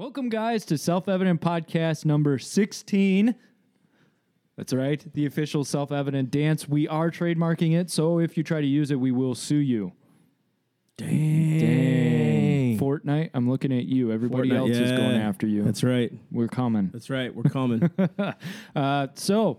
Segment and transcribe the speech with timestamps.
[0.00, 3.34] Welcome, guys, to Self Evident Podcast number 16.
[4.56, 6.66] That's right, the official Self Evident dance.
[6.66, 9.92] We are trademarking it, so if you try to use it, we will sue you.
[10.96, 12.78] Dang.
[12.78, 14.10] Fortnite, I'm looking at you.
[14.10, 14.96] Everybody Fortnite, else is yeah.
[14.96, 15.64] going after you.
[15.64, 16.10] That's right.
[16.32, 16.88] We're coming.
[16.94, 17.34] That's right.
[17.34, 17.90] We're coming.
[18.74, 19.58] Uh, so,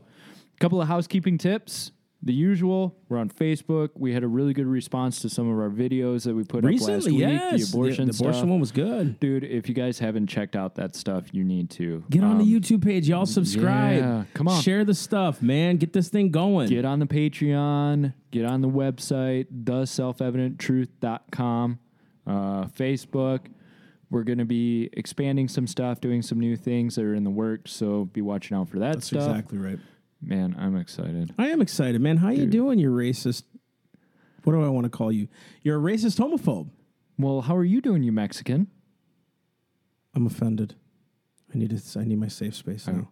[0.55, 1.92] a couple of housekeeping tips.
[2.23, 3.89] The usual, we're on Facebook.
[3.95, 6.65] We had a really good response to some of our videos that we put up
[6.71, 7.21] last Recently, week.
[7.21, 7.71] yes.
[7.71, 8.27] The abortion the, stuff.
[8.27, 9.19] abortion one was good.
[9.19, 12.04] Dude, if you guys haven't checked out that stuff, you need to.
[12.11, 13.10] Get on Um, the YouTube page.
[13.10, 13.97] Y'all subscribe.
[14.01, 14.61] yeah, come on.
[14.61, 15.77] Share the stuff, man.
[15.77, 16.69] Get this thing going.
[16.69, 21.79] Get on the Patreon, get on the website, theselfevidenttruth.com,
[22.27, 23.39] uh, Facebook.
[24.10, 27.29] We're going to be expanding some stuff, doing some new things that are in the
[27.29, 27.71] works.
[27.71, 29.29] So be watching out for that That's stuff.
[29.29, 29.79] exactly right.
[30.21, 31.34] Man, I'm excited.
[31.38, 32.17] I am excited, man.
[32.17, 32.78] How you doing?
[32.80, 33.44] You racist.
[34.44, 35.28] What do I want to call you?
[35.64, 36.70] You're a racist homophobe.
[37.17, 38.67] Well, how are you doing, you Mexican?
[40.16, 40.75] I'm offended.
[41.53, 42.00] I need to.
[42.00, 43.09] I need my safe space now.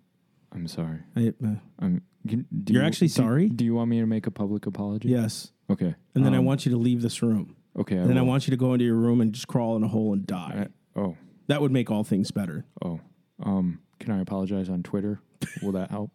[0.51, 0.99] I'm sorry.
[1.15, 2.01] I, uh, I'm.
[2.25, 2.43] do
[2.73, 3.49] You're you- actually sorry?
[3.49, 5.09] Do you want me to make a public apology?
[5.09, 5.51] yes.
[5.69, 5.93] Okay.
[6.15, 7.55] And then I Um, want you to leave this room.
[7.77, 7.95] Okay.
[7.97, 9.87] And then I want you to go into your room and just crawl in a
[9.87, 10.67] hole and die.
[10.95, 11.15] I- oh.
[11.47, 12.65] that would make all things better.
[12.83, 12.99] Oh.
[13.43, 13.79] Um.
[13.99, 15.19] Can I apologize on Twitter?
[15.61, 16.11] Will that help?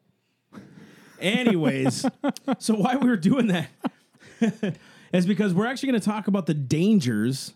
[1.24, 2.06] Anyways,
[2.58, 3.68] so why we were doing that
[5.12, 7.54] is because we're actually going to talk about the dangers,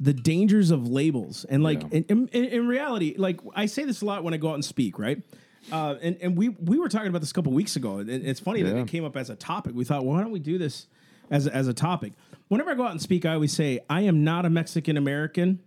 [0.00, 2.00] the dangers of labels, and like Yeah.
[2.08, 4.64] in, in, in reality, like I say this a lot when I go out and
[4.64, 5.22] speak, right?
[5.70, 8.40] Uh, and and we we were talking about this a couple weeks ago, and it's
[8.40, 9.74] funny that it came up as a topic.
[9.74, 10.86] We thought, well, why don't we do this
[11.30, 12.14] as a, as a topic?
[12.48, 15.58] Whenever I go out and speak, I always say, I am not a Mexican American.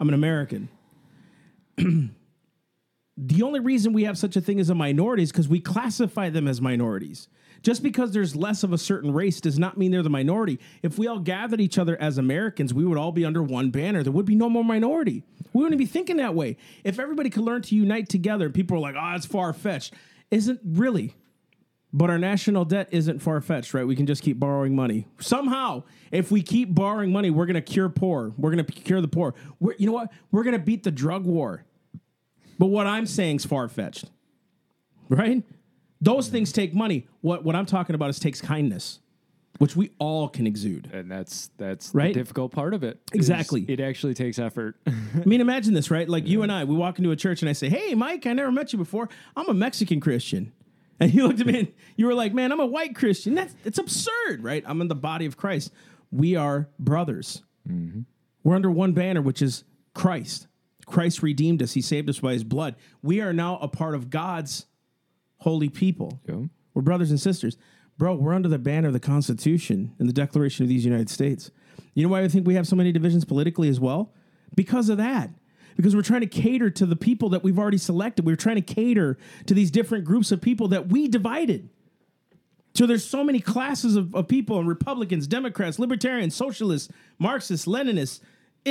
[0.00, 0.68] I'm an American.
[3.20, 6.30] the only reason we have such a thing as a minority is because we classify
[6.30, 7.28] them as minorities.
[7.62, 10.60] Just because there's less of a certain race does not mean they're the minority.
[10.82, 14.04] If we all gathered each other as Americans, we would all be under one banner.
[14.04, 15.24] There would be no more minority.
[15.52, 16.56] We wouldn't be thinking that way.
[16.84, 19.94] If everybody could learn to unite together, people are like, oh, it's far fetched.
[20.30, 21.16] Isn't really.
[21.92, 23.86] But our national debt isn't far fetched, right?
[23.86, 25.08] We can just keep borrowing money.
[25.18, 28.32] Somehow, if we keep borrowing money, we're going to cure poor.
[28.36, 29.34] We're going to cure the poor.
[29.58, 30.12] We're, you know what?
[30.30, 31.64] We're going to beat the drug war.
[32.58, 34.06] But what I'm saying is far fetched,
[35.08, 35.42] right?
[36.00, 36.32] Those mm-hmm.
[36.32, 37.06] things take money.
[37.20, 39.00] What what I'm talking about is takes kindness,
[39.58, 40.90] which we all can exude.
[40.92, 42.12] And that's that's Right?
[42.12, 43.00] the difficult part of it.
[43.12, 43.64] is Exactly.
[43.68, 44.76] It actually takes effort.
[44.86, 44.92] I
[45.24, 46.08] mean, imagine this, right?
[46.08, 48.32] Like you and I, we walk into a church and I say, "Hey, Mike, I
[48.32, 49.08] never met you before.
[49.36, 50.52] I'm a Mexican Christian."
[51.00, 53.36] And you looked at me and you were like, "Man, I'm a white Christian.
[53.36, 54.64] That's it's absurd, right?
[54.66, 55.70] I'm in the body of Christ.
[56.10, 57.44] We are brothers.
[57.70, 58.00] Mm-hmm.
[58.42, 59.62] We're under one banner, which is
[59.94, 60.48] Christ.
[60.88, 61.72] Christ redeemed us.
[61.72, 62.74] He saved us by His blood.
[63.02, 64.66] We are now a part of God's
[65.38, 66.20] holy people.
[66.28, 66.42] Yeah.
[66.74, 67.56] We're brothers and sisters.
[67.96, 71.50] Bro, we're under the banner of the Constitution and the Declaration of these United States.
[71.94, 74.12] You know why I think we have so many divisions politically as well?
[74.54, 75.30] Because of that.
[75.76, 78.24] Because we're trying to cater to the people that we've already selected.
[78.24, 81.68] We're trying to cater to these different groups of people that we divided.
[82.74, 88.20] So there's so many classes of, of people and Republicans, Democrats, Libertarians, Socialists, Marxists, Leninists,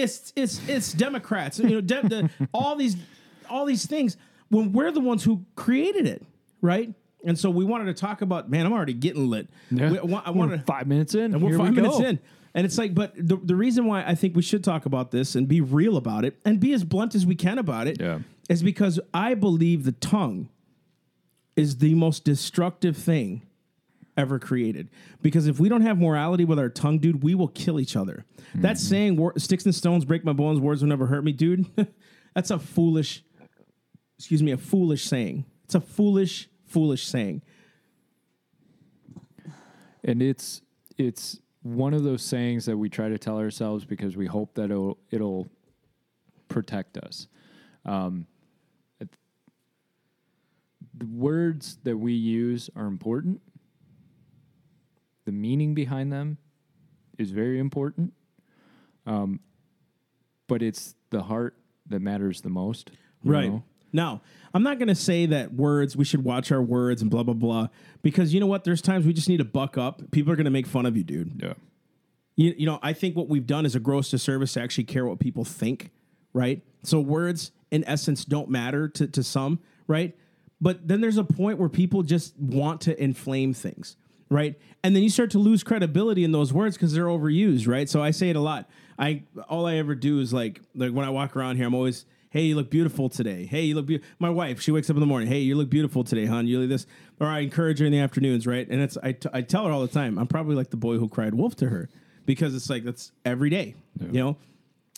[0.03, 2.95] it's it's it's Democrats, you know, de- the, all these
[3.49, 4.17] all these things.
[4.49, 6.23] When we're the ones who created it,
[6.61, 6.93] right?
[7.25, 8.49] And so we wanted to talk about.
[8.49, 9.49] Man, I'm already getting lit.
[9.71, 9.91] Yeah.
[9.91, 11.33] We- I, wa- I wanted five minutes in.
[11.33, 12.19] and we're five we minutes in.
[12.53, 15.35] And it's like, but the, the reason why I think we should talk about this
[15.35, 18.01] and be real about it and be as blunt as we can about it
[18.49, 18.65] is Yeah.
[18.65, 20.49] because I believe the tongue
[21.55, 23.43] is the most destructive thing
[24.17, 24.89] ever created.
[25.21, 28.25] Because if we don't have morality with our tongue, dude, we will kill each other.
[28.55, 31.67] That saying, "Wor- sticks and stones break my bones, words will never hurt me, dude,
[32.33, 33.23] that's a foolish,
[34.17, 35.45] excuse me, a foolish saying.
[35.63, 37.43] It's a foolish, foolish saying.
[40.03, 40.61] and it's
[40.97, 44.71] it's one of those sayings that we try to tell ourselves because we hope that
[44.71, 45.47] it'll it'll
[46.47, 47.27] protect us.
[47.85, 48.25] Um,
[50.99, 53.41] the words that we use are important.
[55.27, 56.37] The meaning behind them
[57.17, 58.13] is very important.
[59.05, 59.41] Um,
[60.47, 61.57] but it's the heart
[61.87, 62.91] that matters the most.
[63.25, 63.49] Right.
[63.49, 63.63] know?
[63.91, 64.21] Now,
[64.53, 67.33] I'm not going to say that words, we should watch our words and blah, blah,
[67.33, 67.67] blah,
[68.03, 68.63] because you know what?
[68.63, 70.11] There's times we just need to buck up.
[70.11, 71.41] People are going to make fun of you, dude.
[71.43, 71.55] Yeah.
[72.37, 75.05] You, you know, I think what we've done is a gross disservice to actually care
[75.05, 75.91] what people think,
[76.31, 76.61] right?
[76.83, 80.15] So words, in essence, don't matter to, to some, right?
[80.61, 83.97] But then there's a point where people just want to inflame things,
[84.29, 84.55] right?
[84.83, 87.89] And then you start to lose credibility in those words because they're overused, right?
[87.89, 88.69] So I say it a lot.
[88.99, 92.05] I all I ever do is like like when I walk around here, I'm always,
[92.29, 93.45] hey, you look beautiful today.
[93.45, 94.09] Hey, you look beautiful.
[94.19, 95.27] My wife, she wakes up in the morning.
[95.27, 96.47] Hey, you look beautiful today, hon.
[96.47, 96.85] You look this.
[97.19, 98.67] Or I encourage her in the afternoons, right?
[98.67, 100.17] And it's I, t- I tell her all the time.
[100.17, 101.89] I'm probably like the boy who cried wolf to her
[102.25, 104.37] because it's like that's every day, you know.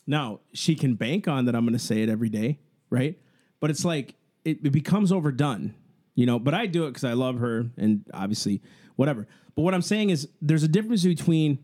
[0.08, 1.56] Now she can bank on that.
[1.56, 2.60] I'm going to say it every day,
[2.90, 3.18] right?
[3.60, 5.76] But it's like it, it becomes overdone,
[6.20, 6.38] you know.
[6.38, 8.62] But I do it because I love her, and obviously,
[8.98, 9.26] whatever.
[9.56, 11.60] But what I'm saying is, there's a difference between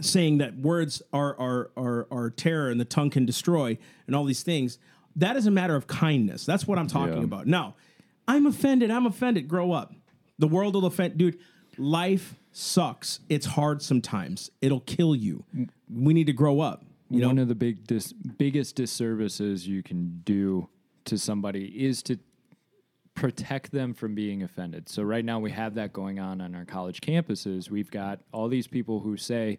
[0.00, 4.24] saying that words are are are are terror and the tongue can destroy and all
[4.24, 4.78] these things.
[5.16, 6.44] That is a matter of kindness.
[6.46, 7.24] That's what I'm talking Yeah.
[7.24, 7.46] about.
[7.46, 7.74] Now,
[8.26, 8.90] I'm offended.
[8.90, 9.46] I'm offended.
[9.46, 9.94] Grow up.
[10.38, 11.38] The world will offend, dude.
[11.78, 13.20] Life sucks.
[13.28, 14.50] It's hard sometimes.
[14.60, 15.44] It'll kill you.
[15.90, 16.84] We need to grow up.
[17.10, 20.68] You know, One of the big dis- biggest disservices you can do
[21.04, 22.18] to somebody is to
[23.14, 24.88] protect them from being offended.
[24.88, 27.70] So right now we have that going on on our college campuses.
[27.70, 29.58] We've got all these people who say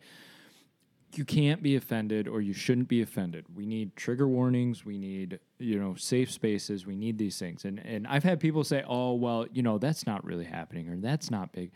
[1.16, 3.46] you can't be offended or you shouldn't be offended.
[3.54, 7.66] We need trigger warnings, we need, you know, safe spaces, we need these things.
[7.66, 10.98] And and I've had people say, "Oh, well, you know, that's not really happening or
[10.98, 11.72] that's not big."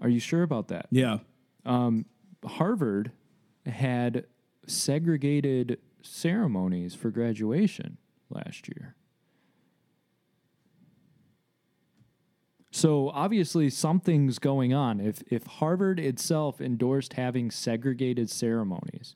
[0.00, 0.86] Are you sure about that?
[0.90, 1.18] yeah.
[1.64, 2.04] Um,
[2.44, 3.12] Harvard
[3.64, 4.26] had
[4.66, 7.96] segregated ceremonies for graduation
[8.28, 8.96] last year.
[12.74, 14.98] So obviously something's going on.
[14.98, 19.14] If if Harvard itself endorsed having segregated ceremonies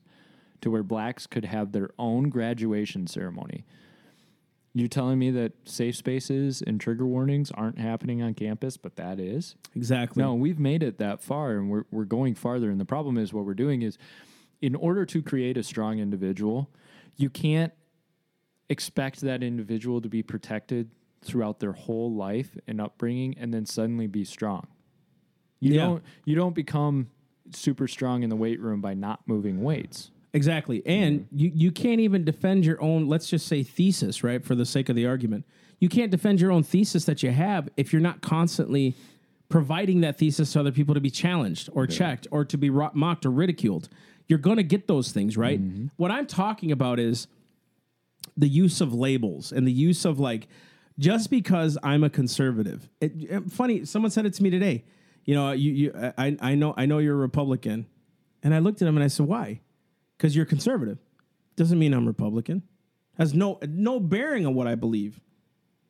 [0.61, 3.65] to where blacks could have their own graduation ceremony,
[4.73, 9.19] you're telling me that safe spaces and trigger warnings aren't happening on campus, but that
[9.19, 9.55] is?
[9.75, 10.23] Exactly.
[10.23, 12.71] No, we've made it that far and we're, we're going farther.
[12.71, 13.97] And the problem is what we're doing is
[14.61, 16.69] in order to create a strong individual,
[17.17, 17.73] you can't
[18.69, 20.91] expect that individual to be protected
[21.21, 24.67] throughout their whole life and upbringing and then suddenly be strong.
[25.59, 25.85] You Yeah.
[25.85, 27.09] don't you don't become
[27.51, 30.11] super strong in the weight room by not moving weights.
[30.33, 30.85] Exactly.
[30.85, 31.37] And mm-hmm.
[31.37, 34.45] you, you can't even defend your own, let's just say, thesis, right?
[34.45, 35.45] For the sake of the argument.
[35.79, 38.95] You can't defend your own thesis that you have if you're not constantly
[39.47, 42.91] providing that thesis to other people to be challenged or checked or to be ro-
[42.93, 43.89] mocked or ridiculed.
[44.27, 45.59] You're going to get those things, right?
[45.59, 45.87] Mm-hmm.
[45.97, 47.27] What I'm talking about is
[48.37, 50.47] the use of labels and the use of like,
[50.99, 52.87] just because I'm a conservative.
[53.01, 54.83] It, it- funny, someone said it to me today.
[55.25, 57.87] You know, you, you I, I know I know you're a Republican,
[58.43, 59.61] and I looked at him and I said, "Why?"
[60.17, 60.97] Because you're conservative.
[61.55, 62.63] Doesn't mean I'm Republican.
[63.17, 65.19] Has no no bearing on what I believe,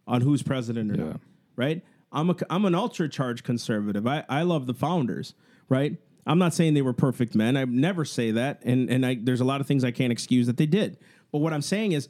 [0.07, 1.03] on who's president or Yeah.
[1.11, 1.21] not.
[1.55, 1.83] Right?
[2.11, 4.05] I'm a I'm an ultra charged conservative.
[4.07, 5.33] I I love the founders.
[5.69, 5.97] Right?
[6.25, 7.55] I'm not saying they were perfect men.
[7.55, 10.47] I never say that, and and I, there's a lot of things I can't excuse
[10.47, 10.97] that they did.
[11.31, 12.09] But what I'm saying is,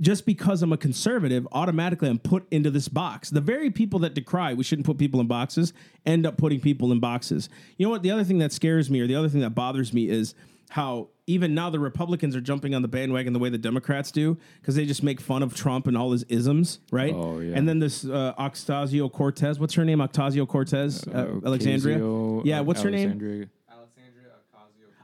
[0.00, 3.30] just because I'm a conservative, automatically I'm put into this box.
[3.30, 5.72] The very people that decry we shouldn't put people in boxes
[6.06, 7.48] end up putting people in boxes.
[7.76, 8.02] You know what?
[8.02, 10.34] The other thing that scares me, or the other thing that bothers me, is
[10.70, 14.36] how even now the Republicans are jumping on the bandwagon the way the Democrats do
[14.60, 17.14] because they just make fun of Trump and all his isms, right?
[17.14, 17.54] Oh, yeah.
[17.56, 19.98] And then this uh, Ocasio Cortez, what's her name?
[20.00, 21.98] Ocasio Cortez, uh, Alexandria.
[21.98, 23.10] Ocasio- Yeah, what's her name?
[23.10, 24.30] Alexandria- Alexandria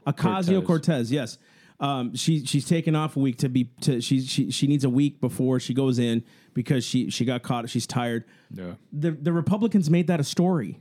[0.07, 0.13] Ocasio.
[0.13, 0.65] Ocasio Cortez.
[0.67, 1.11] Cortez.
[1.11, 1.37] Yes,
[1.79, 4.89] um, she she's taken off a week to be to she she she needs a
[4.89, 6.23] week before she goes in
[6.53, 7.69] because she she got caught.
[7.69, 8.23] She's tired.
[8.51, 8.75] Yeah.
[8.93, 10.79] The the Republicans made that a story.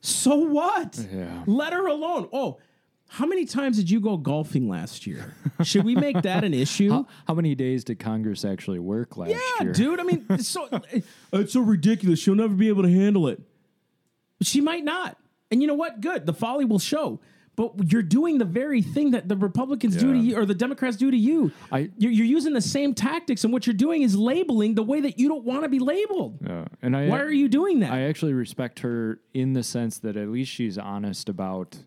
[0.00, 0.98] So what?
[1.12, 1.42] Yeah.
[1.46, 2.28] Let her alone.
[2.32, 2.58] Oh,
[3.08, 5.34] how many times did you go golfing last year?
[5.62, 6.90] Should we make that an issue?
[6.90, 9.72] How, how many days did Congress actually work last Yeah, year?
[9.72, 10.00] dude.
[10.00, 10.68] I mean, it's so
[11.32, 12.18] it's so ridiculous.
[12.20, 13.40] She'll never be able to handle it.
[14.42, 15.16] She might not.
[15.50, 16.00] And you know what?
[16.00, 16.26] Good.
[16.26, 17.20] The folly will show.
[17.56, 20.98] But you're doing the very thing that the Republicans do to you, or the Democrats
[20.98, 21.52] do to you.
[21.72, 25.00] I- you're, you're using the same tactics, and what you're doing is labeling the way
[25.00, 26.38] that you don't want to be labeled.
[26.46, 26.66] Yeah.
[26.82, 27.92] And I Why are you doing that?
[27.92, 31.78] I actually respect her in the sense that at least she's honest about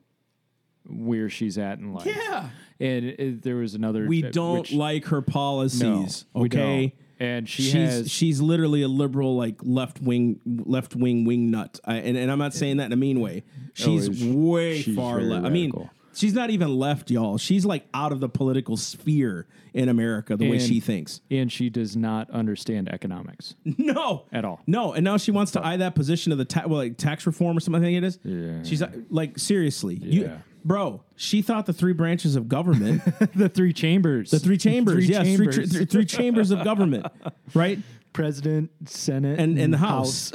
[0.87, 2.07] where she's at in life.
[2.07, 2.49] yeah.
[2.79, 4.07] And it, there was another.
[4.07, 6.25] We uh, don't which- like her policies.
[6.33, 6.93] No, we okay.
[7.19, 8.11] And she she's has.
[8.11, 12.39] she's literally a liberal, like left wing, left wing wing nut, I, and and I'm
[12.39, 13.43] not saying that in a mean way.
[13.73, 15.45] She's it's- way she's far left.
[15.45, 15.73] I mean,
[16.13, 17.37] she's not even left, y'all.
[17.37, 21.21] She's like out of the political sphere in America the way she thinks.
[21.29, 24.61] and she does not understand economics No, at all.
[24.65, 27.27] no, and now she wants to eye that position of the ta- well, like tax
[27.27, 27.81] reform or something.
[27.81, 28.17] I think it is.
[28.23, 28.63] Yeah.
[28.63, 30.37] She's like seriously, you, Yeah.
[30.63, 31.03] Bro.
[31.15, 33.03] She thought the three branches of government
[33.35, 34.31] the three chambers.
[34.31, 35.55] The three chambers, Three yes, chambers.
[35.55, 37.05] Three, three, three chambers of government,
[37.53, 37.79] right?
[38.13, 40.31] President, Senate, And and the House.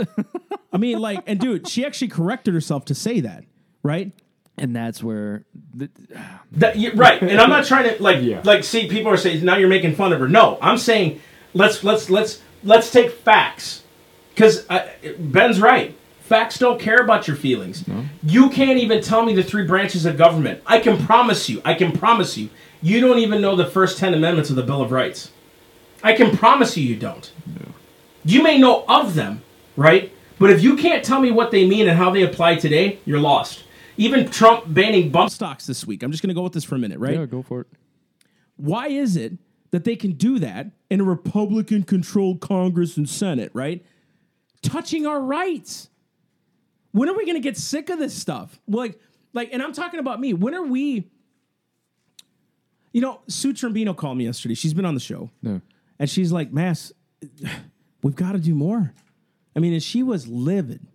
[0.72, 3.44] I mean, like, and dude, she actually corrected herself to say that,
[3.82, 4.12] right?
[4.56, 5.90] and that's where the,
[6.52, 8.40] That you, right, and I'm not trying to like Yeah.
[8.44, 10.28] like see people are saying now you're making fun of her.
[10.28, 11.20] No, I'm saying
[11.54, 13.82] let's let's let's let's take facts
[14.30, 14.88] because uh,
[15.18, 15.96] Ben's right.
[16.24, 17.84] Facts don't care about your feelings.
[18.22, 20.62] You can't even tell me the three branches of government.
[20.66, 21.60] I can promise you.
[21.66, 22.48] I can promise you.
[22.80, 25.32] You don't even know the first ten amendments of the Bill of Rights.
[26.02, 27.30] I can promise you, you don't.
[28.24, 29.42] You may know of them,
[29.76, 30.12] right?
[30.38, 33.20] But if you can't tell me what they mean and how they apply today, you're
[33.20, 33.64] lost.
[33.98, 36.02] Even Trump banning bump stocks this week.
[36.02, 37.18] I'm just going to go with this for a minute, right?
[37.18, 37.66] Yeah, go for it.
[38.56, 39.34] Why is it
[39.72, 43.84] that they can do that in a Republican controlled Congress and Senate, right?
[44.62, 45.90] Touching our rights.
[46.94, 48.60] When are we going to get sick of this stuff?
[48.68, 49.00] Like,
[49.32, 50.32] like, and I'm talking about me.
[50.32, 51.10] When are we?
[52.92, 54.54] You know, Sue Trombino called me yesterday.
[54.54, 55.28] She's been on the show.
[55.42, 55.60] No.
[55.98, 56.92] And she's like, Mass,
[58.04, 58.92] we've got to do more.
[59.56, 60.86] I mean, and she was livid.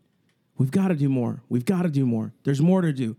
[0.58, 1.42] We've got to do more.
[1.50, 2.32] We've got to do more.
[2.46, 3.18] There's more to do.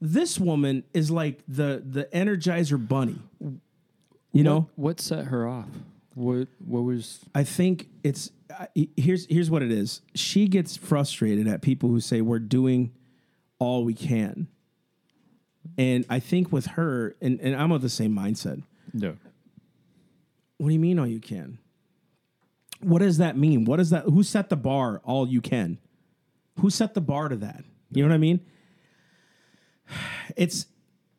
[0.00, 3.20] This woman is like the the Energizer Bunny.
[4.32, 5.68] You know, what, what set her off?
[6.14, 8.32] What what was I think it's
[8.96, 10.02] here's here's what it is.
[10.14, 12.92] She gets frustrated at people who say we're doing
[13.58, 14.48] all we can.
[15.78, 18.62] And I think with her, and, and I'm of the same mindset.
[18.92, 19.16] no?
[20.56, 21.58] What do you mean all you can?
[22.80, 23.64] What does that mean?
[23.64, 25.78] What does that who set the bar all you can?
[26.60, 27.64] Who set the bar to that?
[27.92, 28.40] You know what I mean?
[30.36, 30.66] It's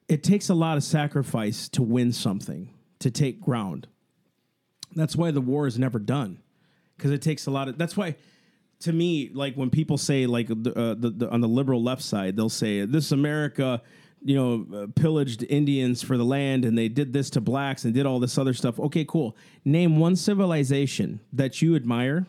[0.08, 3.88] it takes a lot of sacrifice to win something, to take ground.
[4.96, 6.40] That's why the war is never done.
[7.02, 8.16] Cuz it takes a lot of that's why
[8.80, 12.02] to me like when people say like the, uh, the, the on the liberal left
[12.02, 13.82] side they'll say this America
[14.24, 17.94] you know, uh, pillaged Indians for the land and they did this to blacks and
[17.94, 18.80] did all this other stuff.
[18.80, 19.36] Okay, cool.
[19.66, 22.28] Name one civilization that you admire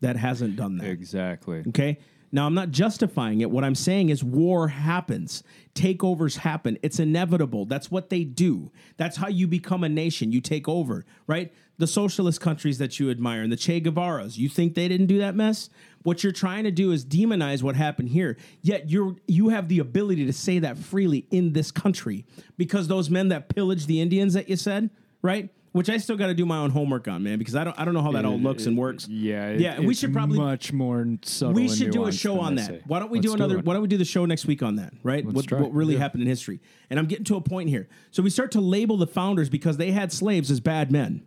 [0.00, 0.86] that hasn't done that.
[0.88, 1.64] Exactly.
[1.68, 1.98] Okay.
[2.36, 3.50] Now, I'm not justifying it.
[3.50, 5.42] What I'm saying is war happens,
[5.74, 6.76] takeovers happen.
[6.82, 7.64] It's inevitable.
[7.64, 8.70] That's what they do.
[8.98, 10.32] That's how you become a nation.
[10.32, 11.50] You take over, right?
[11.78, 15.16] The socialist countries that you admire and the Che Guevaras, you think they didn't do
[15.16, 15.70] that mess?
[16.02, 18.36] What you're trying to do is demonize what happened here.
[18.60, 22.26] Yet you're you have the ability to say that freely in this country
[22.58, 24.90] because those men that pillaged the Indians that you said,
[25.22, 25.48] right?
[25.76, 27.84] Which I still got to do my own homework on, man, because I don't I
[27.84, 29.06] don't know how that all looks and works.
[29.08, 29.48] Yeah.
[29.48, 31.52] it- Yeah, we should probably- much more subtle.
[31.54, 32.86] we should do a show on that.
[32.86, 33.58] Why don't we Let's do another?
[33.58, 33.64] it.
[33.66, 34.94] Why don't we do the show next week on that?
[35.02, 35.22] Right?
[35.26, 36.00] What, what really Yeah.
[36.00, 36.60] happened in history?
[36.88, 37.88] And I'm getting to a point here.
[38.10, 41.20] So we start to label the founders because they had slaves as bad men.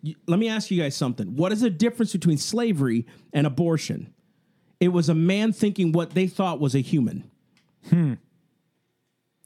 [0.00, 1.34] You- let me ask you guys something.
[1.34, 4.12] What is the difference between slavery and abortion?
[4.78, 7.24] It was a man thinking what they thought was a human.
[7.90, 8.12] Hmm.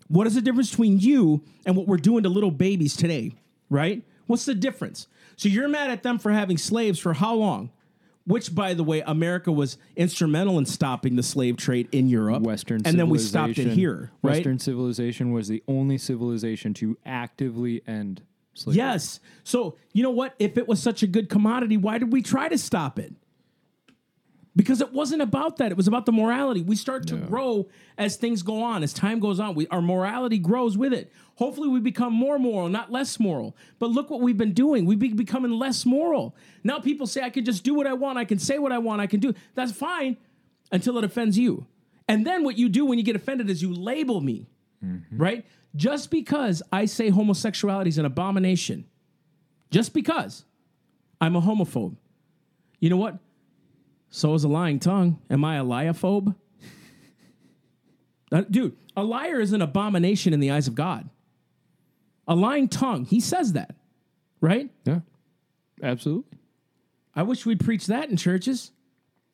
[0.09, 3.33] What is the difference between you and what we're doing to little babies today?
[3.71, 4.05] Right?
[4.27, 5.07] What's the difference?
[5.37, 7.71] So you're mad at them for having slaves for how long?
[8.27, 12.43] Which, by the way, America was instrumental in stopping the slave trade in Europe.
[12.43, 14.33] Western and then we stopped it here, right?
[14.33, 18.23] Western civilization was the only civilization to actively end
[18.55, 18.79] slavery.
[18.79, 19.21] Yes.
[19.45, 20.35] So you know what?
[20.41, 23.13] If it was such a good commodity, why did we try to stop it?
[24.57, 25.71] Because it wasn't about that.
[25.71, 26.63] It was about the morality.
[26.63, 29.55] We start to grow as things go on, as time goes on.
[29.55, 31.13] We, our morality grows with it.
[31.35, 33.55] Hopefully, we become more moral, not less moral.
[33.79, 34.87] But look what we've been doing.
[34.87, 36.35] We've been becoming less moral.
[36.65, 38.17] Now people say, I can just do what I want.
[38.17, 39.03] I can say what I want.
[39.03, 39.35] I can do.
[39.55, 40.17] That's fine
[40.73, 41.67] until it offends you.
[42.09, 44.49] And then what you do when you get offended is you label me,
[44.83, 45.19] mm-hmm.
[45.19, 45.45] right?
[45.75, 48.87] Just because I say homosexuality is an abomination,
[49.71, 50.45] just because
[51.21, 51.97] I'm a homophobe,
[52.81, 53.19] you know what?
[54.17, 55.21] So is a lying tongue.
[55.29, 56.35] Am I a liaphobe?
[58.33, 61.11] Uh, dude, a liar is an abomination in the eyes of God.
[62.27, 63.75] A lying tongue, he says that,
[64.41, 64.71] right?
[64.87, 65.01] Yeah.
[65.83, 66.39] Absolutely.
[67.15, 68.73] I wish we'd preach that in churches.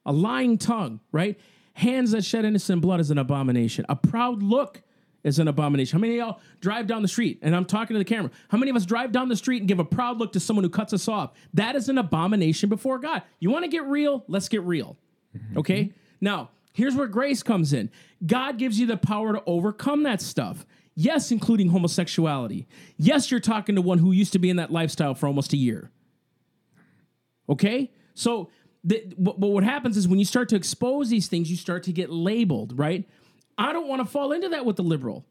[0.05, 1.39] A lying tongue, right?
[1.75, 3.87] Hands that shed innocent blood is an abomination.
[3.89, 4.83] A proud look
[5.25, 5.97] is an abomination.
[5.97, 7.39] How many of y'all drive down the street?
[7.43, 8.31] And I'm talking to the camera.
[8.49, 10.65] How many of us drive down the street and give a proud look to someone
[10.65, 11.33] who cuts us off?
[11.55, 13.23] That is an abomination before God.
[13.39, 14.25] You want to get real?
[14.29, 14.97] Let's get real.
[15.37, 15.59] Mm-hmm.
[15.59, 15.93] Okay?
[16.21, 17.91] Now, here's where grace comes in
[18.25, 20.67] God gives you the power to overcome that stuff.
[20.95, 22.67] Yes, including homosexuality.
[22.99, 25.57] Yes, you're talking to one who used to be in that lifestyle for almost a
[25.57, 25.91] year.
[27.49, 27.91] Okay?
[28.15, 28.51] So,
[28.85, 31.93] the, but what happens is when you start to expose these things, you start to
[31.93, 33.09] get labeled, right?
[33.63, 35.25] I don't want to fall into that with the liberal.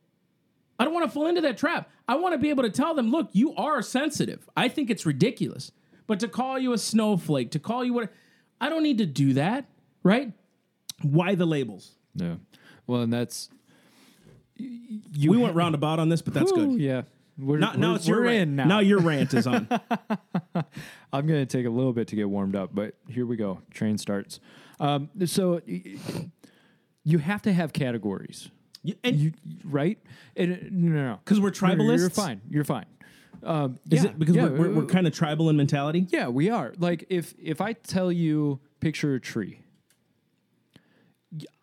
[0.79, 1.89] I don't want to fall into that trap.
[2.07, 4.47] I want to be able to tell them, look, you are sensitive.
[4.55, 5.71] I think it's ridiculous.
[6.07, 8.09] But to call you a snowflake, to call you what,
[8.59, 9.65] I don't need to do that,
[10.03, 10.31] right?
[11.01, 11.91] Why the labels?
[12.15, 12.35] Yeah.
[12.88, 13.50] Well, and that's
[14.57, 16.79] you We went roundabout on this, but that's good.
[16.79, 17.03] Yeah.
[17.38, 18.50] We're, Now, now we're- it's your rant.
[18.50, 18.65] in now.
[18.65, 19.67] now your rant is on.
[21.13, 23.61] I'm going to take a little bit to get warmed up, but here we go.
[23.71, 24.39] Train starts.
[24.79, 25.61] Um, so
[27.03, 28.50] you have to have categories,
[28.84, 29.98] You- and you, right?
[30.36, 31.20] And, uh, no, no, no.
[31.25, 32.41] 'Cause we're No, no, You're fine.
[32.50, 32.86] You're fine.
[33.43, 36.05] Um, is yeah, it because yeah, we're, we're, we're uh, kind of tribal in mentality?
[36.10, 36.74] Yeah, we are.
[36.77, 39.62] Like if if I tell you picture a tree,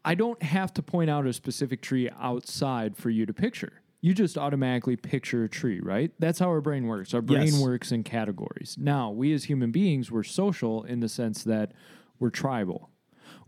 [0.04, 3.74] I don't have to point out a specific tree outside for you to picture.
[4.00, 6.10] You just automatically picture a tree, right?
[6.18, 7.12] That's how our brain works.
[7.14, 7.60] Our brain Yes.
[7.60, 8.76] works in categories.
[8.78, 11.72] Now, we as human beings, we're social in the sense that
[12.18, 12.90] we're tribal.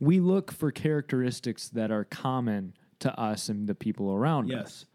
[0.01, 4.61] We look for characteristics that are common to us and the people around Yes.
[4.67, 4.87] us.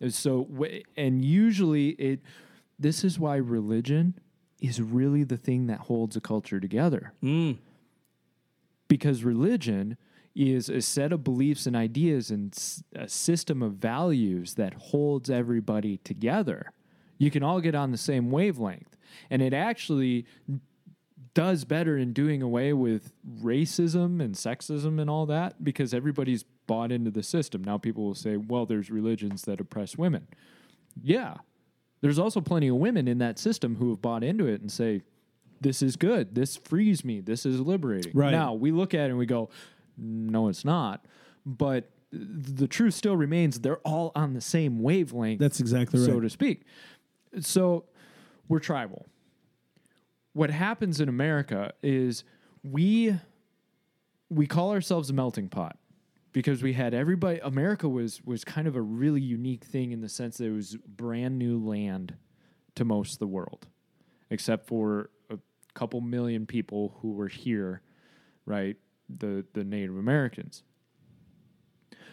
[0.00, 0.48] And So,
[0.96, 2.20] and usually it,
[2.78, 4.14] this is why religion
[4.60, 7.12] is really the thing that holds a culture together.
[7.22, 7.58] Mm.
[8.88, 9.96] Because religion
[10.34, 12.56] is a set of beliefs and ideas and
[12.94, 16.72] a system of values that holds everybody together.
[17.18, 18.96] You can all get on the same wavelength.
[19.28, 20.24] And it actually
[21.34, 26.90] does better in doing away with racism and sexism and all that because everybody's bought
[26.90, 27.62] into the system.
[27.62, 30.26] Now people will say, well, there's religions that oppress women.
[31.02, 31.36] Yeah.
[32.00, 35.02] There's also plenty of women in that system who have bought into it and say,
[35.60, 36.34] this is good.
[36.34, 37.20] This frees me.
[37.20, 38.12] This is liberating.
[38.14, 38.30] Right.
[38.30, 39.50] Now we look at it and we go,
[39.96, 41.04] no, it's not.
[41.44, 46.28] But the truth still remains they're all on the same wavelength That's exactly so to
[46.28, 46.62] speak.
[47.40, 47.84] So
[48.48, 49.06] we're tribal.
[50.32, 52.24] What happens in America is
[52.62, 53.18] we
[54.28, 55.76] we call ourselves a melting pot
[56.32, 60.08] because we had everybody America was was kind of a really unique thing in the
[60.08, 62.14] sense that it was brand new land
[62.76, 63.66] to most of the world
[64.30, 65.38] except for a
[65.74, 67.82] couple million people who were here,
[68.46, 68.76] right?
[69.08, 70.62] The the Native Americans.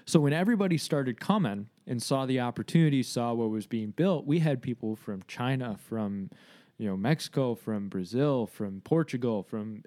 [0.05, 4.39] So when everybody started coming and saw the opportunity, saw what was being built, we
[4.39, 6.29] had people from China, from
[6.77, 9.84] you know Mexico, from Brazil, from Portugal, from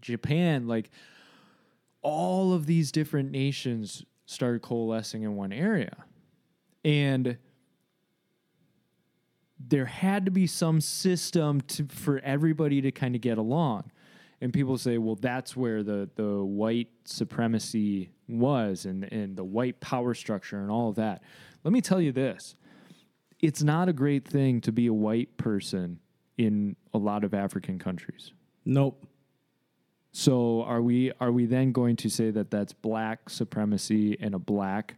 [0.00, 0.90] Japan, like
[2.02, 6.04] all of these different nations started coalescing in one area.
[6.84, 7.36] And
[9.58, 13.90] there had to be some system to, for everybody to kind of get along.
[14.40, 19.80] And people say, well, that's where the, the white supremacy was and, and the white
[19.80, 21.22] power structure and all of that.
[21.62, 22.54] Let me tell you this
[23.40, 25.98] it's not a great thing to be a white person
[26.40, 28.32] in a lot of African countries.
[28.64, 29.06] Nope.
[30.12, 34.38] So are we are we then going to say that that's black supremacy and a
[34.38, 34.96] black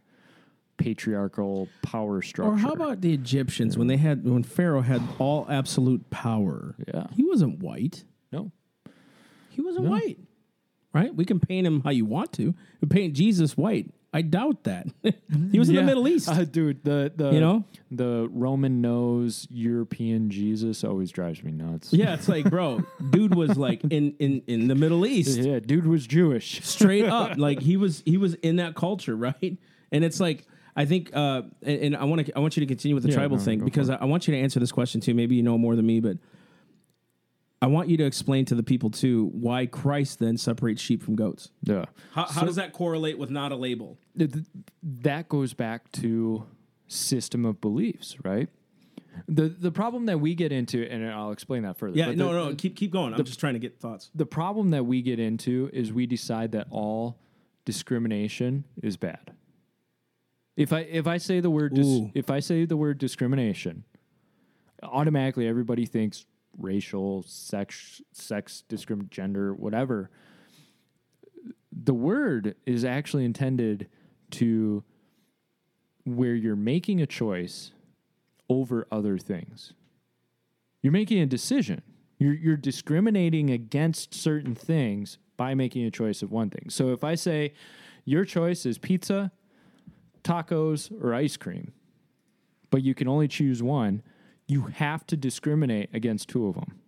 [0.77, 2.53] patriarchal power structure?
[2.53, 6.75] Or how about the Egyptians when they had when Pharaoh had all absolute power?
[6.87, 7.07] Yeah.
[7.15, 8.05] He wasn't white.
[8.31, 8.51] no?
[9.49, 10.17] He wasn't white.
[10.93, 11.13] Right?
[11.13, 12.55] We can paint him how you want to.
[12.81, 13.91] We paint Jesus white.
[14.15, 14.85] I doubt that.
[15.51, 15.87] he was in the Yeah.
[15.87, 16.29] Middle East.
[16.29, 16.83] Uh, dude.
[16.83, 17.63] The the You know?
[17.89, 21.91] the Roman nose European Jesus always drives me nuts.
[21.93, 25.39] yeah, it's like, bro, dude was like in in in the Middle East.
[25.39, 26.63] yeah, dude was Jewish.
[26.63, 29.57] straight up like he was he was in that culture right
[29.91, 30.45] and it's like
[30.75, 33.09] i think uh and, and i want to i want you to continue with the
[33.09, 35.13] Yeah, tribal no, thing go because I, I want you to answer this question too
[35.13, 36.17] maybe you know more than me but
[37.63, 41.15] i want you to explain to the people too why christ then separates sheep from
[41.15, 41.85] goats Yeah.
[42.11, 44.45] how, how does that correlate with not a label Th- th-
[45.01, 46.45] that goes back to
[46.87, 48.49] system of beliefs, right?
[49.27, 51.97] The the problem that we get into, and I'll explain that further.
[51.97, 54.25] yeah but no the, no keep keep going i'm just trying to get thoughts the
[54.25, 57.17] problem that we get into is we decide that all
[57.65, 59.31] discrimination is bad.
[60.57, 63.83] If I if I say the word dis, if I say the word discrimination,
[64.83, 66.25] automatically everybody thinks
[66.57, 70.09] racial, sex, sex discrimin, gender, whatever.
[71.71, 73.89] The word is actually intended
[74.31, 74.83] to
[76.05, 77.71] where you're making a choice
[78.49, 79.73] over other things.
[80.81, 81.81] You're making a decision.
[82.19, 86.69] You're, you're discriminating against certain things by making a choice of one thing.
[86.69, 87.53] So if I say
[88.05, 89.31] your choice is pizza,
[90.23, 91.73] tacos, or ice cream,
[92.69, 94.03] but you can only choose one,
[94.47, 96.79] you have to discriminate against two of them.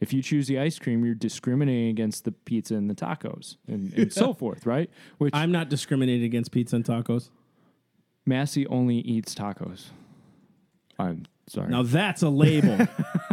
[0.00, 3.92] If you choose the ice cream, you're discriminating against the pizza and the tacos and,
[3.94, 4.90] and so forth, right?
[5.18, 7.30] Which i'm not discriminating against pizza and tacos
[8.26, 9.86] Massey only eats tacos.
[10.98, 11.68] I'm sorry.
[11.68, 12.78] now that's a label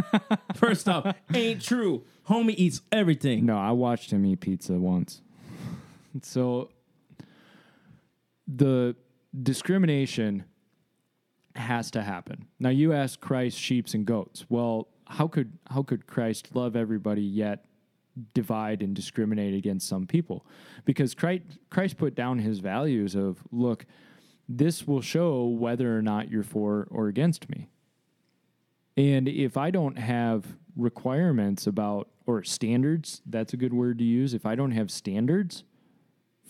[0.54, 5.22] first off ain't true homie eats everything No, I watched him eat pizza once.
[6.22, 6.70] so
[8.46, 8.96] the
[9.42, 10.44] discrimination
[11.56, 12.46] has to happen.
[12.58, 14.46] Now you ask Christ sheeps and goats.
[14.48, 17.66] Well, how could how could Christ love everybody yet
[18.34, 20.46] divide and discriminate against some people?
[20.84, 23.86] Because Christ Christ put down his values of look,
[24.48, 27.68] this will show whether or not you're for or against me.
[28.96, 30.44] And if I don't have
[30.76, 34.34] requirements about or standards, that's a good word to use.
[34.34, 35.64] If I don't have standards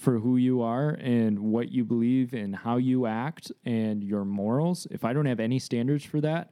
[0.03, 4.87] for who you are and what you believe and how you act and your morals,
[4.91, 6.51] if I don't have any standards for that,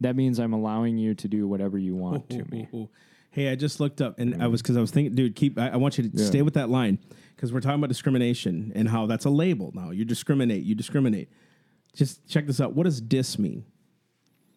[0.00, 2.88] that means I'm allowing you to do whatever you want to me.
[3.30, 5.58] Hey, I just looked up and I was because I was thinking, dude, keep.
[5.58, 6.26] I, I want you to Yeah.
[6.26, 6.98] stay with that line
[7.36, 9.90] because we're talking about discrimination and how that's a label now.
[9.90, 10.64] You discriminate.
[10.64, 11.30] You discriminate.
[11.94, 12.74] Just check this out.
[12.74, 13.64] What does dis mean?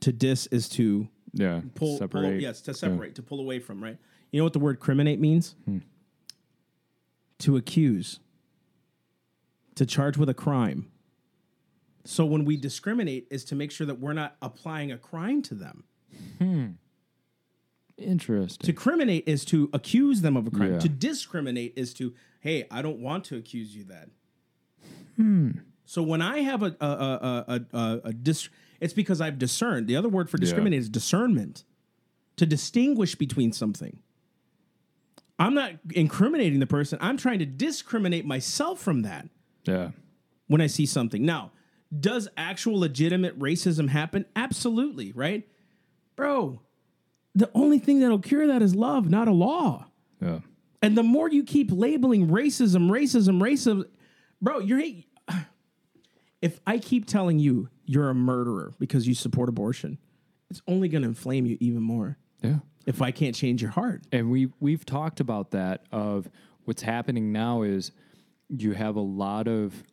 [0.01, 1.61] To dis is to Yeah.
[1.75, 1.89] pull.
[1.89, 2.41] pull separate.
[2.41, 3.15] yes, to separate.
[3.15, 3.83] To pull away from.
[3.83, 3.97] Right.
[4.31, 5.55] You know what the word criminate means?
[5.65, 5.77] Hmm.
[7.39, 8.19] To accuse.
[9.75, 10.91] To charge with a crime.
[12.05, 15.55] So when we discriminate is to make sure that we're not applying a crime to
[15.55, 15.83] them.
[17.97, 18.65] Interesting.
[18.65, 20.73] To criminate is to accuse them of a crime.
[20.73, 20.79] Yeah.
[20.79, 24.09] To discriminate is to, hey, I don't want to accuse you that.
[25.15, 25.51] Hmm.
[25.85, 29.87] So when I have a a a a, a, a dis, it's because I've discerned.
[29.87, 31.63] The other word for discriminate is discernment.
[32.37, 33.99] To distinguish between something.
[35.37, 36.97] I'm not incriminating the person.
[37.01, 39.27] I'm trying to discriminate myself from that
[39.65, 39.91] yeah.
[40.47, 41.25] when I see something.
[41.25, 41.51] Now,
[41.97, 44.25] does actual legitimate racism happen?
[44.35, 45.47] Absolutely, right?
[46.15, 46.61] Bro,
[47.33, 49.87] the only thing that'll cure that is love, not a law.
[50.21, 50.39] Yeah.
[50.81, 53.85] And the more you keep labeling racism, racism, racism,
[54.41, 54.81] bro, you're
[56.41, 59.97] if I keep telling you you're a murderer because you support abortion,
[60.49, 62.17] it's only going to inflame you even more.
[62.41, 62.59] Yeah.
[62.85, 64.03] If I can't change your heart.
[64.11, 66.29] And we we've talked about that of
[66.65, 67.91] what's happening now is
[68.49, 69.83] you have a lot of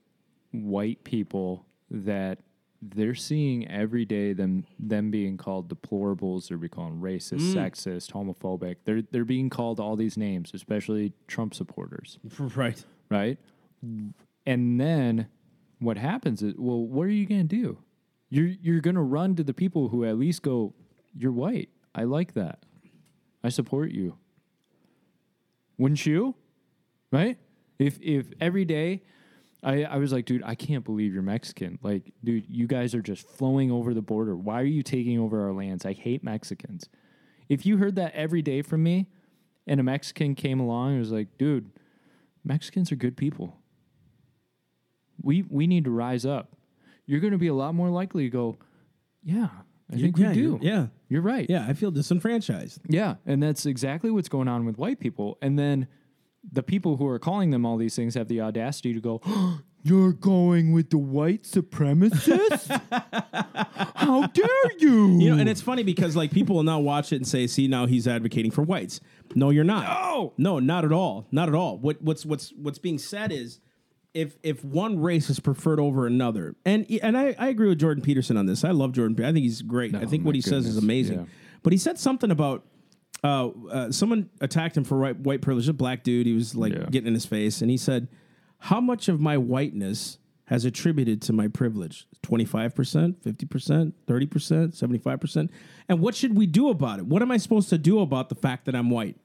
[0.51, 2.39] white people that
[2.83, 7.55] they're seeing every day them them being called deplorables, they're being called racist, mm.
[7.55, 8.77] sexist, homophobic.
[8.85, 12.85] They're they're being called all these names, especially Trump supporters, Right.
[13.09, 13.39] right?
[14.47, 15.29] And then
[15.79, 17.79] what happens is, well, what are you going to do?
[18.31, 20.75] You're you're going to run to the people who at least go,
[21.17, 21.69] "You're white.
[21.95, 22.65] I like that.
[23.43, 24.19] I support you."
[25.79, 26.35] Wouldn't you?
[27.11, 27.39] Right?
[27.79, 29.03] If if every day
[29.63, 31.79] I, I was like, dude, I can't believe you're Mexican.
[31.83, 34.37] Like, dude, you guys are just flowing over the border.
[34.37, 35.87] Why are you taking over our lands?
[35.87, 36.89] I hate Mexicans.
[37.49, 39.09] If you heard that every day from me
[39.67, 41.71] and a Mexican came along and was like, dude,
[42.45, 43.59] Mexicans are good people.
[45.23, 46.57] We we need to rise up.
[47.07, 48.59] You're going to be a lot more likely to go,
[49.23, 49.49] yeah,
[49.93, 50.41] I think yeah, we do.
[50.41, 50.87] you're- Yeah.
[51.09, 51.47] You're right.
[51.49, 51.67] Yeah.
[51.69, 52.81] I feel disenfranchised.
[52.89, 55.37] Yeah, and that's exactly what's going on with white people.
[55.43, 55.87] And then
[56.51, 59.21] the people who are calling them all these things have the audacity to go,
[59.83, 62.81] "You're going with the white supremacists?
[63.95, 67.17] How dare you?" You know, and it's funny because like people will now watch it
[67.17, 69.01] and say, "See, now he's advocating for whites."
[69.35, 69.85] No, you're not.
[69.85, 70.33] No!
[70.39, 71.79] no, not at all, not at all.
[71.79, 73.61] What what's what's what's being said is,
[74.15, 78.03] if if one race is preferred over another, and and I, I agree with Jordan
[78.03, 78.63] Peterson on this.
[78.65, 79.17] I love Jordan.
[79.25, 79.95] I think he's great.
[79.95, 81.21] I Oh, think what he says is amazing.
[81.21, 81.25] yeah.
[81.63, 82.65] But he said something about.
[83.25, 85.69] Uh, uh, someone attacked him for white, white privilege.
[85.69, 86.27] A black dude.
[86.27, 86.87] He was like Yeah.
[86.91, 88.09] getting in his face, and he said,
[88.59, 92.07] "How much of my whiteness has attributed to my privilege?
[92.23, 95.53] Twenty five percent, fifty percent, thirty percent, seventy five percent.
[95.89, 97.07] And what should we do about it?
[97.07, 99.17] What am I supposed to do about the fact that I'm white?"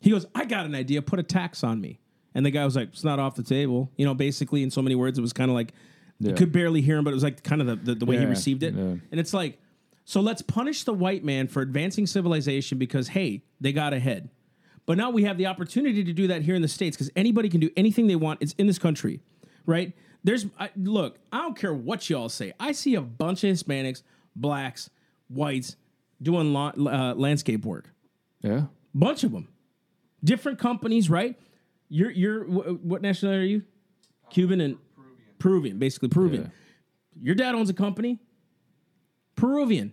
[0.00, 1.02] He goes, "I got an idea.
[1.02, 2.00] Put a tax on me."
[2.34, 4.82] And the guy was like, "It's not off the table." You know, basically, in so
[4.82, 5.72] many words, it was kind of like
[6.20, 8.16] you could barely hear him, but it was like kind of the, the, the way
[8.18, 8.74] he received it.
[8.74, 8.80] yeah.
[8.82, 9.58] And it's like,
[10.04, 14.30] so let's punish the white man for advancing civilization because, hey, they got ahead.
[14.86, 17.48] But now we have the opportunity to do that here in the States because anybody
[17.48, 18.42] can do anything they want.
[18.42, 19.20] It's in this country,
[19.66, 19.92] right?
[20.22, 22.52] There's, I, look, I don't care what y'all say.
[22.60, 24.02] I see a bunch of Hispanics,
[24.36, 24.90] blacks,
[25.28, 25.76] whites
[26.22, 27.90] doing la- uh, landscape work.
[28.40, 29.48] yeah, Bunch of them.
[30.22, 31.38] Different companies, right?
[31.88, 33.62] You're, you're, wh- what nationality are you?
[34.24, 34.76] Uh, Cuban and
[35.38, 36.42] Peruvian, basically Peruvian.
[36.44, 37.22] Yeah.
[37.22, 38.20] Your dad owns a company.
[39.36, 39.92] Peruvian.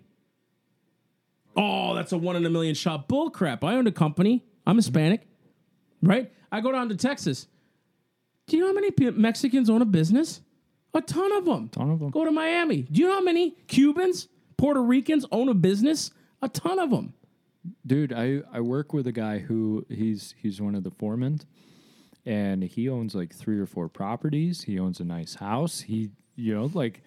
[1.56, 3.08] Oh, that's a one in a million shot.
[3.08, 3.64] Bull crap.
[3.64, 4.46] I own a company.
[4.66, 4.78] I'm mm-hmm.
[4.78, 5.28] Hispanic,
[6.02, 6.32] right?
[6.52, 7.48] I go down to Texas.
[8.48, 10.42] Do you know how many Mexicans own a business?
[10.94, 11.70] A ton of them.
[11.70, 12.10] ton of them.
[12.10, 12.84] Go to Miami.
[12.84, 14.28] Do you know how many Cubans,
[14.58, 16.12] Puerto Ricans own a business?
[16.42, 17.14] A ton of them.
[17.86, 18.14] dude.
[18.14, 21.42] I I work with a guy who he's he's one of the foremen,
[22.26, 24.64] and he owns like three or four properties.
[24.64, 25.82] He owns a nice house.
[25.82, 27.02] He you know like,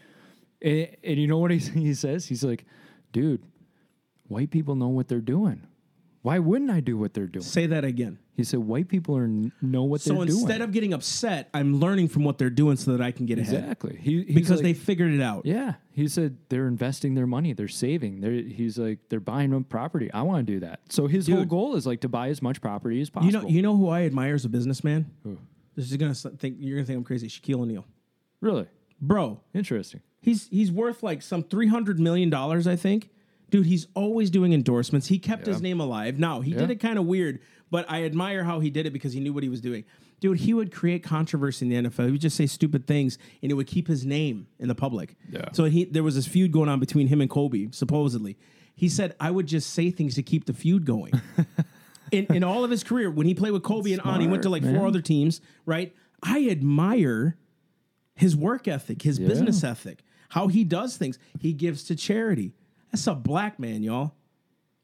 [0.61, 2.27] and, and you know what he he says?
[2.27, 2.65] He's like,
[3.13, 3.43] dude,
[4.29, 5.67] white people know what they're doing.
[6.25, 7.45] Why wouldn't I do what they're doing?
[7.45, 8.19] Say that again.
[8.35, 9.29] He said, white people are
[9.61, 12.49] know what So they're doing." So instead of getting upset, I'm learning from what they're
[12.49, 13.53] doing so that I can get ahead.
[13.55, 15.45] exactly, he, Because like- they figured it out.
[15.45, 18.23] Yeah, he said they're investing their money, they're saving.
[18.23, 20.11] They're he's like they're buying property.
[20.15, 20.81] I want to do that.
[20.89, 23.31] So his whole goal is like to buy as much property as possible.
[23.31, 25.11] You know, you know who I admire as a businessman?
[25.25, 25.37] Who?
[25.77, 27.29] This is gonna think you're gonna think I'm crazy.
[27.29, 27.85] Shaquille O'Neal,
[28.41, 28.67] really
[28.99, 29.41] bro.
[29.53, 30.01] interesting.
[30.23, 33.11] He's he's worth like some three hundred million dollars, I think.
[33.55, 35.07] Dude, he's always doing endorsements.
[35.07, 36.19] He kept his name alive.
[36.19, 37.39] Now he did it kind of weird,
[37.71, 39.85] but I admire how he did it because he knew what he was doing.
[40.19, 42.07] Dude, he would create controversy in the NFL.
[42.07, 45.15] He would just say stupid things, and it would keep his name in the public.
[45.31, 45.51] Yeah.
[45.53, 48.37] So he there was this feud going on between him and Kobe, supposedly.
[48.75, 51.13] He said, "I would just say things to keep the feud going."
[52.11, 54.43] in, in all of his career, when he played with Kobe and on, he went
[54.43, 55.95] to like Smart, four other teams, right?
[56.25, 57.37] I admire
[58.17, 61.21] his work ethic, his business ethic, how he does things.
[61.39, 62.53] He gives to charity.
[62.95, 64.15] That's a black man, y'all.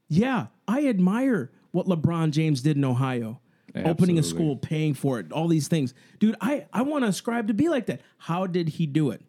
[0.08, 3.40] Yeah, I admire what LeBron James did in Ohio.
[3.76, 5.94] Opening a school, paying for it, all these things.
[6.18, 8.00] Dude, I, I want to ascribe to be like that.
[8.18, 9.22] How did he do it?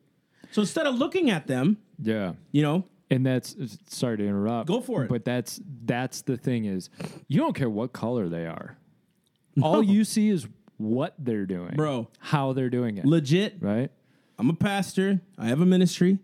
[0.49, 2.33] So instead of looking at them, Yeah.
[2.51, 3.55] you know, And that's
[3.87, 4.67] sorry to interrupt.
[4.67, 5.09] Go for it.
[5.09, 6.89] But that's that's the thing is
[7.27, 8.77] you don't care what color they are.
[9.61, 11.75] All you see is what they're doing.
[11.75, 12.07] Bro.
[12.17, 13.05] How they're doing it.
[13.05, 13.91] legit, right?
[14.39, 15.21] I'm a pastor.
[15.37, 16.17] I have a ministry.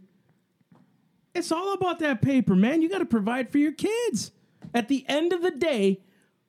[1.38, 2.82] It's all about that paper, man.
[2.82, 4.32] You got to provide for your kids.
[4.74, 6.02] At the end of the day,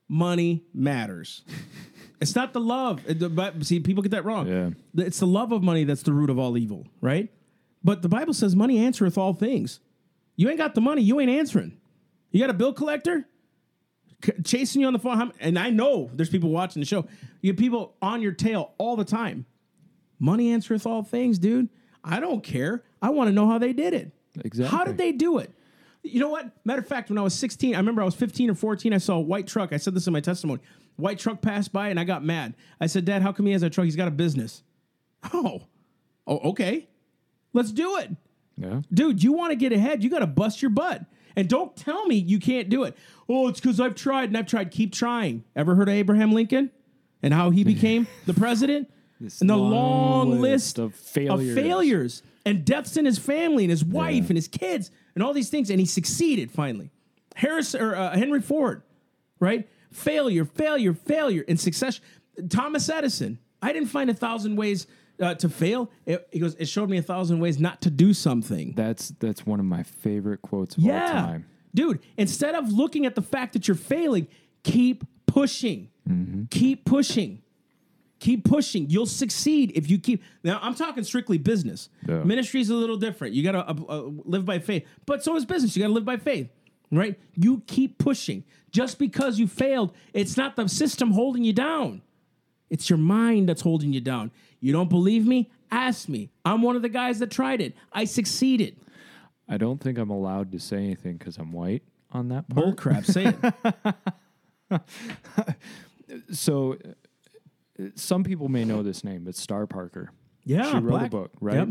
[0.08, 1.42] money matters.
[2.20, 3.02] it's not the love.
[3.34, 4.48] But see, people get that wrong.
[4.48, 4.70] Yeah.
[4.96, 7.30] It's the love of money that's the root of all evil, right?
[7.84, 9.80] But the Bible says money answereth all things.
[10.36, 11.76] You ain't got the money, you ain't answering.
[12.30, 13.26] You got a bill collector
[14.24, 17.06] c- chasing you on the phone, and I know there's people watching the show.
[17.40, 19.46] You have people on your tail all the time.
[20.18, 21.68] Money answereth all things, dude.
[22.02, 22.84] I don't care.
[23.00, 24.12] I want to know how they did it.
[24.44, 24.76] Exactly.
[24.76, 25.52] How did they do it?
[26.02, 26.50] You know what?
[26.64, 28.98] Matter of fact, when I was 16, I remember I was 15 or 14, I
[28.98, 29.72] saw a white truck.
[29.72, 30.60] I said this in my testimony.
[30.96, 32.54] White truck passed by and I got mad.
[32.80, 33.84] I said, Dad, how come he has a truck?
[33.84, 34.62] He's got a business.
[35.32, 35.62] Oh,
[36.26, 36.88] oh, okay.
[37.52, 38.10] Let's do it.
[38.56, 38.82] Yeah.
[38.92, 41.04] Dude, you want to get ahead, you got to bust your butt.
[41.36, 42.96] And don't tell me you can't do it.
[43.28, 44.72] Oh, it's because I've tried and I've tried.
[44.72, 45.44] Keep trying.
[45.54, 46.72] Ever heard of Abraham Lincoln
[47.22, 48.90] and how he became the president?
[49.20, 51.54] This and the long long, list list, of failures.
[51.56, 54.28] failures and deaths in his family and his wife Yeah.
[54.28, 55.70] and his kids and all these things.
[55.70, 56.90] And he succeeded finally.
[57.36, 58.82] Harris or uh, Henry Ford,
[59.40, 59.68] right?
[59.92, 62.00] Failure, failure, failure, and success.
[62.48, 63.38] Thomas Edison.
[63.62, 64.86] I didn't find a thousand ways
[65.20, 65.90] uh, to fail.
[66.06, 68.72] It, he goes, it showed me a thousand ways not to do something.
[68.76, 71.10] That's that's one of my favorite quotes of all Yeah.
[71.12, 71.46] time.
[71.74, 74.26] Dude, instead of looking at the fact that you're failing,
[74.62, 75.90] keep pushing.
[76.08, 76.44] Mm-hmm.
[76.50, 77.42] Keep pushing.
[78.20, 78.90] Keep pushing.
[78.90, 80.22] You'll succeed if you keep.
[80.42, 81.88] Now, I'm talking strictly business.
[82.06, 82.24] Yeah.
[82.24, 83.34] Ministry is a little different.
[83.34, 85.76] You got to uh, uh, live by faith, but so is business.
[85.76, 86.48] You got to live by faith,
[86.90, 87.18] right?
[87.34, 88.44] You keep pushing.
[88.70, 92.02] Just because you failed, it's not the system holding you down.
[92.70, 94.30] It's your mind that's holding you down.
[94.60, 95.50] You don't believe me?
[95.70, 96.30] Ask me.
[96.44, 97.74] I'm one of the guys that tried it.
[97.92, 98.76] I succeeded.
[99.48, 102.64] I don't think I'm allowed to say anything because I'm white on that part.
[102.64, 103.04] Bull crap.
[103.04, 103.32] Say
[104.70, 104.80] it.
[106.32, 106.78] So,
[107.94, 110.10] some people may know this name, but Star Parker.
[110.44, 111.56] Yeah, she wrote a book, right?
[111.56, 111.68] Yep.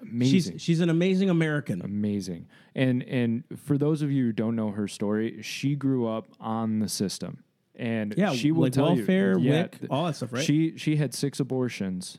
[0.00, 0.52] Amazing.
[0.52, 1.82] She's she's an amazing American.
[1.82, 2.46] amazing.
[2.74, 6.78] And and for those of you who don't know her story, she grew up on
[6.78, 7.42] the system,
[7.74, 10.44] and Yeah, she will like tell welfare, you, yeah, WIC, all that stuff, right?
[10.44, 12.18] She she had six abortions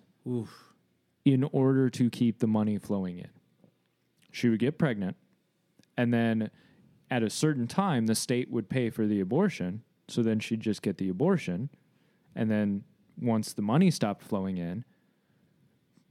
[1.23, 3.29] in order to keep the money flowing in.
[4.31, 5.15] She would get pregnant,
[5.95, 6.49] and then
[7.09, 9.83] at a certain time, the state would pay for the abortion.
[10.09, 11.69] So then she'd just get the abortion,
[12.35, 12.83] and then
[13.19, 14.83] once the money stopped flowing in,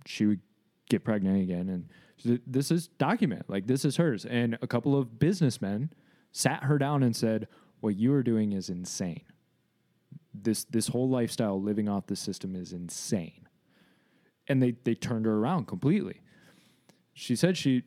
[0.07, 0.41] she would
[0.89, 1.69] get pregnant again.
[1.69, 1.89] And
[2.23, 4.25] th- this is document like this is hers.
[4.25, 5.93] And a couple of businessmen
[6.33, 7.49] sat her down and said
[7.81, 9.23] what you are doing is insane.
[10.33, 13.49] This this whole lifestyle living off the system is insane.
[14.49, 16.21] And they they turned her around completely.
[17.13, 17.85] She said she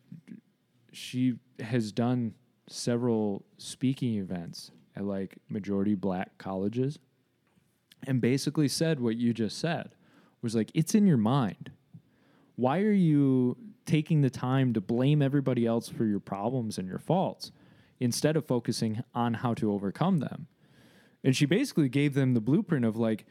[0.91, 2.34] she has done
[2.69, 6.99] several speaking events at like majority black colleges
[8.06, 9.90] and basically said what you just said
[10.42, 11.72] was like it's in your mind.
[12.56, 17.00] Why are you taking the time to blame everybody else for your problems and your
[17.00, 17.52] faults
[18.00, 20.48] instead of focusing on how to overcome them?
[21.24, 23.26] And she basically gave them the blueprint of like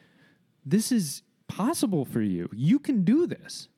[0.65, 2.49] this is possible for you.
[2.53, 3.69] You can do this.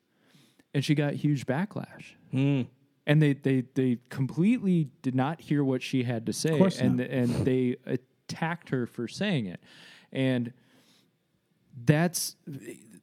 [0.73, 2.13] And she got huge backlash.
[2.31, 2.63] Hmm.
[3.07, 7.07] and they, they they completely did not hear what she had to say and not.
[7.07, 9.59] and they attacked her for saying it.
[10.11, 10.53] And
[11.85, 12.35] that's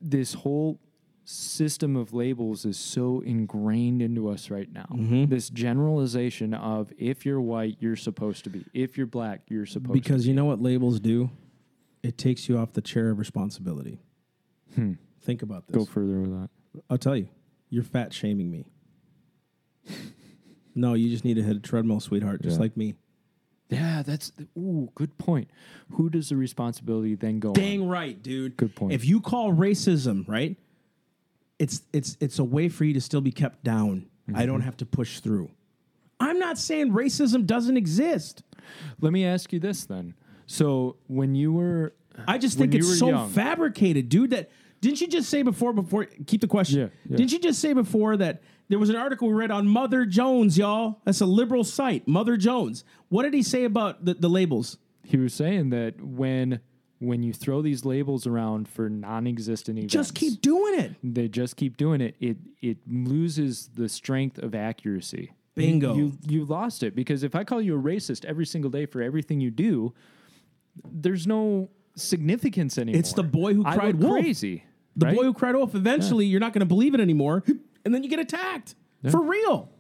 [0.01, 0.81] this whole
[1.25, 5.25] system of labels is so ingrained into us right now Mm-hmm.
[5.27, 9.89] this generalization of if you're white you're supposed to be if you're black you're supposed
[9.89, 11.31] to Because you know what labels do?
[12.05, 13.99] It takes you off the chair of responsibility.
[15.23, 15.77] Think about this.
[15.77, 16.51] go further with that
[16.89, 17.29] I'll tell you,
[17.71, 18.67] you're fat shaming me.
[20.75, 22.61] no, you just need to hit a treadmill, sweetheart, just Yeah.
[22.63, 22.95] like me.
[23.69, 25.49] Yeah that's ooh good point
[25.93, 27.55] who does the responsibility then go on?
[27.55, 28.57] Dang right, dude.
[28.57, 28.93] Good point.
[28.93, 30.57] If you call racism, right?
[31.59, 34.07] It's it's it's a way for you to still be kept down.
[34.35, 34.65] I don't mm-hmm.
[34.65, 35.51] have to push through.
[36.19, 38.43] I'm not saying racism doesn't exist.
[39.01, 40.15] let me ask you this then
[40.47, 41.93] so when you were
[42.27, 43.31] I just think it's so young.
[43.31, 44.31] fabricated, dude.
[44.31, 44.51] That
[44.81, 45.73] didn't you just say before?
[45.73, 46.79] Before keep the question.
[46.79, 47.17] Yeah, yeah.
[47.19, 50.59] Didn't you just say before that there was an article we read on Mother Jones,
[50.59, 51.01] y'all?
[51.05, 52.85] That's a liberal site, Mother Jones.
[53.09, 54.79] What did he say about the, the labels?
[55.05, 56.59] he was saying that when
[56.99, 60.93] when you throw these labels around for non-existent events Just keep doing it.
[61.05, 65.95] they just keep doing it it it loses the strength of accuracy Bingo.
[65.95, 69.01] you you lost it because if i call you a racist every single day for
[69.01, 69.95] everything you do
[70.91, 74.21] there's no significance anymore It's the boy who cried wolf.
[74.23, 74.65] crazy
[74.97, 75.17] The right?
[75.17, 75.75] boy who cried wolf.
[75.75, 77.45] Eventually, you're not going to believe it anymore,
[77.87, 78.75] and then you get attacked.
[79.11, 79.71] For real.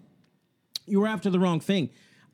[0.87, 1.91] You were after the wrong thing.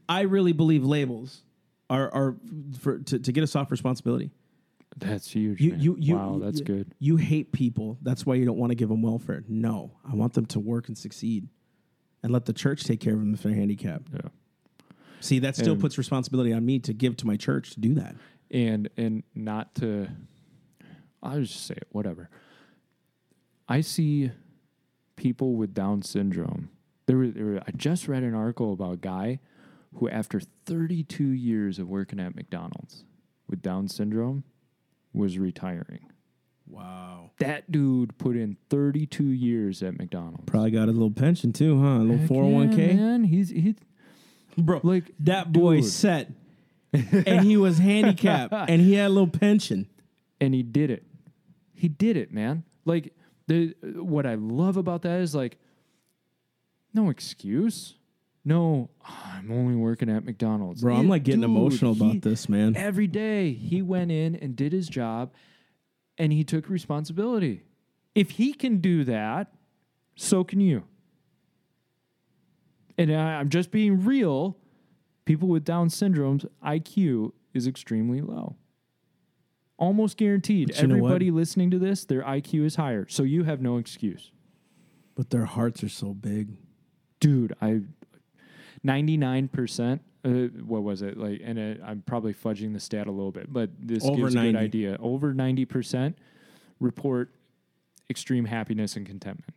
[0.09, 1.43] I really believe labels
[1.89, 2.37] are are
[2.79, 4.31] for to, to get us off responsibility.
[4.99, 5.59] That's huge.
[5.61, 6.95] You you you wow, that's you, good.
[6.99, 7.97] You hate people.
[8.03, 9.43] That's why you don't want to give them welfare.
[9.49, 11.49] No, I want them to work and succeed,
[12.23, 14.09] and let the church take care of them if they're handicapped.
[14.13, 14.29] Yeah.
[15.21, 17.95] See, that still And- puts responsibility on me to give to my church to do
[17.95, 18.17] that.
[18.51, 20.09] and and not to
[21.23, 22.29] I'll just say it, whatever.
[23.69, 24.31] I see
[25.23, 26.69] people with Down syndrome.
[27.07, 29.39] There were, there were I just read an article about a guy
[29.95, 33.05] who after 32 years of working at McDonald's
[33.49, 34.43] with Down syndrome
[35.13, 36.11] was retiring.
[36.67, 37.31] Wow.
[37.39, 40.45] That dude put in 32 years at McDonald's.
[40.47, 41.87] Probably got a little pension too, huh?
[41.87, 42.95] A little Heck four hundred one yeah, k.
[42.95, 43.25] man.
[43.25, 43.77] He's he
[44.59, 45.91] Bro, like that boy dude.
[45.91, 46.31] set,
[46.93, 49.89] and he was handicapped, and he had a little pension.
[50.41, 51.05] and he did it.
[51.75, 52.65] He did it, man.
[52.85, 53.15] Like
[53.83, 55.59] what I love about that is like
[56.95, 57.95] no excuse.
[58.45, 60.83] No, "Ah, I'm only working at McDonald's.
[60.83, 62.75] Bro, I'm like getting dude, emotional he- about this, man.
[62.77, 65.33] Every day he went in and did his job
[66.19, 67.63] and he took responsibility.
[68.15, 69.55] If he can do that,
[70.17, 70.83] so can you.
[72.99, 74.59] And I, I'm just being real.
[75.25, 78.57] People with Down syndrome's IQ is extremely low.
[79.83, 80.77] Almost guaranteed.
[80.79, 81.09] You know what?
[81.09, 83.07] Everybody listening to this, their IQ is higher.
[83.09, 84.31] So you have no excuse.
[85.17, 86.57] But their hearts are so big.
[87.19, 87.81] Dude, I
[88.85, 90.29] 99% uh,
[90.65, 93.71] what was it like and uh, i'm probably fudging the stat a little bit but
[93.79, 96.15] this Over gives a good idea over 90%
[96.81, 97.31] report
[98.11, 99.55] extreme happiness and contentment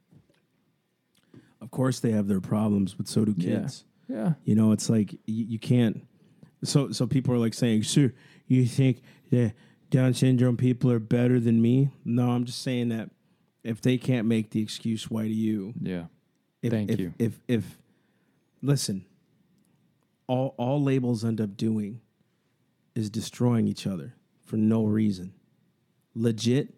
[1.61, 3.85] Of course, they have their problems, but so do kids.
[4.07, 6.05] yeah You know, it's like you, you can't.
[6.63, 8.13] So, so people are like saying, "Sir,
[8.47, 9.53] you think that
[9.95, 13.09] Down syndrome people are better than me?" No, I'm just saying that
[13.63, 15.73] if they can't make the excuse, why do you?
[15.81, 16.05] yeah
[16.61, 17.13] If, Thank if, you.
[17.17, 17.77] If if
[18.61, 19.05] listen,
[20.27, 22.01] all all labels end up doing
[22.93, 24.13] is destroying each other
[24.45, 25.33] for no reason.
[26.13, 26.73] Legit.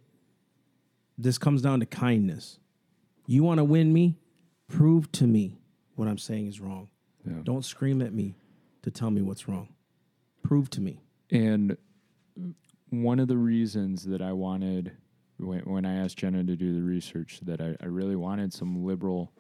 [1.18, 2.60] This comes down to kindness.
[3.26, 4.18] You want to win me?
[4.68, 5.58] Prove to me
[5.96, 6.90] what I'm saying is wrong.
[7.26, 7.40] Yeah.
[7.44, 8.36] Don't scream at me
[8.84, 9.70] to tell me what's wrong.
[10.44, 11.02] Prove to me.
[11.32, 11.76] And
[12.90, 14.92] one of the reasons that I wanted,
[15.38, 18.86] when, when I asked Jenna to do the research, that I, I really wanted some
[18.86, 19.32] liberal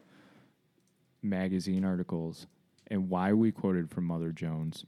[1.21, 2.47] magazine articles
[2.87, 4.85] and why we quoted from Mother Jones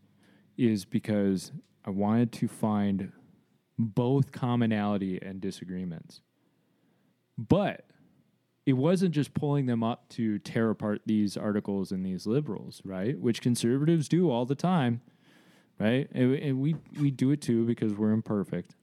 [0.57, 1.51] is because
[1.85, 3.11] I wanted to find
[3.77, 6.21] both commonality and disagreements.
[7.37, 7.85] But
[8.65, 13.17] it wasn't just pulling them up to tear apart these articles and these liberals, right?
[13.17, 15.01] Which conservatives do all the time
[15.79, 16.07] right?
[16.13, 18.75] And, and we we do it too because we're imperfect,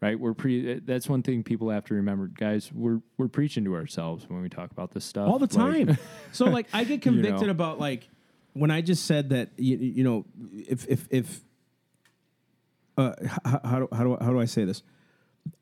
[0.00, 0.18] right?
[0.18, 0.80] We're pre.
[0.80, 2.72] That's one thing people have to remember, guys.
[2.72, 5.98] We're we're preaching to ourselves when we talk about this stuff all the Like, time.
[6.32, 7.50] so like I get convicted know.
[7.50, 8.08] about like
[8.54, 11.40] when I just said that you, you know if if if
[12.96, 13.12] uh
[13.44, 14.82] how, how do how do I, how do I say this?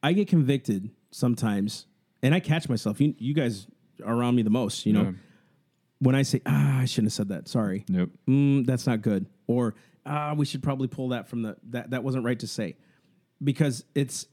[0.03, 1.87] I get convicted sometimes,
[2.23, 3.01] and I catch myself.
[3.01, 3.67] You you guys
[4.05, 5.03] are around me the most, you know.
[5.03, 5.13] Yeah.
[5.99, 7.49] When I say ah, I shouldn't have said that.
[7.49, 7.85] Sorry.
[7.89, 8.11] Nope.
[8.29, 12.03] mm, that's not good or ah we should probably pull that from the that that
[12.05, 12.77] wasn't right to say.
[13.43, 14.27] Because it's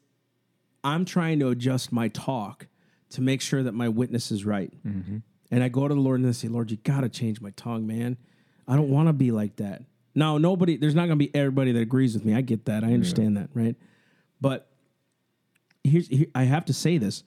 [0.84, 2.68] i'm trying to adjust my talk
[3.12, 4.72] to make sure that my witness is right.
[5.52, 7.86] And i go to the lord and I say lord you gotta change my tongue
[7.88, 8.18] man.
[8.68, 9.84] I don't want to be like that.
[10.16, 12.34] Now nobody there's not gonna be everybody that agrees with me.
[12.34, 12.84] I get that.
[12.84, 13.76] I understand that right?
[14.42, 14.68] But
[15.84, 17.24] here's here, i have to say this.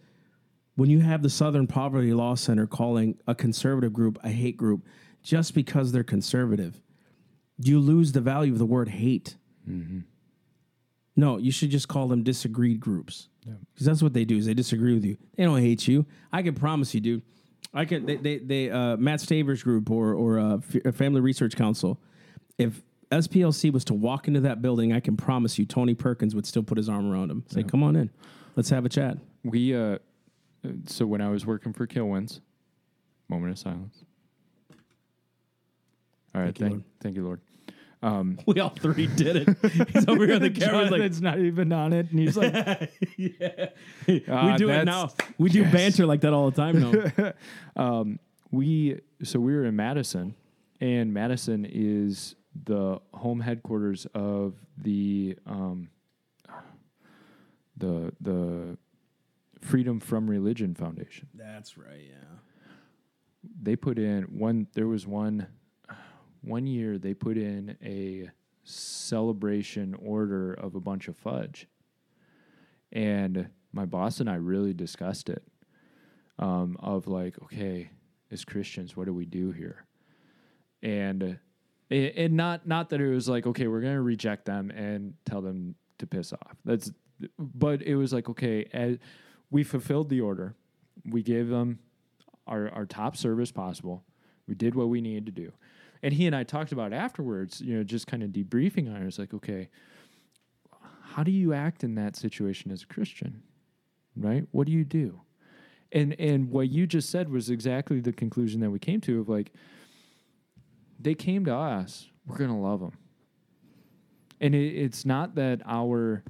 [0.76, 4.84] When you have the Southern Poverty Law Center calling a conservative group a hate group
[5.22, 6.80] just because they're conservative,
[7.58, 9.36] you lose the value of the word hate.
[11.18, 13.28] No, you should just call them disagreed groups
[13.72, 14.36] because that's what they do.
[14.36, 15.16] Is they disagree with you.
[15.36, 16.04] They don't hate you.
[16.32, 17.22] I can promise you, dude.
[17.72, 18.04] I can.
[18.06, 21.98] They they, they uh, Mat Staver's group or or uh, F- Family Research Council.
[22.58, 26.46] If SPLC was to walk into that building, I can promise you, Tony Perkins would
[26.46, 27.44] still put his arm around him.
[27.48, 28.10] Say, "Come on in,
[28.54, 29.98] let's have a chat." We uh,
[30.86, 32.40] so when I was working for Kilwins,
[33.28, 34.04] moment of silence.
[36.34, 36.84] All right, Thank you, Lord.
[37.00, 37.40] thank you, Lord.
[38.02, 39.90] Um, We all three did it.
[39.92, 40.82] He's over here on the camera.
[40.82, 42.52] Like, Jonathan's not even on it, and he's like,
[43.16, 43.68] yeah.
[44.06, 45.10] we Ah, do it now.
[45.38, 46.80] We do banter like that all the time
[47.16, 47.32] now.
[47.82, 48.18] um,
[48.50, 50.34] we so we were in Madison,
[50.80, 55.88] and Madison is the home headquarters of the um,
[57.76, 58.76] the the
[59.62, 61.28] Freedom from Religion Foundation.
[61.34, 62.04] That's right.
[62.08, 62.38] Yeah.
[63.62, 64.68] They put in one.
[64.74, 65.46] There was one
[66.46, 68.30] one year they put in a
[68.64, 71.66] celebration order of a bunch of fudge,
[72.92, 75.42] and my boss and I really discussed it.
[76.38, 77.88] Um, of like, okay,
[78.30, 78.96] as Christians?
[78.96, 79.84] What do we do here?
[80.82, 81.38] And
[81.90, 85.74] and not not that it was like okay, we're gonna reject them and tell them
[85.98, 86.56] to piss off.
[86.64, 86.90] That's
[87.38, 88.98] but it was like okay,
[89.50, 90.54] we fulfilled the order,
[91.04, 91.78] we gave them
[92.46, 94.04] our our top service possible.
[94.46, 95.52] We did what we needed to do,
[96.02, 97.60] and he and I talked about afterwards.
[97.60, 99.06] You know, just kind of debriefing on it.
[99.06, 99.68] It's like okay,
[101.02, 103.42] how do you act in that situation as a Christian?
[104.16, 104.46] Right?
[104.52, 105.20] What do you do?
[105.92, 109.28] And and what you just said was exactly the conclusion that we came to of
[109.28, 109.52] like
[110.98, 112.92] they came to us, we're going to love them.
[114.40, 116.24] And it, it's not that our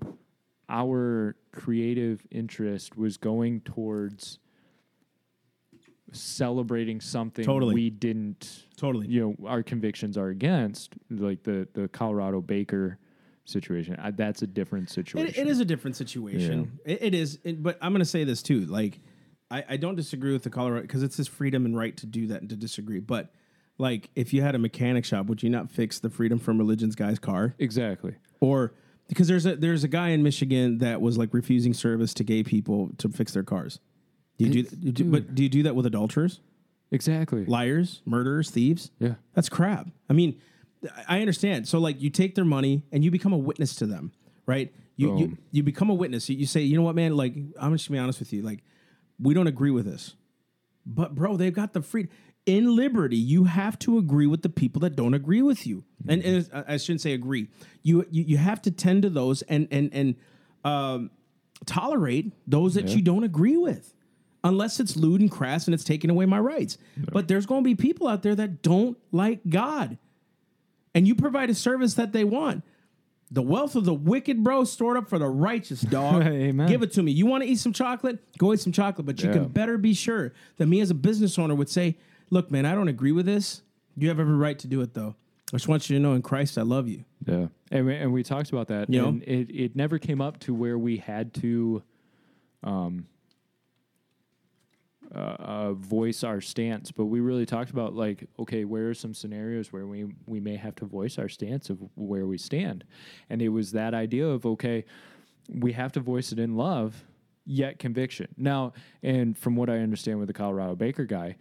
[0.69, 4.39] our creative interest was going towards
[6.12, 7.74] celebrating something Totally.
[7.74, 9.07] we didn't Totally.
[9.09, 12.98] you know our convictions are against like the the Colorado Baker
[13.44, 16.78] situation I, that's a different situation It, it is a different situation.
[16.84, 18.62] It, it is, it- but I'm going to say this too.
[18.66, 18.98] Like,
[19.50, 22.26] I, I don't disagree with the Colorado because it's his freedom and right to do
[22.28, 22.98] that and to disagree.
[22.98, 23.32] But
[23.78, 26.96] like, if you had a mechanic shop, would you not fix the Freedom from Religion's
[26.96, 27.54] guy's car?
[27.61, 28.74] exactly Or
[29.07, 32.42] because there's a there's a guy in Michigan that was like refusing service to gay
[32.42, 33.78] people to fix their cars.
[34.39, 36.41] Do you do, It's- do but do you do that with adulterers,
[36.91, 38.91] exactly liars, murderers, thieves?
[38.99, 39.89] yeah That's crap.
[40.09, 40.39] I mean,
[41.09, 41.66] I understand.
[41.68, 44.12] So like you take their money and you become a witness to them,
[44.47, 44.72] right?
[44.97, 45.39] You you, Boom.
[45.53, 46.28] you become a witness.
[46.28, 47.16] You, you say, you know what, man?
[47.16, 48.43] Like I'm just gonna be honest with you.
[48.43, 48.62] Like
[49.18, 50.14] we don't agree with this,
[50.84, 52.11] but bro, they've got the freedom.
[52.45, 56.22] In liberty, you have to agree with the people that don't agree with you, and,
[56.22, 57.49] and I I shouldn't say agree.
[57.82, 60.14] You, you you have to tend to those and and and
[60.64, 61.11] um,
[61.64, 63.95] tolerate those that you don't agree with,
[64.47, 66.78] unless it's lewd and crass and it's taking away my rights.
[67.12, 69.99] But there's going to be people out there that don't like God
[70.94, 72.64] and you provide a service that they want.
[73.30, 76.22] The wealth of the wicked, bro, stored up for the righteous, dog.
[76.22, 76.68] Amen.
[76.68, 77.11] Give it to me.
[77.12, 78.18] You want to eat some chocolate?
[78.38, 79.05] Go eat some chocolate.
[79.05, 79.34] But you Yeah.
[79.34, 81.99] can better be sure that me as a business owner would say,
[82.30, 83.62] look, man, I don't agree with this.
[83.97, 85.16] You have every right to do it, though.
[85.53, 87.05] I just want you to know in Christ, I love you.
[87.26, 88.88] Yeah, and we, and we talked about that.
[88.90, 89.20] You know?
[89.24, 91.82] it it never came up to where we had to,
[92.62, 93.07] um,
[95.14, 96.90] uh, uh, voice our stance.
[96.90, 100.57] But we really talked about like, okay, where are some scenarios where we we may
[100.57, 102.84] have to voice our stance of where we stand,
[103.30, 104.84] and it was that idea of okay,
[105.48, 107.04] we have to voice it in love,
[107.44, 108.28] yet conviction.
[108.36, 111.36] Now, and from what I understand with the Colorado Baker guy,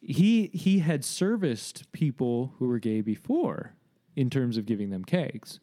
[0.00, 3.74] he he had serviced people who were gay before
[4.16, 5.58] in terms of giving them cakes.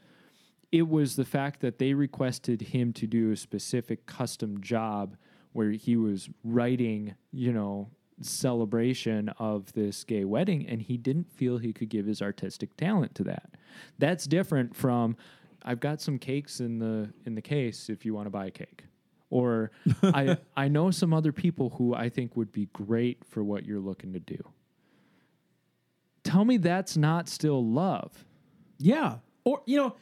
[0.71, 5.17] It was the fact that they requested him to do a specific custom job
[5.53, 7.89] where he was writing, you know,
[8.21, 13.15] celebration of this gay wedding and he didn't feel he could give his artistic talent
[13.15, 13.49] to that.
[13.97, 15.17] That's different from
[15.63, 18.51] I've got some cakes in the in the case if you want to buy a
[18.51, 18.83] cake.
[19.29, 19.71] Or
[20.03, 23.79] I I know some other people who I think would be great for what you're
[23.79, 24.43] looking to do.
[26.23, 28.25] Tell me that's not still love.
[28.77, 29.17] Yeah.
[29.43, 29.95] Or, you know,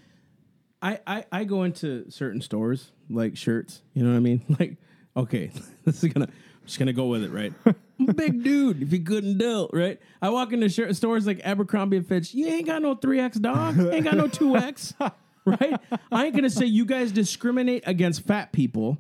[0.82, 4.44] I, I, I go into certain stores, like shirts, you know what I mean?
[4.60, 4.78] Like,
[5.16, 5.52] okay,
[5.86, 7.54] this is gonna, I'm just gonna go with it, right?
[7.66, 10.00] I'm a big dude, if you couldn't deal, right?
[10.22, 13.80] I walk into shirt stores like Abercrombie and Fitch, you ain't got no 3X dog,
[13.80, 15.12] ain't got no 2X,
[15.46, 15.80] right?
[16.12, 18.98] I ain't gonna say you guys discriminate against fat people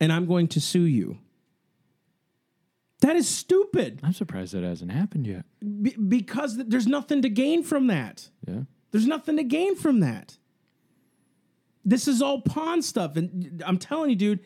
[0.00, 1.18] and I'm going to sue you.
[3.00, 5.44] That is stupid I'm surprised that hasn't happened yet.
[5.60, 8.28] be- because th- there's nothing to gain from that.
[8.46, 8.62] Yeah.
[8.90, 10.36] There's nothing to gain from that.
[11.84, 14.40] This is all pawn stuff, and I'm telling you, dude,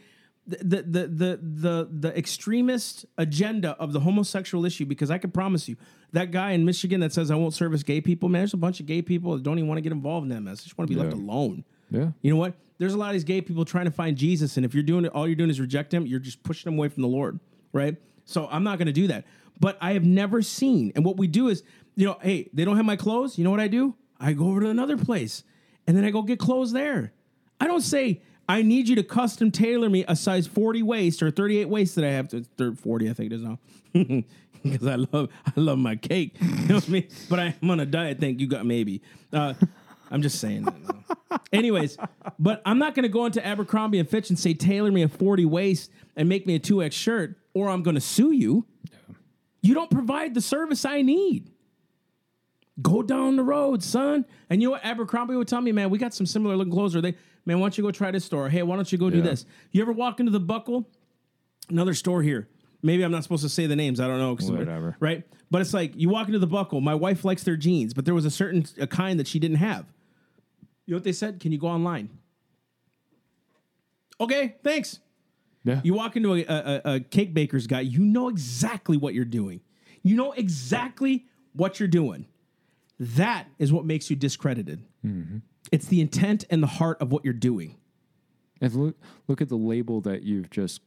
[0.46, 4.84] the the the the the, extremist agenda of the homosexual issue.
[4.84, 5.76] Because I can promise you,
[6.12, 8.80] that guy in Michigan that says I won't service gay people, man, there's a bunch
[8.80, 10.58] of gay people that don't even want to get involved in that mess.
[10.58, 11.64] They just want to be left alone.
[11.90, 12.08] Yeah.
[12.22, 12.54] You know what?
[12.78, 15.04] There's a lot of these gay people trying to find Jesus, and if you're doing
[15.04, 16.06] it, all you're doing is reject him.
[16.06, 17.38] You're just pushing them away from the Lord,
[17.72, 17.96] right?
[18.24, 19.24] So I'm not going to do that.
[19.60, 21.62] But I have never seen, and what we do is,
[21.94, 23.38] you know, hey, they don't have my clothes.
[23.38, 23.94] You know what I do?
[24.18, 25.44] I go over to another place,
[25.86, 27.12] and then I go get clothes there.
[27.60, 28.22] I don't say
[28.52, 32.04] I need you to custom tailor me a size 40 waist or 38 waist that
[32.04, 33.58] I have to thir- 40, I think it is now.
[34.62, 36.36] Because I love I love my cake.
[36.40, 37.08] You know what I mean?
[37.28, 38.20] But I'm on a diet.
[38.20, 39.02] Thank you, got maybe.
[39.32, 39.54] Uh,
[40.08, 41.40] I'm just saying that.
[41.52, 41.96] Anyways,
[42.38, 45.08] but I'm not going to go into Abercrombie and Fitch and say tailor me a
[45.08, 48.64] 40 waist and make me a 2X shirt, or I'm going to sue you.
[49.62, 51.50] You don't provide the service I need.
[52.80, 54.24] Go down the road, son.
[54.48, 54.84] And you know what?
[54.84, 56.94] Abercrombie would tell me, man, we got some similar looking clothes.
[56.94, 58.48] Or they, man, why don't you go try this store?
[58.48, 59.22] Hey, why don't you go do Yeah.
[59.24, 59.46] this?
[59.70, 60.88] You ever walk into the Buckle?
[61.68, 62.48] Another store here.
[62.82, 64.00] Maybe I'm not supposed to say the names.
[64.00, 64.34] I don't know.
[64.56, 64.96] Whatever.
[64.98, 65.24] Right?
[65.50, 66.80] But it's like you walk into the Buckle.
[66.80, 69.58] My wife likes their jeans, but there was a certain a kind that she didn't
[69.58, 69.86] have.
[70.86, 71.38] You know what they said?
[71.38, 72.10] Can you go online?
[74.20, 75.00] Okay, thanks.
[75.64, 75.80] Yeah.
[75.84, 79.60] You walk into a, a, a cake baker's guy, you know exactly what you're doing.
[80.02, 82.26] You know exactly what you're doing.
[82.98, 84.82] That is what makes you discredited.
[85.06, 85.38] Mm-hmm.
[85.70, 87.76] It's the intent and the heart of what you're doing.
[88.60, 88.96] If look
[89.28, 90.80] look at the label that you've just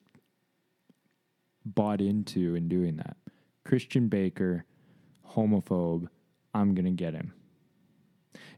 [1.66, 3.18] bought into in doing that.
[3.64, 4.66] Christian Baker,
[5.36, 6.08] homophobe,
[6.54, 7.34] I'm gonna get him.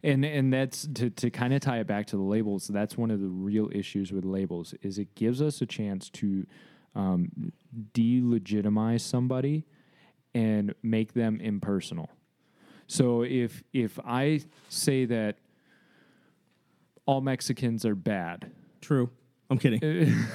[0.03, 3.09] And and that's to, to kind of tie it back to the labels, that's one
[3.09, 6.45] of the real issues with labels, is it gives us a chance to
[6.95, 7.51] um,
[7.93, 9.65] delegitimize somebody
[10.33, 12.09] and make them impersonal.
[12.87, 15.37] So if if I say that
[17.07, 18.51] all Mexicans are bad,
[18.81, 19.09] True.
[19.49, 19.81] I'm kidding.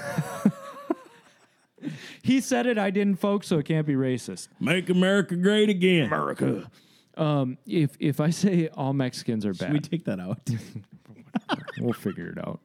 [2.23, 4.49] He said it, I didn't, folks, so it can't be racist.
[4.61, 6.07] Make America great again.
[6.07, 6.70] America.
[7.16, 10.39] Um, if if I say all Mexicans are bad, Should we take that out?
[11.81, 12.61] we'll figure it out.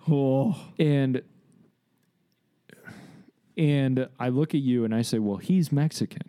[0.10, 1.22] oh, And
[3.56, 6.28] and I look at you and I say, well, he's Mexican.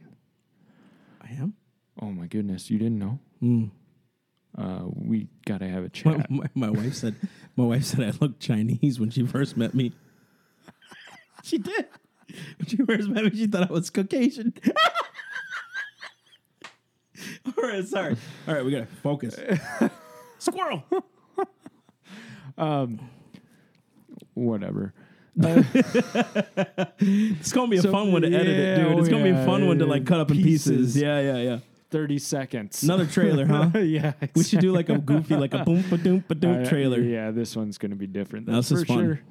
[1.22, 1.53] I am.
[2.01, 3.20] Oh my goodness, you didn't know?
[3.41, 3.72] Mm.
[4.58, 6.32] Uh, we got to have a My, chat.
[6.32, 7.16] my, my wife said.
[7.58, 9.91] My wife said I looked Chinese when she first met me.
[11.43, 11.88] she did.
[12.58, 14.53] When she first met me, she thought I was Caucasian.
[17.45, 18.18] All right, sorry.
[18.47, 19.38] All right, we gotta focus.
[20.39, 20.84] Squirrel.
[22.58, 22.99] um,
[24.34, 24.93] Whatever.
[25.38, 28.99] It's gonna be a So- fun one to edit it, dude.
[28.99, 30.93] It's oh, gonna be a yeah, fun one to like cut up in pieces.
[30.93, 31.01] pieces.
[31.01, 31.60] Yeah, yeah, yeah.
[31.91, 32.83] 30 seconds.
[32.83, 33.71] Another trailer, huh?
[33.79, 34.13] yeah.
[34.36, 36.99] We should do like a goofy, like a boom ba doom ba doom Uh, trailer.
[37.01, 38.45] Yeah, this one's going to be different.
[38.47, 39.05] That's this is for fun.
[39.05, 39.21] sure.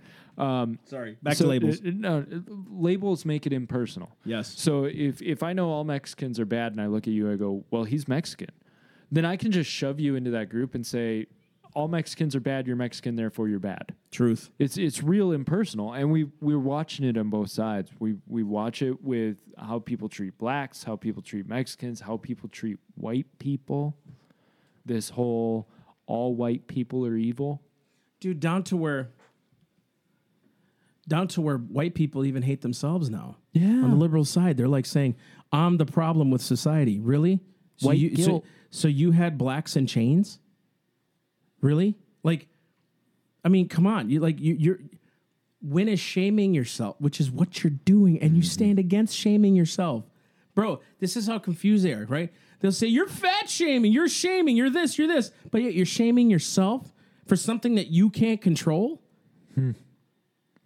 [0.46, 1.16] Um, Sorry.
[1.22, 1.78] Back so, to labels.
[1.80, 2.38] uh, no, uh,
[2.70, 4.11] labels make it impersonal.
[4.24, 4.52] yes.
[4.59, 7.36] So if if I know all Mexicans are bad and I look at you, I
[7.36, 8.50] go, well, he's Mexican.
[9.12, 11.26] Then I can just shove you into that group and say,
[11.74, 12.66] all Mexicans are bad.
[12.66, 13.94] You're Mexican, therefore you're bad.
[14.14, 14.50] Truth.
[14.60, 17.90] It's it's real impersonal, and we we're watching it on both sides.
[17.98, 22.48] We we watch it with how people treat blacks, how people treat Mexicans, how people
[22.48, 23.96] treat white people.
[24.86, 25.68] This whole
[26.06, 27.60] all white people are evil.
[28.20, 29.10] dude down to where
[31.08, 33.66] down to where white people even hate themselves now Yeah.
[33.66, 35.16] on the liberal side they're like saying
[35.52, 37.40] i'm the problem with society really
[37.76, 40.38] so White you, so, so you had blacks in chains
[41.60, 42.48] really like
[43.45, 44.11] i mean come on.
[44.11, 44.78] You like you, you're
[45.61, 48.49] when is shaming yourself which is what you're doing and you mm-hmm.
[48.49, 50.05] stand against shaming yourself.
[50.55, 52.32] Bro this is how confused they are right?
[52.61, 55.30] They'll say you're fat shaming you're shaming you're this you're this.
[55.51, 56.92] But yet you're shaming yourself
[57.26, 59.03] for something that you can't control?
[59.55, 59.72] Hmm.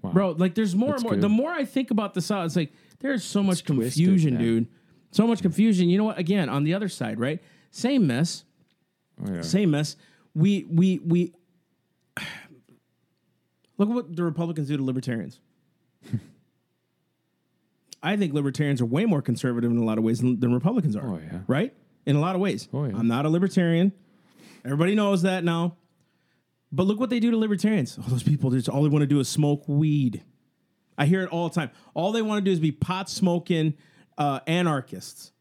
[0.03, 0.13] Wow.
[0.13, 1.15] bro like there's more That's and more.
[1.15, 1.23] good.
[1.23, 4.43] the more i think about this out it's like there's so much twisted, confusion man.
[4.43, 4.69] dude.
[5.11, 5.89] So much confusion.
[5.89, 6.19] You know what?
[6.19, 7.43] Again on the other side right?
[7.71, 8.45] Same mess.
[9.25, 9.43] Oh, yeah.
[9.43, 9.97] same mess.
[10.35, 11.35] We we we
[13.79, 15.41] look at what the Republicans do to libertarians.
[18.03, 20.95] I think libertarians are way more conservative in a lot of ways than, than Republicans
[20.95, 21.07] are.
[21.07, 21.41] Oh, yeah.
[21.47, 21.75] Right?
[22.07, 22.69] In a lot of ways.
[22.73, 22.97] Oh, yeah.
[22.97, 23.93] I'm not a libertarian.
[24.65, 25.77] Everybody knows that now.
[26.71, 27.99] But look what they do to libertarians.
[27.99, 30.23] All those people just all they want to do is smoke weed.
[30.97, 31.71] I hear it all the time.
[31.95, 33.75] All they want to do is be pot smoking
[34.19, 35.33] uh, anarchists.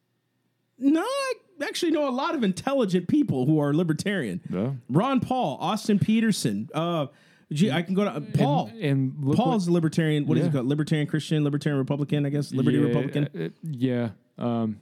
[0.79, 1.33] No, I
[1.63, 4.41] actually know a lot of intelligent people who are libertarian.
[4.49, 4.73] Yeah.
[4.89, 6.69] Ron Paul, Austin Petersen.
[6.73, 7.07] Uh,
[7.51, 8.69] gee, I can go to uh, Paul.
[8.73, 10.25] And, and Paul's a libertarian.
[10.25, 10.49] What is Yeah.
[10.49, 10.65] it called?
[10.67, 12.51] Libertarian Christian, Libertarian Republican, I guess.
[12.51, 13.29] Liberty yeah, Republican.
[13.35, 14.09] uh, uh, yeah.
[14.37, 14.79] Um,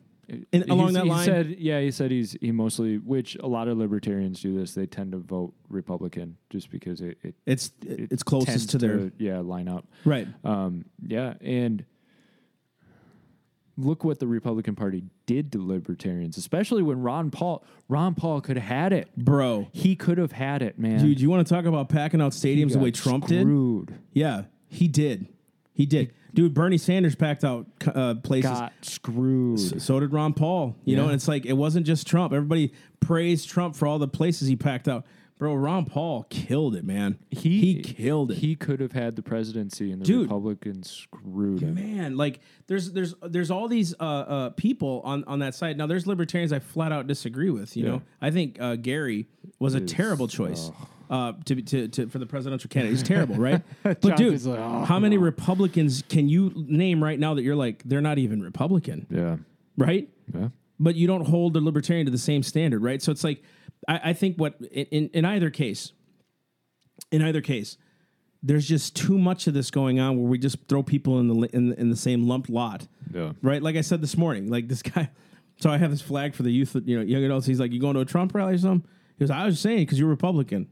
[0.51, 3.67] And along that he line- said, yeah, he said he's he mostly, which a lot
[3.67, 4.73] of libertarians do this.
[4.73, 9.11] They tend to vote Republican just because it, it It's it it's closest to their
[9.19, 9.85] yeah line up.
[10.03, 10.27] right.
[10.43, 11.85] Um, yeah, and
[13.77, 18.57] look what the Republican Party did to libertarians, especially when Ron Paul Ron Paul could
[18.57, 19.15] have had it.
[19.15, 20.99] Bro, He could have had it, man.
[20.99, 23.41] dude, you want to talk about packing out stadiums the way Trump did?
[23.41, 23.93] screwed.
[24.13, 25.27] Yeah, he did.
[25.73, 26.13] He did.
[26.33, 28.51] Dude, Bernie Sanders packed out uh, places.
[28.51, 29.81] Got screwed.
[29.81, 30.75] So did Ron Paul.
[30.83, 32.33] You know, and it's like it wasn't just Trump.
[32.33, 35.05] Everybody praised Trump for all the places he packed out.
[35.37, 37.19] Bro, Ron Paul killed it, man.
[37.29, 38.37] He, he killed it.
[38.37, 40.21] He could have had the presidency, and the Dude.
[40.23, 41.75] Republicans screwed him.
[41.75, 45.77] man, like there's there's there's all these uh, uh, people on on that side.
[45.77, 47.75] Now there's libertarians I flat out disagree with.
[47.75, 47.89] You Yeah.
[47.91, 49.27] know, I think uh, Gary
[49.59, 50.71] was a Is- terrible choice.
[51.07, 53.61] Uh, to, to, to for the presidential candidate, he's terrible, right?
[53.83, 57.83] but dude, like, oh, how many Republicans can you name right now that you're like
[57.83, 59.37] they're not even Republican, Yeah,
[59.77, 60.09] right?
[60.33, 60.47] yeah.
[60.79, 63.03] but you don't hold the libertarian to the same standard, right?
[63.03, 63.43] So it's like
[63.87, 65.91] I, I think what in, in either case,
[67.11, 67.77] in either case,
[68.43, 71.35] there's just too much of this going on where we just throw people in the
[71.55, 73.31] in the, in the same lumped lot, Yeah.
[73.41, 73.61] right?
[73.61, 75.09] Like I said this morning, like this guy.
[75.57, 77.47] So I have this flag for the youth, you know, young adults.
[77.47, 79.79] He's like, "You going to a Trump rally or something?" He goes, "I was saying
[79.79, 80.67] because you're Republican."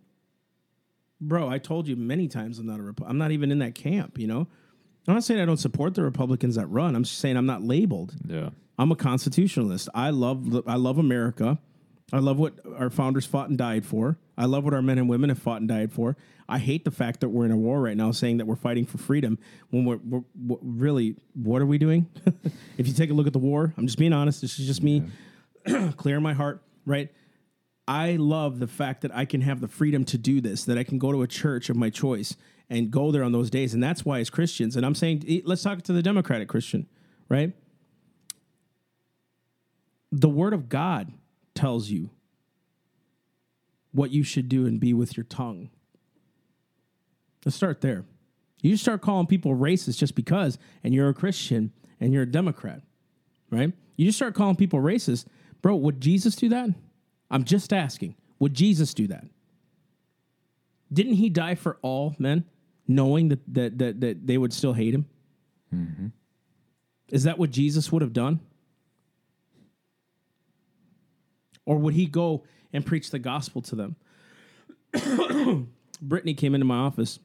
[1.22, 3.76] bro, I told you many times I'm not a Repu- I'm not even in that
[3.76, 4.18] camp.
[4.20, 4.47] You know,
[5.07, 6.95] I'm not saying I don't support the Republicans that run.
[6.97, 8.14] I'm just saying I'm not labeled.
[8.28, 8.49] Yeah.
[8.78, 9.88] I'm a constitutionalist.
[9.95, 11.59] I love I love America.
[12.11, 14.17] I love what our founders fought and died for.
[14.37, 16.17] I love what our men and women have fought and died for.
[16.49, 18.85] I hate the fact that we're in a war right now, saying that we're fighting
[18.85, 19.39] for freedom
[19.69, 22.09] when we're, we're, we're really what are we doing?
[22.77, 24.41] if you take a look at the war, I'm just being honest.
[24.41, 25.03] This is just me
[25.97, 27.09] clearing my heart, right?
[27.87, 30.83] I love the fact that I can have the freedom to do this, that I
[30.83, 32.35] can go to a church of my choice
[32.69, 33.73] and go there on those days.
[33.73, 36.87] And that's why, as Christians, and I'm saying, eh, let's talk to the Democratic Christian,
[37.27, 37.53] right?
[40.11, 41.11] The Word of God
[41.55, 42.09] tells you
[43.91, 45.69] what you should do and be with your tongue.
[47.45, 48.05] Let's start there.
[48.61, 52.81] You start calling people racist just because, and you're a Christian and you're a Democrat,
[53.51, 53.73] right?
[53.97, 55.25] You just start calling people racist.
[55.61, 56.69] Bro, would Jesus do that?
[57.29, 58.15] I'm just asking.
[58.39, 59.25] Would Jesus do that?
[60.91, 62.45] Didn't he die for all men,
[62.87, 65.05] knowing that that that, that they would still hate him?
[65.73, 66.07] Mm-hmm.
[67.09, 68.39] Is that what Jesus would have done?
[71.66, 73.95] Or would he go and preach the gospel to them?
[76.01, 77.20] Brittany came into my office,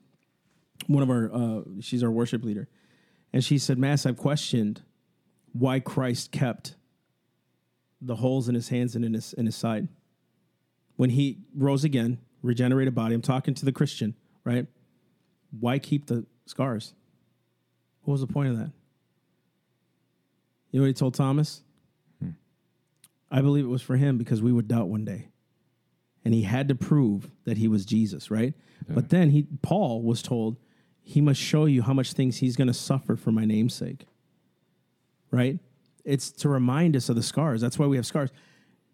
[0.86, 2.68] one of our, uh, she's our worship leader,
[3.32, 4.82] and she said, Mass, I've questioned
[5.52, 6.76] why Christ kept
[8.00, 9.88] the holes in his hands and in his, in his side.
[10.96, 14.14] When he rose again, regenerated body, I'm talking to the Christian,
[14.44, 14.66] right?
[15.58, 16.94] Why keep the scars?
[18.02, 18.70] What was the point of that?
[20.70, 21.62] You know what he told Thomas?
[23.30, 25.28] I believe it was for him because we would doubt one day.
[26.24, 28.54] And he had to prove that he was Jesus, right?
[28.88, 30.56] But then he Paul was told
[31.02, 34.06] he must show you how much things he's going to suffer for my namesake.
[35.30, 35.58] Right?
[36.04, 37.60] It's to remind us of the scars.
[37.60, 38.30] That's why we have scars.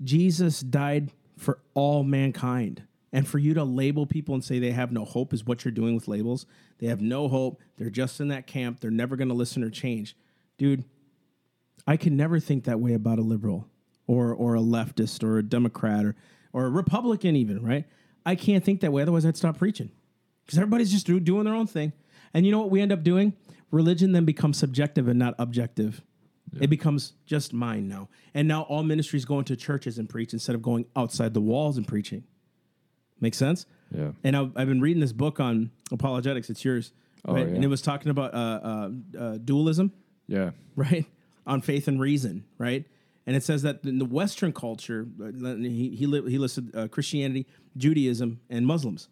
[0.03, 2.83] Jesus died for all mankind.
[3.13, 5.71] And for you to label people and say they have no hope is what you're
[5.71, 6.47] doing with labels.
[6.79, 7.61] They have no hope.
[7.77, 8.81] They're just in that camp.
[8.81, 10.17] They're never going to listen or change.
[10.59, 10.85] Dude,
[11.87, 13.69] I can never think that way about a liberal
[14.07, 16.15] or or a leftist or a Democrat or
[16.53, 17.85] or a Republican even, right?
[18.27, 19.03] I can't think that way.
[19.03, 19.91] Otherwise, I'd stop preaching
[20.47, 21.93] because everybody's just do, doing their own thing.
[22.33, 23.35] And you know what we end up doing?
[23.71, 26.03] Religion then becomes subjective and not objective.
[26.61, 28.09] It becomes just mine now.
[28.33, 31.77] And now all ministries go into churches and preach instead of going outside the walls
[31.77, 32.23] and preaching.
[33.21, 33.67] Make sense?
[33.91, 34.13] Yeah.
[34.23, 36.51] And I've, I've been reading this book on apologetics.
[36.51, 36.93] It's yours.
[37.25, 37.49] Oh, right?
[37.49, 37.55] yeah.
[37.55, 39.91] And it was talking about uh, uh, uh, dualism
[40.29, 40.51] Yeah.
[40.77, 41.05] right?
[41.45, 42.85] On faith and reason, right?
[43.27, 46.89] And it says that in the Western culture, uh, he he, li- he listed uh,
[46.89, 47.47] Christianity,
[47.77, 49.09] Judaism, and Muslims.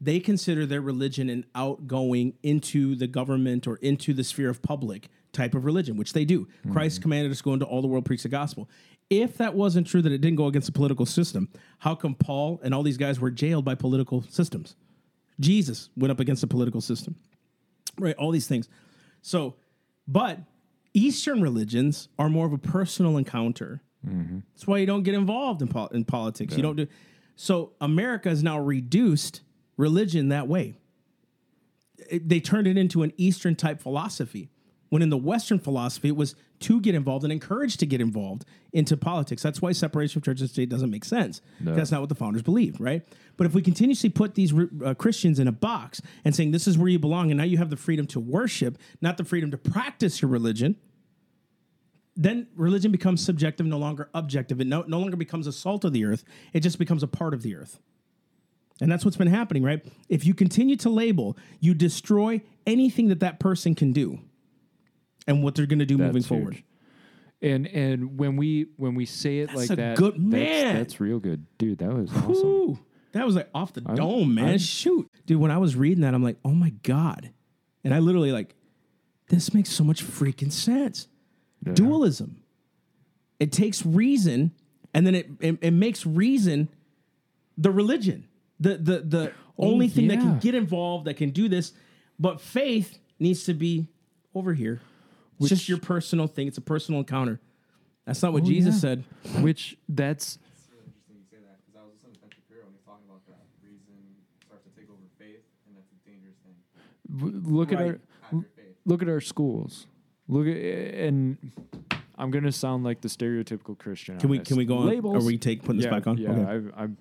[0.00, 5.08] They consider their religion an outgoing into the government or into the sphere of public
[5.32, 6.48] type of religion, which they do.
[6.72, 8.68] Christ commanded us to go into all the world preach the gospel.
[9.10, 11.48] If that wasn't true, that it didn't go against the political system,
[11.80, 14.76] how come Paul and all these guys were jailed by political systems?
[15.40, 17.16] Jesus went up against the political system,
[17.98, 18.14] right?
[18.16, 18.68] All these things.
[19.22, 19.56] So,
[20.06, 20.38] but
[20.94, 23.82] Eastern religions are more of a personal encounter.
[24.06, 24.38] Mm-hmm.
[24.54, 26.56] That's why you don't get involved in, pol- in politics.
[26.56, 26.86] You don't do.
[27.36, 29.42] So America has now reduced
[29.76, 30.74] religion that way.
[32.10, 34.50] It- they turned it into an Eastern type philosophy.
[34.90, 38.44] When in the Western philosophy, it was to get involved and encouraged to get involved
[38.72, 39.42] into politics.
[39.42, 41.40] That's why separation of church and state doesn't make sense.
[41.74, 43.02] That's not what the founders believed, right?
[43.36, 44.52] But if we continuously put these
[44.84, 47.56] uh, Christians in a box and saying this is where you belong, and now you
[47.56, 50.76] have the freedom to worship, not the freedom to practice your religion,
[52.16, 54.60] then religion becomes subjective, no longer objective.
[54.60, 56.24] It no, no longer becomes a salt of the earth.
[56.52, 57.78] It just becomes a part of the earth.
[58.80, 59.84] And that's what's been happening, right?
[60.08, 64.20] If you continue to label, you destroy anything that that person can do
[65.26, 66.62] and what they're going to do moving That's forward.
[67.42, 70.76] And and when we when we say it like a that, good that's- man.
[70.76, 71.78] That's, real good, dude.
[71.78, 72.46] That was awesome.
[72.46, 72.78] Ooh,
[73.12, 74.48] that was like off the dome, man.
[74.48, 75.10] I'm- Shoot.
[75.26, 77.30] Dude, when I was reading that, I'm like, oh my God.
[77.82, 78.54] And I literally like,
[79.28, 81.08] this makes so much freaking sense.
[81.62, 82.42] Dualism.
[83.38, 84.52] It takes reason
[84.92, 86.68] and then it, it, it makes reason
[87.56, 88.26] the religion.
[88.58, 91.72] The the the oh, only thing that can get involved, that can do this,
[92.18, 93.86] but faith needs to be
[94.34, 94.80] over here.
[95.40, 96.46] It's just your personal thing.
[96.48, 97.40] It's a personal encounter.
[98.06, 98.80] That's not what Jesus yeah.
[98.80, 99.04] said.
[99.42, 102.62] Which that's It's really interesting you say that because I was listening to Ben Shapiro
[102.66, 103.94] and he's talking about that reason
[104.46, 106.56] starts to take over faith and that's a dangerous thing.
[107.18, 108.76] w- look at our After faith.
[108.84, 109.86] look at our schools.
[110.28, 111.36] Look at and
[112.16, 114.18] I'm gonna sound like the stereotypical Christian.
[114.18, 114.48] Can we this.
[114.48, 114.86] can we go on?
[114.86, 115.16] Labels.
[115.22, 116.18] Are we take putting this yeah, back on?
[116.18, 116.42] Yeah, Okay.
[116.44, 116.96] I've, I'm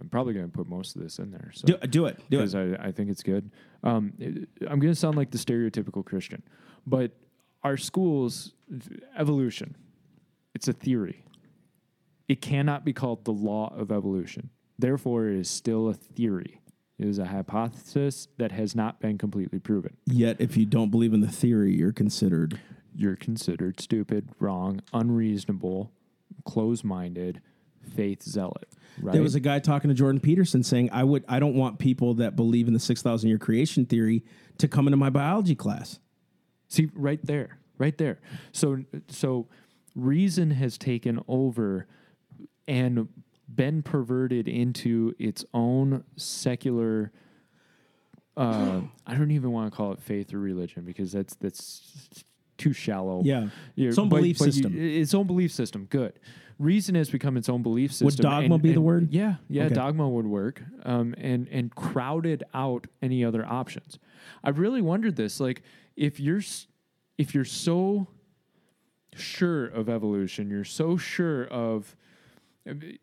[0.00, 1.50] I'm probably gonna put most of this in there.
[1.54, 2.16] So Do, do it.
[2.30, 2.78] Do because it.
[2.80, 3.50] I, I think it's good.
[3.82, 6.42] Um, it- I'm going to sound like the stereotypical Christian,
[6.86, 7.10] but
[7.68, 8.54] our schools,
[9.14, 9.76] evolution,
[10.54, 11.22] it's a theory.
[12.26, 14.48] It cannot be called the law of evolution.
[14.78, 16.62] Therefore, it is still a theory.
[16.98, 19.98] It is a hypothesis that has not been completely proven.
[20.06, 22.58] Yet, if you don't believe in the theory, you're considered.
[22.94, 25.92] You're considered stupid, wrong, unreasonable,
[26.46, 27.42] close minded,
[27.94, 28.68] faith zealot.
[28.98, 29.12] Right?
[29.12, 32.14] There was a guy talking to Jordan Peterson saying, "I would, I don't want people
[32.14, 34.24] that believe in the six thousand year creation theory
[34.56, 35.98] to come into my biology class."
[36.68, 38.18] See, right there, right there.
[38.52, 39.46] So, so
[39.96, 41.86] reason has taken over
[42.66, 43.08] and
[43.52, 47.10] been perverted into its own secular.
[48.36, 52.24] Uh, I don't even want to call it faith or religion because that's that's
[52.56, 53.22] too shallow.
[53.24, 53.48] Yeah.
[53.74, 54.74] You're- Its own belief you- system.
[54.76, 55.86] its own belief system.
[55.90, 56.12] Good.
[56.58, 58.06] Reason has become its own belief system.
[58.06, 59.12] Would dogma be the word?
[59.12, 59.66] Yeah, yeah.
[59.66, 59.74] Okay.
[59.74, 60.62] Dogma would work.
[60.82, 63.98] Um, and and crowded out any other options.
[64.42, 65.38] I've really wondered this.
[65.38, 65.62] Like,
[65.98, 66.40] if you're
[67.18, 68.06] if you're so
[69.14, 71.96] sure of evolution, you're so sure of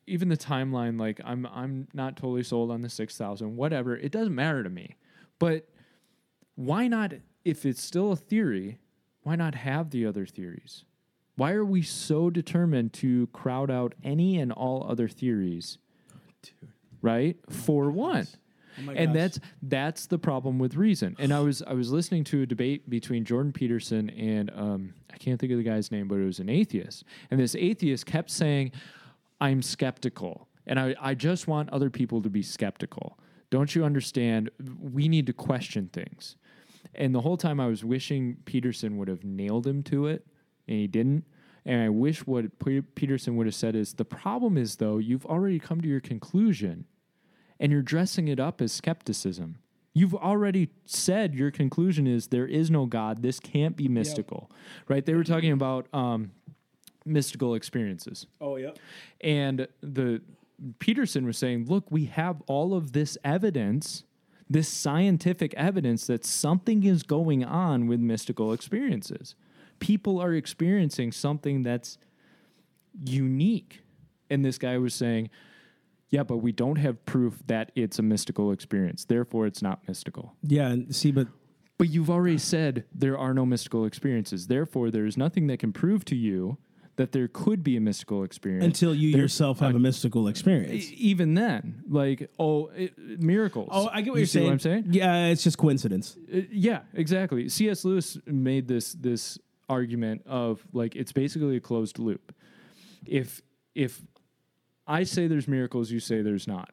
[0.08, 1.00] even the timeline.
[1.00, 3.58] Like, I'm I'm not totally sold on the six thousand.
[3.58, 3.96] Whatever.
[3.98, 4.96] It doesn't matter to me.
[5.38, 5.68] But
[6.56, 7.14] why not?
[7.44, 8.80] If it's still a theory,
[9.22, 10.86] why not have the other theories?
[11.36, 15.78] Why are we so determined to crowd out any and all other theories?
[17.02, 17.38] Right?
[17.50, 18.28] For one.
[18.96, 21.16] And that's that's the problem with reason.
[21.20, 25.18] And I was I was listening to a debate between Jordan Peterson and um, I
[25.18, 27.04] can't think of the guy's name, but it was an atheist.
[27.32, 28.72] And this atheist kept saying,
[29.40, 33.18] "I'm skeptical, and I I just want other people to be skeptical.
[33.50, 34.50] Don't you understand?
[34.82, 36.36] We need to question things."
[36.94, 40.26] And the whole time I was wishing Peterson would have nailed him to it,
[40.68, 41.26] and he didn't.
[41.66, 42.46] And I wish what
[42.96, 46.86] Peterson would have said is the problem is, though, you've already come to your conclusion
[47.60, 49.58] and you're dressing it up as skepticism.
[49.94, 53.22] You've already said your conclusion is there is no God.
[53.22, 54.52] This can't be mystical,
[54.90, 55.06] right?
[55.06, 56.32] They were talking about um,
[57.06, 58.28] mystical experiences.
[58.42, 58.72] Oh yeah.
[59.22, 60.22] And the
[60.80, 64.04] Peterson was saying, look, we have all of this evidence,
[64.50, 69.36] this scientific evidence that something is going on with mystical experiences.
[69.80, 71.98] People are experiencing something that's
[73.06, 73.82] unique.
[74.30, 75.30] And this guy was saying,
[76.16, 79.04] yeah, but we don't have proof that it's a mystical experience.
[79.04, 80.34] Therefore, it's not mystical.
[80.44, 81.28] Yeah, and see, but
[81.78, 84.48] But you've already said there are no mystical experiences.
[84.48, 86.58] Therefore, there is nothing that can prove to you
[86.96, 90.90] that there could be a mystical experience until you yourself have a mystical experience.
[90.94, 93.68] Even then, like oh, it, miracles.
[93.70, 94.46] Oh, I get what You you're see saying.
[94.46, 96.18] What I'm saying, Yeah, it's just coincidence.
[96.34, 97.50] Uh, yeah, exactly.
[97.50, 97.84] C.S.
[97.84, 99.38] Lewis made this this
[99.68, 102.34] argument of like it's basically a closed loop.
[103.06, 103.42] If
[103.74, 104.02] if
[104.88, 106.72] I say there's miracles, you say there's not.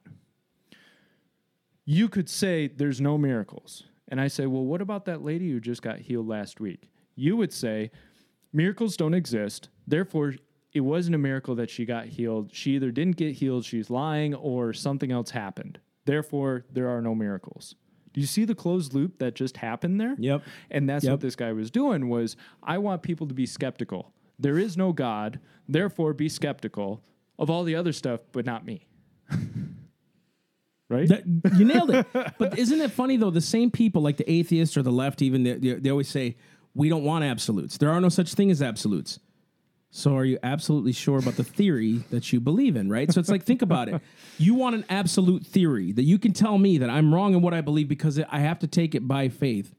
[1.85, 5.59] You could say there's no miracles, and I say, well, what about that lady who
[5.61, 6.91] just got healed last week?
[7.17, 7.91] You would say
[8.53, 9.69] miracles don't exist.
[9.87, 10.35] Therefore,
[10.73, 12.51] it wasn't a miracle that she got healed.
[12.55, 15.81] She either didn't get healed, she's lying, or something else happened.
[16.05, 17.75] Therefore, there are no miracles.
[18.13, 20.15] Do you see the closed loop that just happened there?
[20.19, 20.43] Yep.
[20.71, 21.13] And that's Yep.
[21.13, 24.13] what this guy was doing was I want people to be skeptical.
[24.39, 27.03] There is no God, therefore be skeptical
[27.39, 28.87] of all the other stuff, but not me.
[30.89, 31.09] right?
[31.09, 31.25] That,
[31.57, 32.07] you nailed it.
[32.39, 33.31] But isn't it funny though?
[33.31, 36.37] The same people, like the atheists or the left, even they, they, they always say
[36.75, 37.79] we don't want absolutes.
[37.79, 39.19] There are no such thing as absolutes.
[39.95, 42.89] So are you absolutely sure about the theory that you believe in?
[42.89, 43.13] Right.
[43.13, 44.01] So it's like think about it.
[44.39, 47.53] You want an absolute theory that you can tell me that I'm wrong in what
[47.53, 49.75] I believe because I have to take it by faith.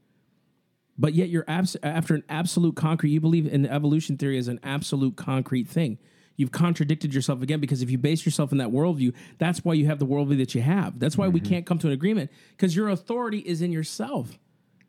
[1.00, 3.10] But yet you're abs- after an absolute concrete.
[3.10, 5.98] You believe in the evolution theory as an absolute concrete thing.
[6.36, 9.86] You've contradicted yourself again because if you base yourself in that worldview, that's why you
[9.86, 11.00] have the worldview that you have.
[11.00, 11.50] That's why we mm-hmm.
[11.50, 14.40] can't come to an agreement because your authority is in yourself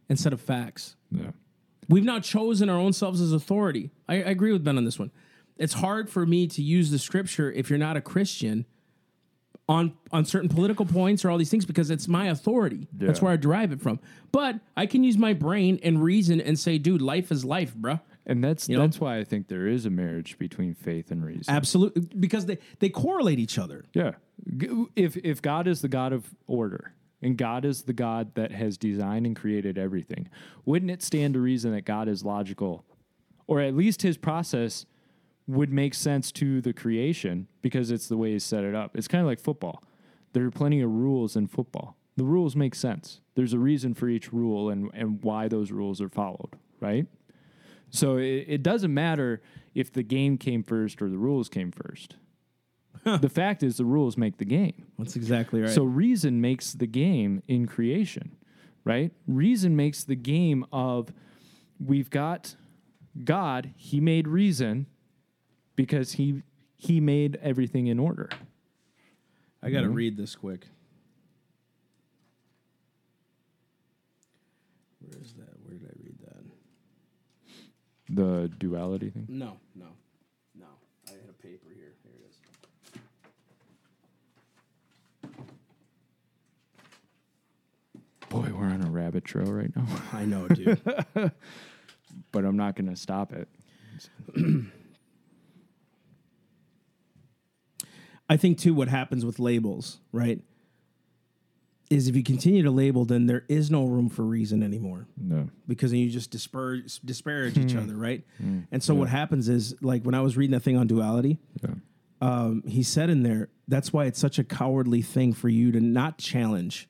[0.09, 0.97] instead of facts.
[1.11, 1.31] yeah.
[1.89, 3.91] We've now chosen our own selves as authority.
[4.09, 5.11] I, I agree with Ben on this one.
[5.57, 8.65] It's hard for me to use the scripture if you're not a Christian
[9.69, 12.89] on on certain political points or all these things because it's my authority.
[12.93, 13.99] That's where I derive it from.
[14.33, 18.01] But I can use my brain and reason and say, dude, life is life, bruh.
[18.27, 18.83] And that's You know?
[18.83, 21.53] that's why I think there is a marriage between faith and reason.
[21.55, 23.85] Absolutely, because they they correlate each other.
[23.93, 24.13] Yeah.
[24.97, 28.77] If if God is the God of order and God is the God that has
[28.79, 30.29] designed and created everything,
[30.65, 32.85] wouldn't it stand to reason that God is logical,
[33.47, 34.87] or at least His process
[35.47, 38.97] would make sense to the creation because it's the way He set it up.
[38.97, 39.83] It's kind of like football.
[40.33, 41.97] There are plenty of rules in football.
[42.17, 43.21] The rules make sense.
[43.35, 46.57] There's a reason for each rule and and why those rules are followed.
[46.81, 47.07] Right.
[47.95, 49.41] So it, it doesn't matter
[49.75, 52.17] if the game came first or the rules came first.
[53.05, 54.87] the fact is, the rules make the game.
[54.99, 55.71] That's exactly right.
[55.71, 58.37] So reason makes the game in creation,
[58.83, 59.13] right?
[59.29, 61.13] Reason makes the game of
[61.79, 62.57] we've got
[63.23, 64.87] God, he made reason
[65.77, 66.43] because he
[66.77, 68.29] he made everything in order.
[69.63, 69.95] I got to mm-hmm.
[69.95, 70.67] read this quick.
[78.15, 79.27] The duality thing.
[79.29, 79.87] No, no,
[80.57, 80.67] no.
[81.09, 81.95] I had a paper here.
[82.05, 82.37] Here it is.
[88.29, 90.81] Boy, we're on a rabbit trail right now, I know, dude.
[92.31, 93.49] but I'm not going to stop it.
[98.29, 100.41] I think too what happens with labels, right?
[101.91, 105.51] Is if you continue to label, then there is no room for reason anymore No.
[105.69, 107.79] because then you just disparage disparage each hmm.
[107.79, 108.25] other, right?
[108.39, 108.61] Hmm.
[108.73, 111.75] And so what happens is like when I was reading that thing on duality, Yeah.
[112.23, 115.81] um, he said in there that's why it's such a cowardly thing for you to
[115.81, 116.89] not challenge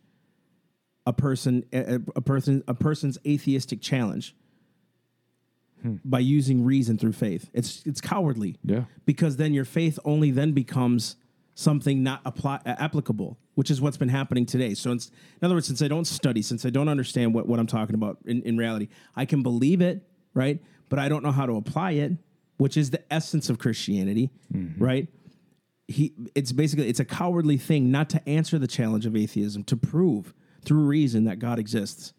[1.07, 4.37] a person a, a person a person's atheistic challenge
[5.83, 5.97] hmm.
[6.05, 7.51] by using reason through faith.
[7.53, 8.85] It's it's cowardly Yeah.
[9.07, 11.17] because then your faith only then becomes
[11.55, 14.75] something not apply, applicable, which is what's been happening today.
[14.75, 15.09] So, it's,
[15.41, 17.95] in other words, since I don't study, since I don't understand what, what I'm talking
[17.95, 20.61] about in, in reality, I can believe it, right?
[20.89, 22.13] But I don't know how to apply it,
[22.57, 24.83] which is the essence of Christianity, mm-hmm.
[24.83, 25.09] right?
[25.89, 29.77] He, it's basically it's a cowardly thing not to answer the challenge of atheism to
[29.77, 30.33] prove
[30.65, 32.13] through reason that God exists,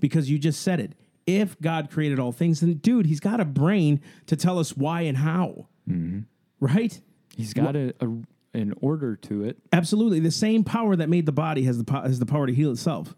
[0.00, 0.94] because you just said it.
[1.26, 5.02] If God created all things, then dude, He's got a brain to tell us why
[5.02, 6.20] and how, mm-hmm.
[6.60, 7.00] right?
[7.36, 8.08] He's got a, a
[8.54, 9.58] an order to it.
[9.72, 12.54] Absolutely, the same power that made the body has the po- has the power to
[12.54, 13.14] heal itself,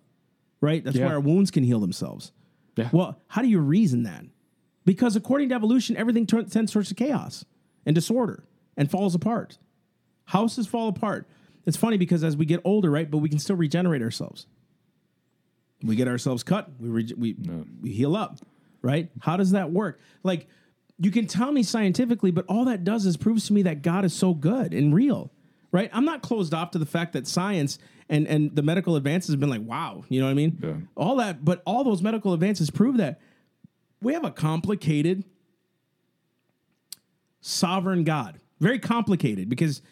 [0.60, 0.82] right?
[0.82, 1.06] That's Yeah.
[1.06, 2.32] why our wounds can heal themselves.
[2.76, 2.88] Yeah.
[2.92, 4.24] Well, how do you reason that?
[4.84, 7.44] Because according to evolution, everything turns tends towards chaos
[7.84, 8.44] and disorder
[8.76, 9.58] and falls apart.
[10.26, 11.28] Houses fall apart.
[11.66, 14.46] It's funny because as we get older, right, but we can still regenerate ourselves.
[15.82, 16.70] We get ourselves cut.
[16.80, 17.36] We re- we
[17.82, 18.38] we heal up,
[18.82, 19.10] right?
[19.20, 20.00] How does that work?
[20.22, 20.46] Like
[20.98, 24.04] you can tell me scientifically, but all that does is proves to me that God
[24.04, 25.30] is so good and real,
[25.72, 25.90] right?
[25.92, 27.78] I'm not closed off to the fact that science
[28.08, 30.58] and and the medical advances have been like, wow, you know what I mean?
[30.62, 30.74] Yeah.
[30.96, 33.20] All that, but all those medical advances prove that
[34.00, 35.24] we have a complicated
[37.40, 38.40] sovereign God.
[38.60, 39.82] Very complicated because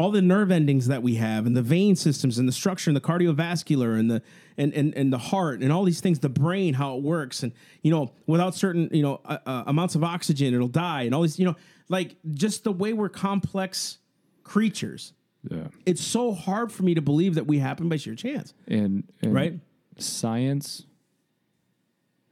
[0.00, 2.96] all the nerve endings that we have and the vein systems and the structure and
[2.96, 4.22] the cardiovascular and the
[4.56, 7.52] and and, and the heart and all these things the brain how it works and
[7.82, 11.20] you know without certain you know uh, uh, amounts of oxygen it'll die and all
[11.20, 11.54] these you know
[11.90, 13.98] like just the way we're complex
[14.42, 15.12] creatures
[15.50, 15.68] Yeah.
[15.84, 19.34] it's so hard for me to believe that we happen by sheer chance And, and
[19.34, 19.60] Right.
[19.98, 20.86] science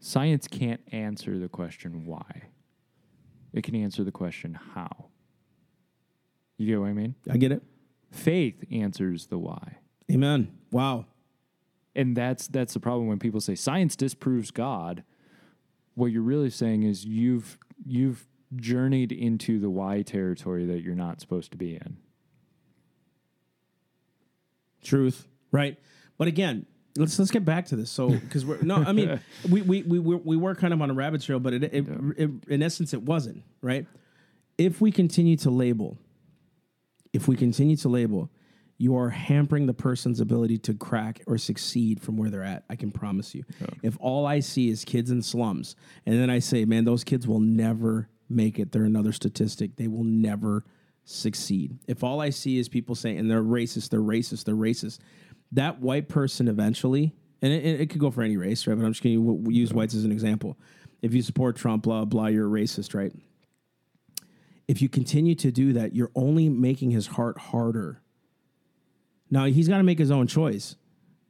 [0.00, 2.44] science can't answer the question why.
[3.52, 5.07] It can answer the question how.
[6.58, 7.14] You get what I mean?
[7.30, 7.62] i get it
[8.10, 9.78] Faith answers the why.
[10.10, 11.06] amen wow
[11.94, 15.02] And that's that's the problem when people say science disproves God.
[15.94, 21.20] What you're really saying is you've you've journeyed into the why territory that you're not
[21.20, 21.96] supposed to be in.
[24.82, 25.76] truth right
[26.16, 26.64] but again
[26.96, 29.98] let's let's get back to this so because we're no i mean we we we
[29.98, 31.84] were, we were kind of on a rabbit trail but it, it,
[32.16, 33.86] it in essence it wasn't right
[34.56, 35.98] if we continue to label
[37.12, 38.30] if we continue to label
[38.80, 42.76] you are hampering the person's ability to crack or succeed from where they're at i
[42.76, 43.44] can promise you.
[43.82, 47.26] If all i see is kids in slums and then i say man those kids
[47.26, 48.72] will never make it.
[48.72, 49.76] They're another statistic.
[49.76, 50.64] They will never
[51.04, 51.78] succeed.
[51.88, 54.98] If all i see is people saying and they're racist they're racist they're racist
[55.52, 58.92] that white person eventually and it, it could go for any race right but i'm
[58.92, 60.56] just going to use whites as an example.
[61.00, 63.12] If you support trump blah blah you're a racist right
[64.68, 68.02] if you continue to do that, you're only making his heart harder.
[69.30, 70.76] Now, he's got to make his own choice,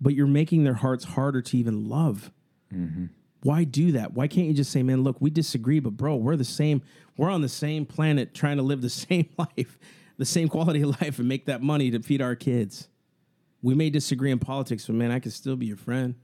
[0.01, 2.33] but you're making their hearts harder to even love.
[2.75, 3.07] Mm-hmm.
[3.45, 4.15] Why do that?
[4.15, 6.83] Why can't you just say, man, look, we disagree, but bro, we're the same.
[7.17, 9.79] We're on the same planet trying to live the same life,
[10.17, 12.89] the same quality of life, and make that money to feed our kids.
[13.63, 16.17] We may disagree in politics, but man, I can still be your friend.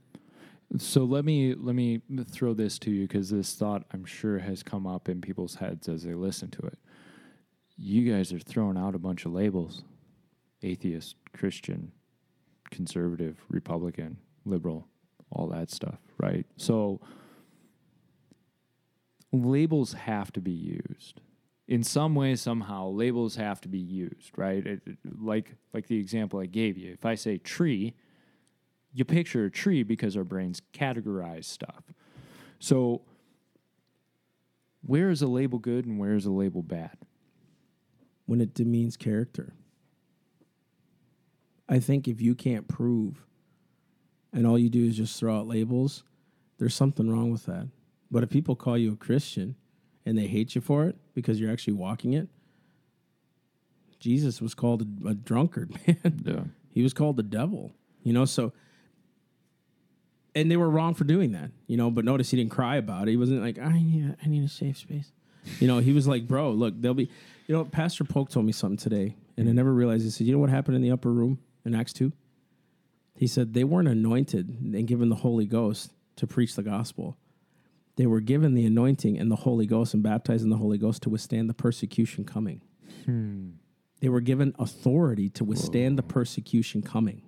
[0.77, 4.63] So let me let me throw this to you because this thought I'm sure has
[4.63, 6.77] come up in people's heads as they listen to it.
[7.77, 9.83] You guys are throwing out a bunch of labels:
[10.61, 11.91] atheist, Christian,
[12.71, 14.87] conservative, Republican, liberal,
[15.29, 16.45] all that stuff, right?
[16.57, 17.01] So
[19.31, 21.19] labels have to be used
[21.67, 25.97] in some way somehow labels have to be used right It- it- like like the
[25.97, 27.95] example i gave you if i say tree
[28.93, 31.83] you picture a tree because our brains categorize stuff.
[32.59, 33.01] So,
[34.81, 36.97] where is a label good and where is a label bad?
[38.25, 39.53] When it demeans character.
[41.67, 43.25] I think if you can't prove
[44.31, 46.03] and all you do is just throw out labels,
[46.57, 47.67] there's something wrong with that.
[48.11, 49.55] But if people call you a Christian
[50.05, 52.27] and they hate you for it because you're actually walking it,
[53.99, 56.21] Jesus was called a, a drunkard, man.
[56.23, 56.43] Yeah.
[56.71, 57.73] he was called the devil.
[58.03, 58.53] You know, so
[60.35, 61.89] and they were wrong for doing that, you know.
[61.89, 63.11] But notice he didn't cry about it.
[63.11, 65.11] He wasn't like, I need, I need a safe space.
[65.59, 67.09] You know, he was like, bro, look, they'll be,
[67.47, 70.03] you know, Pastor Polk told me something today, and I never realized.
[70.03, 72.11] He said, you know what happened in the upper room in Acts two?
[73.15, 77.17] He said they weren't anointed and given the Holy Ghost to preach the gospel.
[77.95, 81.03] They were given the anointing and the Holy Ghost and baptized in the Holy Ghost
[81.03, 82.61] to withstand the persecution coming.
[83.05, 83.51] Hmm.
[84.01, 87.21] They were given authority to withstand the persecution coming.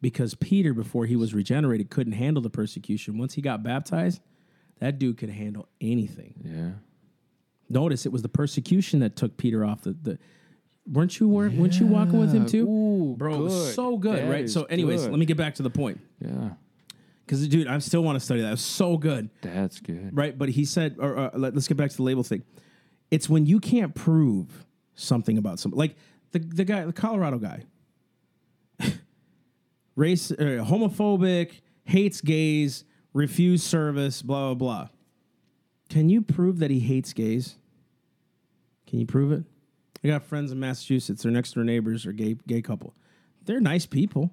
[0.00, 3.18] Because Peter, before he was regenerated, couldn't handle the persecution.
[3.18, 4.20] Once he got baptized,
[4.80, 6.34] that dude could handle anything.
[6.44, 6.70] Yeah.
[7.68, 9.92] Notice it was the persecution that took Peter off the.
[10.02, 10.18] the
[10.88, 13.34] weren't you weren't, weren't you walking with him too, Ooh, bro?
[13.34, 14.48] It was so good, That right?
[14.48, 15.10] So, anyways, good.
[15.10, 16.50] let me get back to the point Yeah.
[17.24, 18.48] because, dude, I still want to study that.
[18.48, 20.16] It was so good, That's good.
[20.16, 20.36] right?
[20.38, 22.44] But he said, or uh, let, us get back to the label thing.
[23.10, 24.64] It's when you can't prove
[24.94, 25.96] something about something, like
[26.30, 27.64] the the guy, the Colorado guy,
[29.96, 32.84] race, uh, homophobic, hates gays,
[33.16, 34.88] refused service, blah blah blah.
[35.88, 37.56] Can you prove that he hates gays?
[38.86, 39.44] Can you prove it?
[40.04, 41.22] I got friends in Massachusetts.
[41.22, 42.94] Their next door neighbors are gay gay couple.
[43.44, 44.32] They're nice people.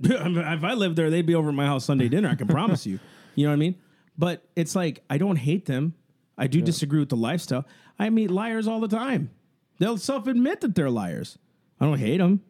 [0.02, 2.28] if I lived there, they'd be over at my house Sunday dinner.
[2.28, 2.98] I can promise you.
[3.36, 3.74] You know what I mean?
[4.16, 5.94] But it's like I don't hate them.
[6.38, 7.66] I do disagree with the lifestyle.
[7.98, 9.32] I meet liars all the time.
[9.80, 11.36] They'll self admit that they're liars.
[11.80, 12.42] I don't hate them.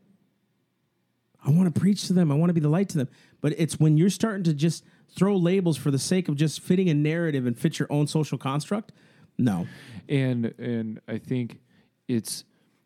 [1.45, 2.33] I want to preach to them.
[2.33, 3.09] I want to be the light to them.
[3.45, 6.89] But it's when you're starting to just throw labels for the sake of just fitting
[6.89, 8.91] a narrative and fit your own social construct.
[9.37, 9.67] No.
[10.09, 11.59] And and I think
[12.09, 12.45] it's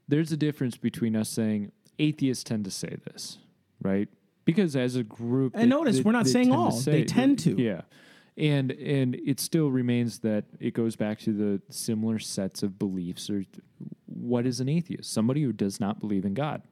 [0.09, 3.39] there's a difference between us saying atheists tend to say this,
[3.81, 4.09] right?
[4.45, 6.73] Because as a group, And notice, we're not saying all.
[6.73, 7.55] They tend to.
[7.57, 7.83] Yeah.
[8.37, 13.31] And and it still remains that it goes back to the similar sets of beliefs
[13.31, 13.45] or
[14.07, 15.13] what is an atheist?
[15.13, 16.63] Somebody who does not believe in God.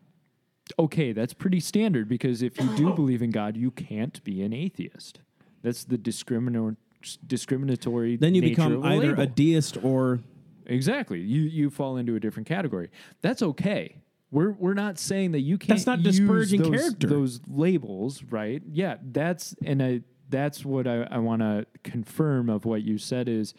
[0.78, 4.52] Okay, that's pretty standard because if you do believe in God, you can't be an
[4.52, 5.20] atheist.
[5.62, 6.76] That's the discriminatory
[7.24, 9.22] discriminatory Then you become a either label.
[9.22, 10.20] a deist or
[10.66, 11.20] Exactly.
[11.20, 12.90] You you fall into a different category.
[13.22, 13.96] That's okay.
[14.30, 15.68] We're we're not saying that you can't.
[15.68, 17.06] That's not disparaging those, character.
[17.06, 18.62] Those labels, right?
[18.70, 23.28] Yeah, that's and I that's what I, I want to confirm of what you said
[23.28, 23.54] is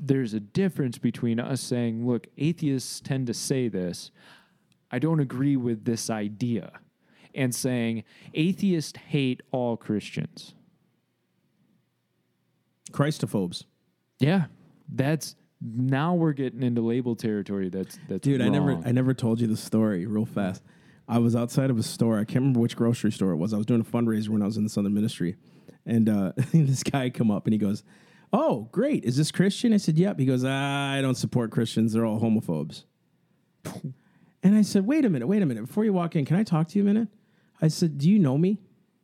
[0.00, 4.10] there's a difference between us saying, look, atheists tend to say this.
[4.90, 6.72] I don't agree with this idea,
[7.34, 10.54] and saying atheists hate all Christians.
[12.90, 13.64] Christophobes.
[14.18, 14.46] Yeah,
[14.88, 17.68] that's now we're getting into label territory.
[17.68, 18.80] That's that's Dude, I never.
[18.84, 20.62] I never told you the story real fast.
[21.08, 22.16] I was outside of a store.
[22.18, 23.54] I can't remember which grocery store it was.
[23.54, 25.36] I was doing a fundraiser when I was in the Southern Ministry.
[25.86, 27.82] And uh, this guy come up and he goes,
[28.30, 29.04] Oh, great.
[29.04, 29.72] Is this Christian?
[29.72, 30.18] I said, Yep.
[30.18, 31.94] He goes, ah, I don't support Christians.
[31.94, 32.84] They're all homophobes.
[34.42, 35.66] and I said, Wait a minute, wait a minute.
[35.66, 37.08] Before you walk in, can I talk to you a minute?
[37.60, 38.58] I said, Do you know me?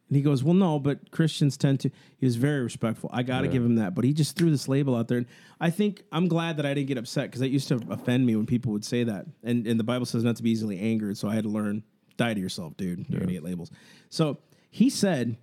[0.09, 1.91] And he goes, Well, no, but Christians tend to.
[2.18, 3.11] He was very respectful.
[3.12, 3.95] I got to give him that.
[3.95, 5.18] But he just threw this label out there.
[5.18, 5.26] And
[5.61, 8.37] I think I'm glad that I didn't get upset because that used to offend me
[8.37, 9.26] when people would say that.
[9.43, 11.16] And, and the Bible says not to be easily angered.
[11.18, 11.82] So I had to learn,
[12.16, 13.07] die to yourself, dude.
[13.09, 13.70] You're going to get labels.
[14.11, 14.39] So
[14.70, 15.37] he said,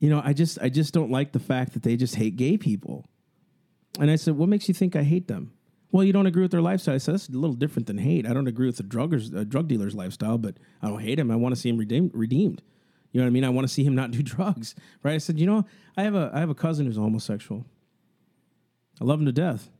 [0.00, 2.56] You know, I just, I just don't like the fact that they just hate gay
[2.56, 3.04] people.
[4.00, 5.52] And I said, What makes you think I hate them?
[5.94, 6.98] Well, you don't agree with their lifestyle.
[6.98, 8.26] So That's a little different than hate.
[8.26, 11.30] I don't agree with the druggers, uh, drug dealer's lifestyle, but I don't hate him.
[11.30, 12.10] I want to see him redeemed.
[12.12, 12.62] redeemed.
[13.12, 13.44] You know what I mean?
[13.44, 14.74] I want to see him not do drugs,
[15.04, 15.14] right?
[15.14, 15.66] I said, you know,
[15.96, 17.64] I have a I have a cousin who's homosexual.
[19.00, 19.70] I love him to death.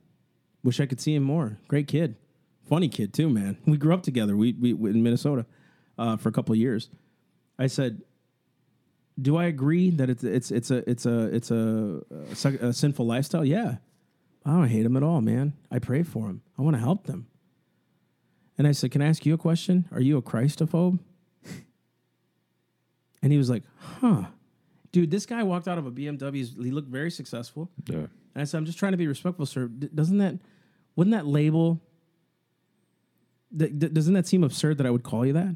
[0.63, 1.59] Wish I could see him more.
[1.67, 2.15] Great kid,
[2.63, 3.57] funny kid too, man.
[3.65, 4.37] We grew up together.
[4.37, 5.45] We, we in Minnesota
[5.97, 6.89] uh, for a couple of years.
[7.59, 8.03] I said,
[9.21, 13.05] do I agree that it's it's it's a it's a it's a, a, a sinful
[13.05, 13.43] lifestyle?
[13.43, 13.79] Yeah,
[14.45, 15.53] I don't hate them at all, man.
[15.71, 16.41] I pray for them.
[16.57, 17.27] I want to help them.
[18.57, 19.85] And I said, can I ask you a question?
[19.91, 20.99] Are you a Christophobe?
[23.21, 24.25] And he was like, huh.
[24.91, 26.63] Dude, this guy walked out of a BMW.
[26.63, 27.71] He looked very successful.
[27.87, 27.97] Yeah.
[27.97, 29.67] And I said, I'm just trying to be respectful, sir.
[29.67, 30.35] D- doesn't that,
[30.95, 31.81] wouldn't that label,
[33.57, 35.55] th- th- doesn't that seem absurd that I would call you that?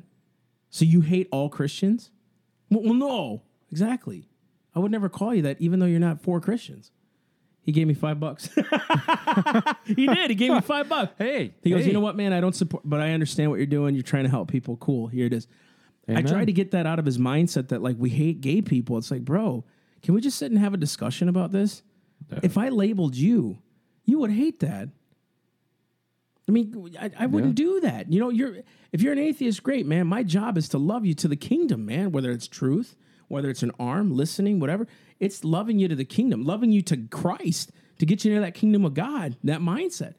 [0.71, 2.09] So you hate all Christians?
[2.71, 4.27] Well, well, no, exactly.
[4.73, 6.91] I would never call you that, even though you're not for Christians.
[7.69, 8.49] He gave me five bucks.
[9.85, 10.31] he did.
[10.31, 11.13] He gave me five bucks.
[11.19, 11.87] Hey, He goes, hey.
[11.89, 12.33] you know what, man?
[12.33, 13.93] I don't support, but I understand what you're doing.
[13.93, 14.75] You're trying to help people.
[14.77, 15.05] Cool.
[15.05, 15.47] Here it is.
[16.07, 16.25] I Amen.
[16.25, 18.97] tried to get that out of his mindset that like we hate gay people.
[18.97, 19.65] It's like, bro,
[20.01, 21.83] can we just sit and have a discussion about this?
[22.41, 23.59] If I labeled you,
[24.05, 24.89] you would hate that.
[26.47, 28.11] I mean, I, I wouldn't do that.
[28.11, 30.07] You know, you're if you're an atheist, great, man.
[30.07, 32.11] My job is to love you to the kingdom, man.
[32.11, 32.95] Whether it's truth,
[33.29, 34.85] whether it's an arm, listening, whatever.
[35.19, 38.53] It's loving you to the kingdom, loving you to Christ to get you into that
[38.53, 40.15] kingdom of God, that mindset.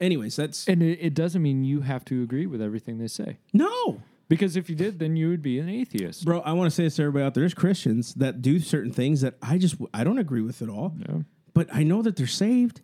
[0.00, 3.38] Anyways, that's And it, it doesn't mean you have to agree with everything they say.
[3.52, 4.02] no.
[4.26, 6.24] Because if you did, then you would be an atheist.
[6.24, 7.42] Bro, I want to say this to everybody out there.
[7.42, 10.94] There's Christians that do certain things that I just I don't agree with at all.
[10.98, 11.18] Yeah.
[11.52, 12.80] But I know that they're saved.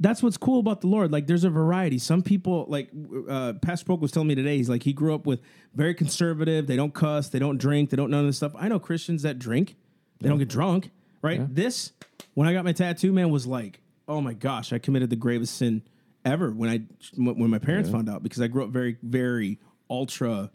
[0.00, 1.12] That's what's cool about the Lord.
[1.12, 1.98] Like, there's a variety.
[1.98, 2.90] Some people, like
[3.28, 5.40] uh, Pastor Polk was telling me today, he's like he grew up with
[5.74, 6.66] very conservative.
[6.66, 7.28] They don't cuss.
[7.28, 7.90] They don't drink.
[7.90, 8.52] They don't none of this stuff.
[8.56, 9.76] I know Christians that drink.
[10.20, 10.90] They don't get drunk.
[11.22, 11.40] Right.
[11.40, 11.46] Yeah.
[11.48, 11.92] This
[12.34, 15.56] when I got my tattoo, man, was like, oh my gosh, I committed the gravest
[15.56, 15.82] sin
[16.24, 16.82] ever when I
[17.16, 20.50] when my parents found out because I grew up very very ultra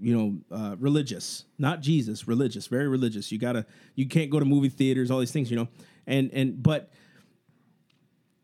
[0.00, 3.32] you know, uh, religious, not Jesus, religious, very religious.
[3.32, 3.64] You gotta,
[3.94, 5.68] you can't go to movie theaters, all these things, you know,
[6.06, 6.90] and and but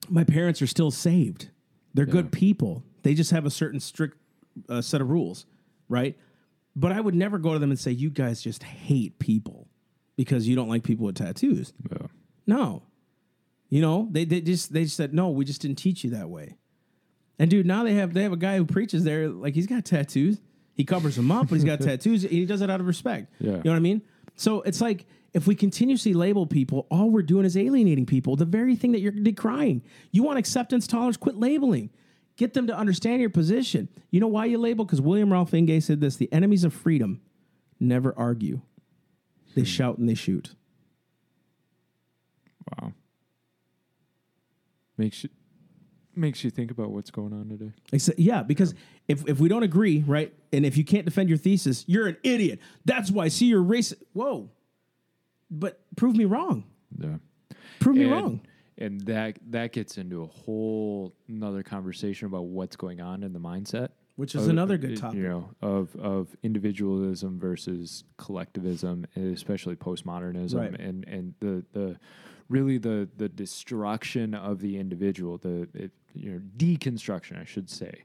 [0.08, 1.48] my parents are still saved.
[1.94, 2.84] They're good people.
[3.02, 4.16] They just have a certain strict
[4.68, 5.46] uh, set of rules,
[5.88, 6.16] right?
[6.74, 9.68] But I would never go to them and say, "You guys just hate people
[10.16, 12.06] because you don't like people with tattoos." Yeah.
[12.46, 12.82] No,
[13.68, 16.28] you know, they they just they just said, "No, we just didn't teach you that
[16.30, 16.56] way."
[17.38, 19.84] And dude, now they have they have a guy who preaches there, like he's got
[19.84, 20.40] tattoos.
[20.74, 23.32] He covers them up, but he's got tattoos, and he does it out of respect.
[23.38, 23.50] Yeah.
[23.50, 24.02] You know what I mean?
[24.36, 28.36] So it's like if we continuously label people, all we're doing is alienating people.
[28.36, 29.82] The very thing that you're decrying.
[30.10, 31.90] You want acceptance, tolerance, quit labeling.
[32.36, 33.88] Get them to understand your position.
[34.10, 34.84] You know why you label?
[34.84, 37.20] Because William Ralph Inge said this: the enemies of freedom
[37.78, 38.62] never argue;
[39.54, 40.54] they shout and they shoot.
[42.70, 42.92] Wow.
[44.96, 45.30] Makes you
[46.14, 47.72] makes you think about what's going on today.
[47.92, 48.74] Exa- Yeah, because
[49.08, 52.16] if, if we don't agree, right, and if you can't defend your thesis, you're an
[52.22, 52.60] idiot.
[52.84, 53.28] That's why.
[53.28, 54.02] See, you're racist.
[54.12, 54.50] Whoa,
[55.50, 56.64] but prove me wrong.
[56.98, 57.16] Yeah.
[57.80, 58.40] Prove me wrong.
[58.78, 63.38] And that that gets into a whole another conversation about what's going on in the
[63.40, 63.88] mindset.
[64.16, 65.18] Which is of- another good topic.
[65.18, 70.80] You know, of of individualism versus collectivism, especially postmodernism, Right.
[70.80, 71.96] and and the the
[72.52, 78.04] really the the destruction of the individual, the it, you know deconstruction, I should say,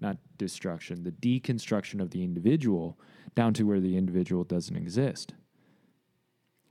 [0.00, 2.98] not destruction, the deconstruction of the individual
[3.34, 5.34] down to where the individual doesn't exist.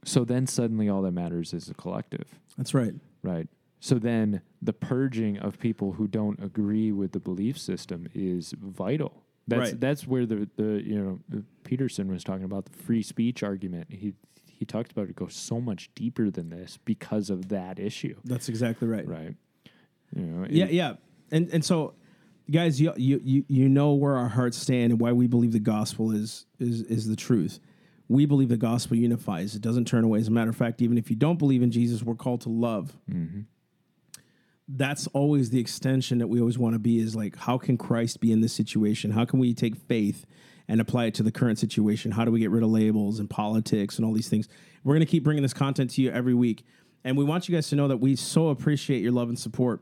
[0.06, 2.40] So then suddenly all that matters is the collective.
[2.58, 2.94] That's right.
[3.24, 3.48] Right.
[3.80, 9.24] So then the purging of people who don't agree with the belief system is vital.
[9.48, 9.80] That's Right.
[9.80, 11.00] that's where the the you
[11.30, 13.92] know Peterson was talking about the free speech argument.
[13.92, 14.14] He
[14.58, 18.16] he talked about it goes so much deeper than this because of that issue.
[18.24, 19.08] That's exactly right.
[19.08, 19.36] Right.
[20.16, 20.48] You know.
[20.50, 20.94] Yeah, yeah,
[21.32, 21.96] and and so,
[22.50, 26.12] guys, you you you know where our hearts stand and why we believe the gospel
[26.12, 27.60] is is is the truth.
[28.08, 30.20] We believe the gospel unifies; it doesn't turn away.
[30.20, 32.50] As a matter of fact, even if you don't believe in Jesus, we're called to
[32.50, 32.96] love.
[33.12, 33.42] Mm-hmm.
[34.68, 37.00] That's always the extension that we always want to be.
[37.00, 39.12] Is like, how can Christ be in this situation?
[39.12, 40.26] How can we take faith
[40.68, 42.12] and apply it to the current situation?
[42.12, 44.48] How do we get rid of labels and politics and all these things?
[44.84, 46.64] We're going to keep bringing this content to you every week,
[47.04, 49.82] and we want you guys to know that we so appreciate your love and support.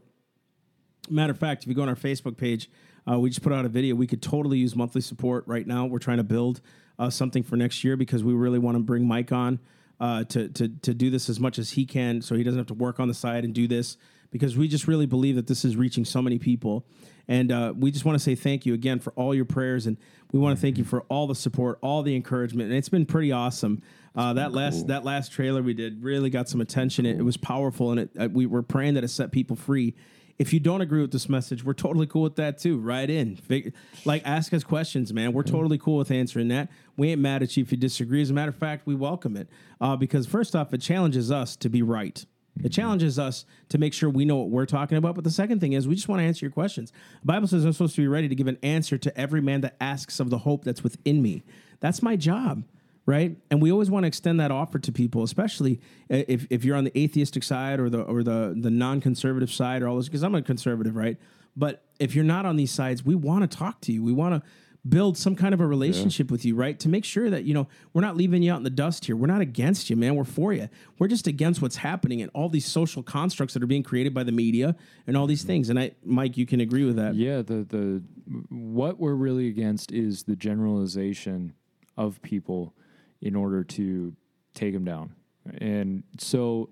[1.09, 2.69] Matter of fact, if you go on our Facebook page,
[3.09, 3.95] uh, we just put out a video.
[3.95, 5.85] We could totally use monthly support right now.
[5.85, 6.61] We're trying to build
[6.97, 9.59] uh, something for next year because we really want to bring Mike on
[9.99, 12.67] uh, to, to to do this as much as he can, so he doesn't have
[12.67, 13.97] to work on the side and do this
[14.31, 16.85] because we just really believe that this is reaching so many people.
[17.27, 19.97] And uh, we just want to say thank you again for all your prayers, and
[20.31, 23.05] we want to thank you for all the support, all the encouragement, and it's been
[23.05, 23.81] pretty awesome.
[24.15, 27.05] Uh, that last that last trailer we did really got some attention.
[27.05, 29.95] It, it was powerful, and it, uh, we were praying that it set people free.
[30.39, 32.77] If you don't agree with this message, we're totally cool with that too.
[32.77, 33.73] Write in, Fig-
[34.03, 35.31] like ask us questions, man.
[35.31, 36.69] We're totally cool with answering that.
[36.97, 38.21] We ain't mad at you if you disagree.
[38.21, 39.47] As a matter of fact, we welcome it
[39.79, 42.25] uh, because first off, it challenges us to be right.
[42.55, 42.69] It mm-hmm.
[42.69, 45.15] challenges us to make sure we know what we're talking about.
[45.15, 46.91] But the second thing is, we just want to answer your questions.
[47.21, 49.61] The Bible says I'm supposed to be ready to give an answer to every man
[49.61, 51.43] that asks of the hope that's within me.
[51.79, 52.63] That's my job
[53.05, 53.35] right?
[53.51, 56.85] And we always want to extend that offer to people, especially if, if you're on
[56.85, 60.07] the atheistic side or the or the the non-conservative side or all this.
[60.07, 61.17] Because I'm a conservative, right?
[61.55, 64.03] But if you're not on these sides, we want to talk to you.
[64.03, 64.49] We want to
[64.87, 66.77] build some kind of a relationship with you, right?
[66.79, 69.15] To make sure that you know we're not leaving you out in the dust here.
[69.15, 70.15] We're not against you, man.
[70.15, 70.69] We're for you.
[70.99, 74.23] We're just against what's happening and all these social constructs that are being created by
[74.23, 74.75] the media
[75.07, 75.69] and all these things.
[75.69, 77.15] And I, Mike, you can agree with that.
[77.15, 78.03] Yeah, the the
[78.49, 81.53] what we're really against is the generalization
[81.97, 82.73] of people
[83.21, 84.13] in order to
[84.53, 85.15] take them down.
[85.59, 86.69] And so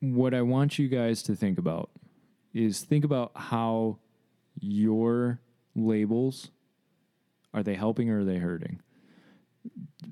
[0.00, 1.90] what I want you guys to think about
[2.52, 3.98] is think about how
[4.60, 5.40] your
[5.74, 6.50] labels
[7.54, 8.80] are they helping or are they hurting?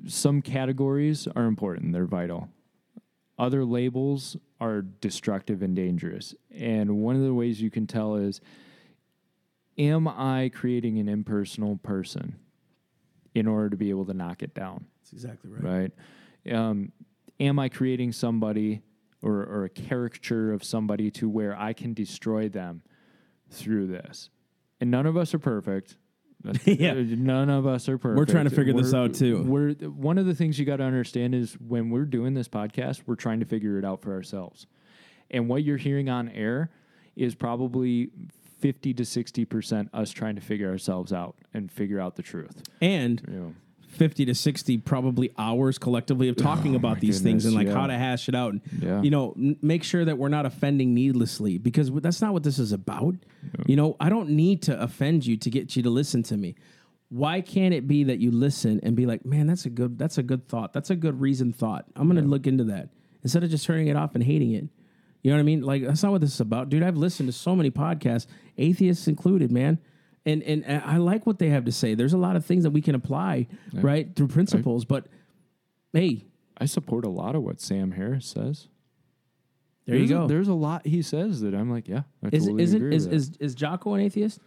[0.06, 2.48] Some categories are important, they're vital.
[3.38, 6.34] Other labels are destructive and dangerous.
[6.54, 8.40] And one of the ways you can tell is
[9.78, 12.36] am I creating an impersonal person
[13.34, 14.86] in order to be able to knock it down?
[15.00, 15.90] That's exactly right.
[16.44, 16.54] Right?
[16.54, 16.92] Um,
[17.40, 18.82] am I creating somebody
[19.22, 22.82] or, or a caricature of somebody to where I can destroy them
[23.50, 24.30] through this?
[24.80, 25.96] And none of us are perfect.
[26.64, 26.92] Yeah.
[26.92, 28.18] Uh, none of us are perfect.
[28.18, 29.42] We're trying to figure this We're- out, too.
[29.42, 33.02] We're one of the things you got to understand is when we're doing this podcast,
[33.06, 34.66] we're trying to figure it out for ourselves.
[35.30, 36.70] And what you're hearing on air
[37.16, 38.10] is probably
[38.60, 42.62] 50 to 60% us trying to figure ourselves out and figure out the truth.
[42.80, 43.54] and know,
[43.92, 47.80] 50 to 60 probably hours collectively of talking Oh, about these things and like goodness,
[47.80, 49.02] how to hash it out and Yeah.
[49.02, 52.58] you know n- make sure that we're not offending needlessly because that's not what this
[52.58, 53.14] is about.
[53.66, 56.54] You know i don't need to offend you to get you to listen to me.
[57.10, 60.16] Why can't it be that you listen and be like man that's a good that's
[60.18, 60.72] a good thought.
[60.72, 61.84] That's a good reason thought.
[61.94, 62.88] I'm gonna look into that
[63.22, 64.68] instead of just turning it off and hating it.
[65.22, 65.60] You know what i mean?
[65.62, 66.70] Like that's not what this is about.
[66.70, 69.78] Dude i've listened to so many podcasts atheists included man
[70.24, 71.94] and, and and I like what they have to say.
[71.94, 74.84] There's a lot of things that we can apply, right, through principles.
[74.84, 75.06] But
[75.92, 76.24] hey,
[76.58, 78.68] I support a lot of what Sam Harris says.
[79.86, 80.26] there you There's a- go.
[80.28, 83.06] there's a lot he says that I'm like, yeah, I Is totally is it is
[83.06, 84.38] is is Jocko an atheist?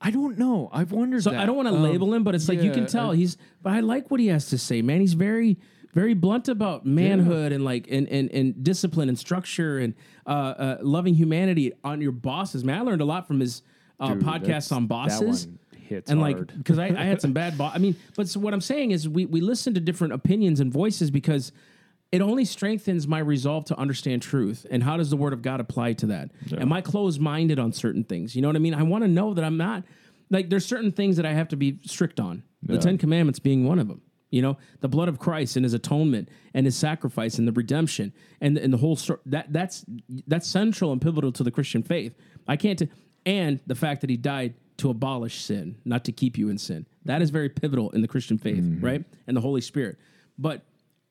[0.00, 0.68] I don't know.
[0.72, 1.24] I've wondered.
[1.24, 1.40] So that.
[1.40, 3.36] I don't want to Um, label him, but it's like you can tell I- he's.
[3.62, 5.00] But I like what he has to say, man.
[5.00, 5.58] He's very
[5.94, 9.94] very blunt about manhood and like and, and and discipline and structure and
[10.26, 12.62] uh, uh, loving humanity on your bosses.
[12.62, 13.62] Man, I learned a lot from his
[14.00, 15.48] uh, Dude, podcast that's- on bosses.
[15.76, 16.38] hits and hard.
[16.50, 18.90] like because I, I had some bad bo- I mean, but so what I'm saying
[18.90, 21.50] is we we listen to different opinions and voices because
[22.12, 25.60] it only strengthens my resolve to understand truth and how does the word of God
[25.60, 26.30] apply to that?
[26.58, 28.34] Am I closed minded on certain things?
[28.36, 28.74] You know what I mean?
[28.74, 29.84] I want to know that I'm not
[30.30, 32.42] like there's certain things that I have to be strict on.
[32.62, 34.02] The Ten Commandments being one of them.
[34.30, 38.12] You know, the blood of Christ and his atonement and his sacrifice and the redemption
[38.42, 39.86] and and the whole story that that's
[40.26, 42.14] that's central and pivotal to the Christian faith.
[42.46, 42.88] I can't t-
[43.26, 46.86] and the fact that he died to abolish sin, not to keep you in sin.
[47.04, 48.84] That is very pivotal in the Christian faith, mm-hmm.
[48.84, 49.04] right?
[49.26, 49.98] And the Holy Spirit.
[50.38, 50.62] But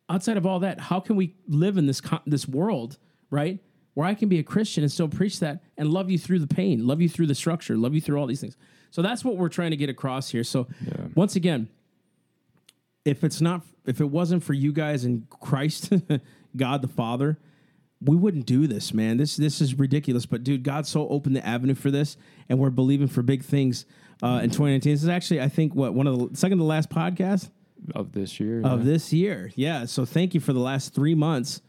[0.10, 2.98] outside of all that, how can we live in this co- this world,
[3.30, 3.60] right?
[3.94, 6.48] Where I can be a Christian and still preach that and love you through the
[6.48, 8.56] pain, love you through the structure, love you through all these things.
[8.92, 10.44] So that's what we're trying to get across here.
[10.44, 10.68] So
[11.16, 11.68] once again,
[13.04, 15.92] if it's not if it wasn't for you guys and Christ,
[16.56, 17.38] God the Father,
[18.02, 19.18] we wouldn't do this, man.
[19.18, 20.26] This this is ridiculous.
[20.26, 22.18] But dude, God so opened the avenue for this,
[22.50, 23.86] and we're believing for big things
[24.22, 24.94] uh, in 2019.
[24.94, 27.50] This is actually, I think, what one of the second to last podcast
[27.96, 28.62] of this year.
[28.64, 28.86] of yeah.
[28.92, 29.52] this year.
[29.56, 29.86] Yeah.
[29.86, 31.62] So thank you for the last three months,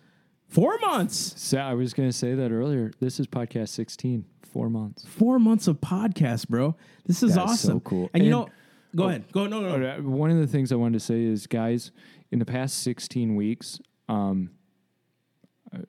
[0.48, 2.92] four months, So I was going to say that earlier.
[3.00, 5.04] This is podcast 16, four months.
[5.06, 6.76] four months of podcast, bro.
[7.06, 7.80] This is That's so awesome.
[7.80, 8.10] cool.
[8.14, 8.48] And, you know,
[8.96, 9.76] go ahead, go no no.
[9.76, 9.90] no.
[9.98, 11.90] Uh, One of the things I wanted to say is, guys,
[12.30, 14.50] in the past 16 weeks, um,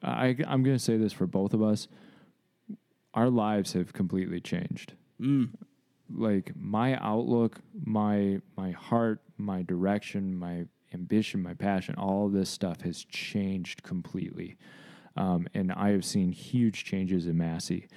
[0.04, 1.88] I, I'm going to say this for both of us.
[3.14, 4.94] Our lives have completely changed.
[6.12, 12.50] Like my outlook, my my heart, my direction, my ambition, my passion, all of this
[12.50, 14.58] stuff has changed completely.
[15.18, 17.88] Um, and I have seen huge changes in Massey.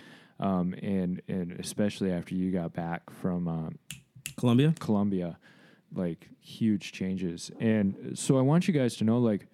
[0.41, 3.71] Um, and and especially after you got back from uh,
[4.37, 4.75] Colombia.
[4.79, 5.39] Colombia,
[5.95, 7.51] like huge changes.
[7.61, 9.47] And so I want you guys to know like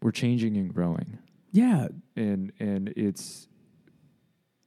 [0.00, 1.18] we're changing and growing.
[1.52, 3.48] Yeah, And and it's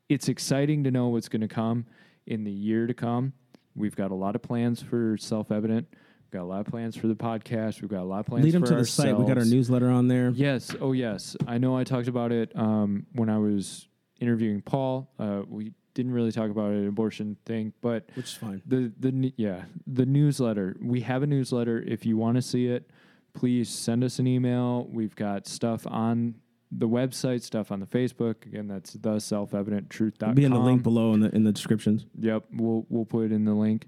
[0.09, 1.85] it's exciting to know what's going to come
[2.25, 3.33] in the year to come.
[3.75, 5.87] We've got a lot of plans for self-evident.
[5.91, 7.81] We've got a lot of plans for the podcast.
[7.81, 9.17] We've got a lot of plans lead them to the site.
[9.17, 10.31] We got our newsletter on there.
[10.31, 10.75] Yes.
[10.81, 11.37] Oh, yes.
[11.47, 13.87] I know I talked about it um, when I was
[14.19, 15.09] interviewing Paul.
[15.17, 18.61] Uh, we didn't really talk about an abortion thing, but Which is fine.
[18.65, 20.75] the the yeah the newsletter.
[20.81, 21.81] We have a newsletter.
[21.81, 22.89] If you want to see it,
[23.33, 24.87] please send us an email.
[24.89, 26.35] We've got stuff on
[26.71, 28.45] the website, stuff on the Facebook.
[28.45, 30.35] Again, that's the self evident truth.com.
[30.35, 32.05] Be in the link below in the in the descriptions.
[32.17, 33.87] Yep, we'll we'll put it in the link.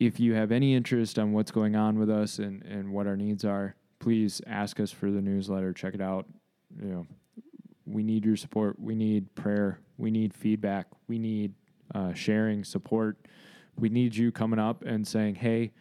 [0.00, 3.16] If you have any interest on what's going on with us and, and what our
[3.16, 5.72] needs are, please ask us for the newsletter.
[5.72, 6.26] Check it out.
[6.82, 7.06] You know,
[7.86, 8.78] we need your support.
[8.80, 9.78] We need prayer.
[9.96, 10.86] We need feedback.
[11.06, 11.54] We need
[11.94, 13.18] uh, sharing, support.
[13.78, 15.72] We need you coming up and saying, "Hey,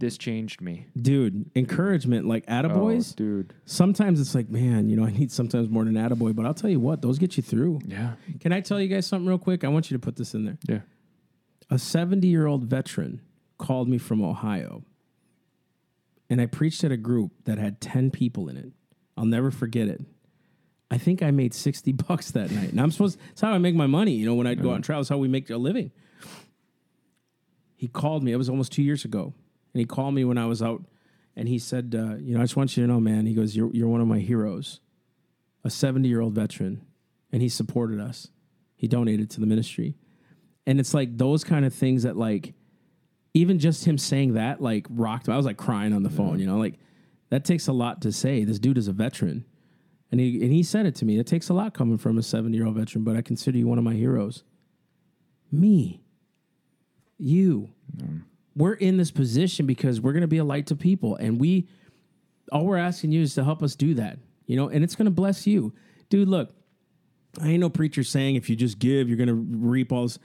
[0.00, 3.12] this changed me." Dude, encouragement like attaboys.
[3.12, 3.54] Oh, dude.
[3.66, 6.70] Sometimes it's like, man, you know, I need sometimes more than attaboy, but I'll tell
[6.70, 7.80] you what, those get you through.
[7.86, 9.62] Yeah, Can I tell you guys something real quick?
[9.62, 10.58] I want you to put this in there.
[10.68, 10.80] yeah.
[11.70, 13.20] A 70 year old veteran
[13.58, 14.82] called me from Ohio,
[16.28, 18.72] and I preached at a group that had 10 people in it.
[19.16, 20.00] I'll never forget it.
[20.90, 22.70] I think I made 60 bucks that night.
[22.70, 24.76] And I'm supposed, that's how I make my money, you know, when I'd go out
[24.76, 25.02] and travel.
[25.02, 25.92] That's how we make a living.
[27.76, 29.32] He called me, it was almost two years ago.
[29.72, 30.82] And he called me when I was out,
[31.36, 33.26] and he said, uh, You know, I just want you to know, man.
[33.26, 34.80] He goes, You're, you're one of my heroes,
[35.64, 36.82] a 70 year old veteran.
[37.32, 38.28] And he supported us,
[38.74, 39.94] he donated to the ministry.
[40.66, 42.54] And it's like those kind of things that, like,
[43.34, 45.28] even just him saying that, like, rocked.
[45.28, 45.34] me.
[45.34, 46.78] I was like crying on the phone, you know, like,
[47.30, 48.44] that takes a lot to say.
[48.44, 49.44] This dude is a veteran.
[50.10, 51.18] And he, and he said it to me.
[51.18, 53.68] It takes a lot coming from a 70 year old veteran, but I consider you
[53.68, 54.42] one of my heroes.
[55.52, 56.02] Me.
[57.18, 57.70] you.
[58.56, 61.68] We're in this position because we're going to be a light to people, and we
[62.50, 64.18] all we're asking you is to help us do that.
[64.46, 65.72] You know, and it's going to bless you,
[66.08, 66.28] dude.
[66.28, 66.50] Look,
[67.40, 70.18] I ain't no preacher saying if you just give, you're going to reap all this.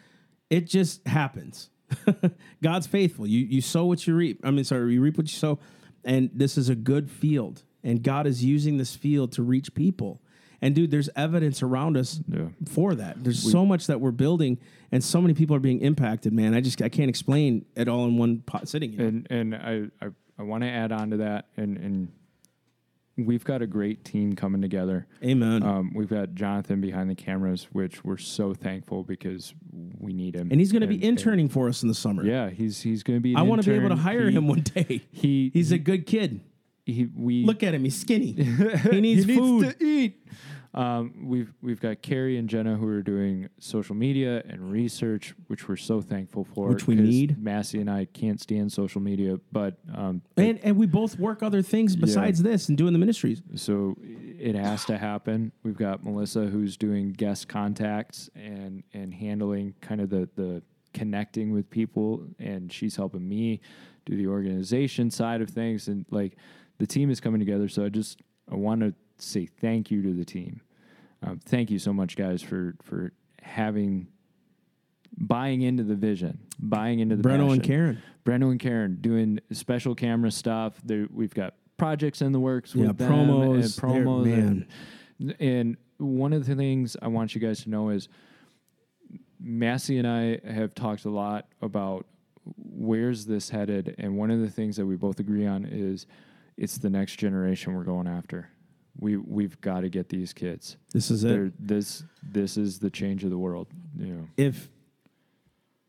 [0.50, 1.70] It just happens.
[2.64, 3.28] God's faithful.
[3.28, 4.42] You you sow what you reap.
[4.44, 5.60] I mean, sorry, you reap what you sow,
[6.04, 10.22] and this is a good field, and God is using this field to reach people.
[10.62, 12.48] And dude, there's evidence around us Yeah.
[12.68, 13.24] for that.
[13.24, 14.58] There's so much that we're building,
[14.92, 16.34] and so many people are being impacted.
[16.34, 18.92] Man, I just I can't explain it all in one pot sitting.
[18.94, 19.06] Here.
[19.08, 20.10] And and I I,
[20.40, 22.08] I want to add on to that, and and
[23.18, 25.08] we've got a great team coming together.
[25.24, 25.64] Amen.
[25.64, 29.54] Um, we've got Jonathan behind the cameras, which we're so thankful because
[30.00, 30.50] we need him.
[30.52, 32.26] and he's going to be interning for us in the summer.
[32.26, 33.36] yeah, he's he's going to be.
[33.36, 35.02] I want to be able to hire He- him one day.
[35.12, 36.42] He He's a good kid.
[36.86, 38.32] He we Look at him; he's skinny.
[38.92, 39.78] he needs food.
[39.80, 40.22] to eat.
[40.76, 45.70] Um, we've we've got Carrie and Jenna who are doing social media and research, which
[45.70, 46.68] we're so thankful for.
[46.68, 47.42] Which we need.
[47.42, 51.62] Massey and I can't stand social media, but um, and and we both work other
[51.62, 53.42] things besides this and doing the ministries.
[53.56, 55.54] so it has to happen.
[55.64, 60.62] We've got Melissa who's doing guest contacts and and handling kind of the the
[60.94, 63.62] connecting with people, and she's helping me
[64.06, 66.36] do the organization side of things, and like
[66.78, 67.68] the team is coming together.
[67.68, 68.22] So I just
[68.52, 70.62] I want to say thank you to the team.
[71.24, 73.12] Um, thank you so much, guys, for for
[73.42, 74.08] having
[75.18, 77.64] buying into the vision, buying into the Breno and.
[77.64, 78.02] Karen.
[78.26, 80.82] Breno and Karen doing special camera stuff.
[80.84, 83.54] There, we've got projects in the works Yeah, with promos.
[83.56, 84.26] and promos.
[84.26, 84.68] man.
[85.20, 88.10] And, and one of the things I want you guys to know is
[89.40, 92.08] Massey and I have talked a lot about
[92.58, 96.06] where's this headed, and one of the things that we both agree on is
[96.58, 98.50] it's the next generation we're going after.
[99.00, 100.78] We we've got to get these kids.
[100.94, 101.28] This is it.
[101.28, 103.68] They're, this this is the change of the world.
[103.98, 104.70] You know, if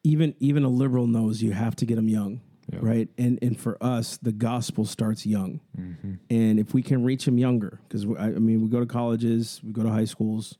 [0.04, 2.40] even even a liberal knows you have to get them young,
[2.72, 2.78] Yeah.
[2.82, 3.08] right?
[3.18, 6.14] And and for us, the gospel starts young, Mm-hmm.
[6.30, 9.60] and if we can reach them younger, because I, I mean, we go to colleges,
[9.64, 10.58] we go to high schools,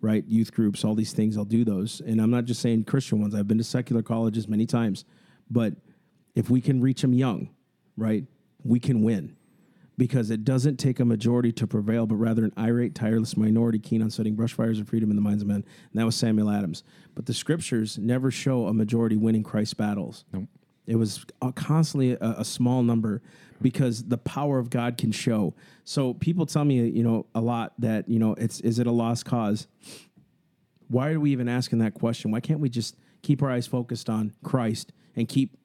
[0.00, 0.24] right?
[0.26, 1.36] Youth groups, all these things.
[1.36, 3.34] I'll do those, and I'm not just saying Christian ones.
[3.36, 5.04] I've been to secular colleges many times,
[5.48, 5.74] but
[6.34, 7.50] if we can reach them young,
[7.96, 8.24] right,
[8.64, 9.36] we can win.
[9.96, 14.02] Because it doesn't take a majority to prevail, but rather an irate, tireless minority keen
[14.02, 15.64] on setting brush fires of freedom in the minds of men.
[15.92, 16.82] And that was Samuel Adams.
[17.14, 20.24] But the scriptures never show a majority winning Christ's battles.
[20.32, 20.44] Nope.
[20.86, 23.22] It was constantly a, a small number
[23.62, 25.54] because the power of God can show.
[25.84, 28.90] So people tell me, you know, a lot that, you know, it's is it a
[28.90, 29.66] lost cause?
[30.88, 32.30] Why are we even asking that question?
[32.30, 35.56] Why can't we just keep our eyes focused on Christ and keep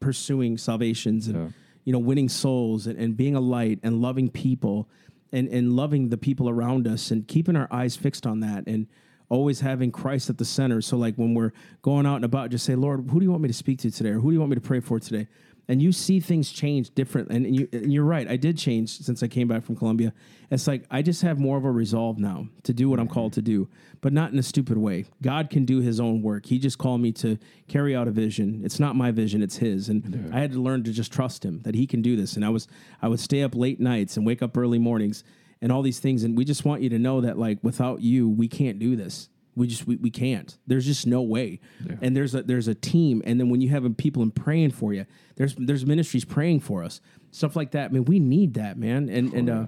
[0.00, 1.48] pursuing salvations and Yeah.
[1.84, 4.88] You know winning souls and, and being a light and loving people
[5.32, 8.86] and, and loving the people around us and keeping our eyes fixed on that and
[9.28, 10.80] always having Christ at the center.
[10.80, 11.52] So like when we're
[11.82, 13.90] going out and about, just say, Lord, who do you want me to speak to
[13.90, 14.10] today?
[14.10, 15.28] Or who do you want me to pray for today?
[15.70, 17.30] And you see things change different.
[17.30, 18.28] And, you, and you're right.
[18.28, 20.12] I did change since I came back from Colombia.
[20.50, 23.34] It's like I just have more of a resolve now to do what I'm called
[23.34, 23.68] to do,
[24.00, 25.04] but not in a stupid way.
[25.22, 26.46] God can do his own work.
[26.46, 27.38] He just called me to
[27.68, 28.62] carry out a vision.
[28.64, 29.88] It's not my vision, it's his.
[29.88, 32.34] And I had to learn to just trust him that he can do this.
[32.34, 32.66] And I was
[33.00, 35.22] I would stay up late nights and wake up early mornings
[35.62, 36.24] and all these things.
[36.24, 39.28] And we just want you to know that like without you, we can't do this.
[39.60, 40.56] We just we, we can't.
[40.66, 41.60] There's just no way.
[42.00, 43.22] And there's a there's a team.
[43.24, 45.06] And then when you have people and praying for you,
[45.36, 47.00] there's there's ministries praying for us.
[47.30, 47.90] Stuff like that.
[47.90, 49.08] I mean, we need that, man.
[49.08, 49.66] And and uh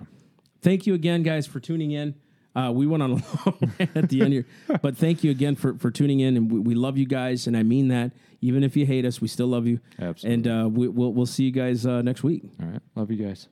[0.62, 2.14] thank you again, guys, for tuning in.
[2.54, 3.14] Uh, we went on a
[3.46, 4.46] long at the end here,
[4.82, 7.56] but thank you again for, for tuning in, and we, we love you guys, and
[7.56, 8.12] I mean that.
[8.42, 9.80] Even if you hate us, we still love you.
[9.98, 10.34] Absolutely.
[10.34, 12.42] And uh, we, we'll we'll see you guys uh, next week.
[12.60, 13.48] all right, love you guys.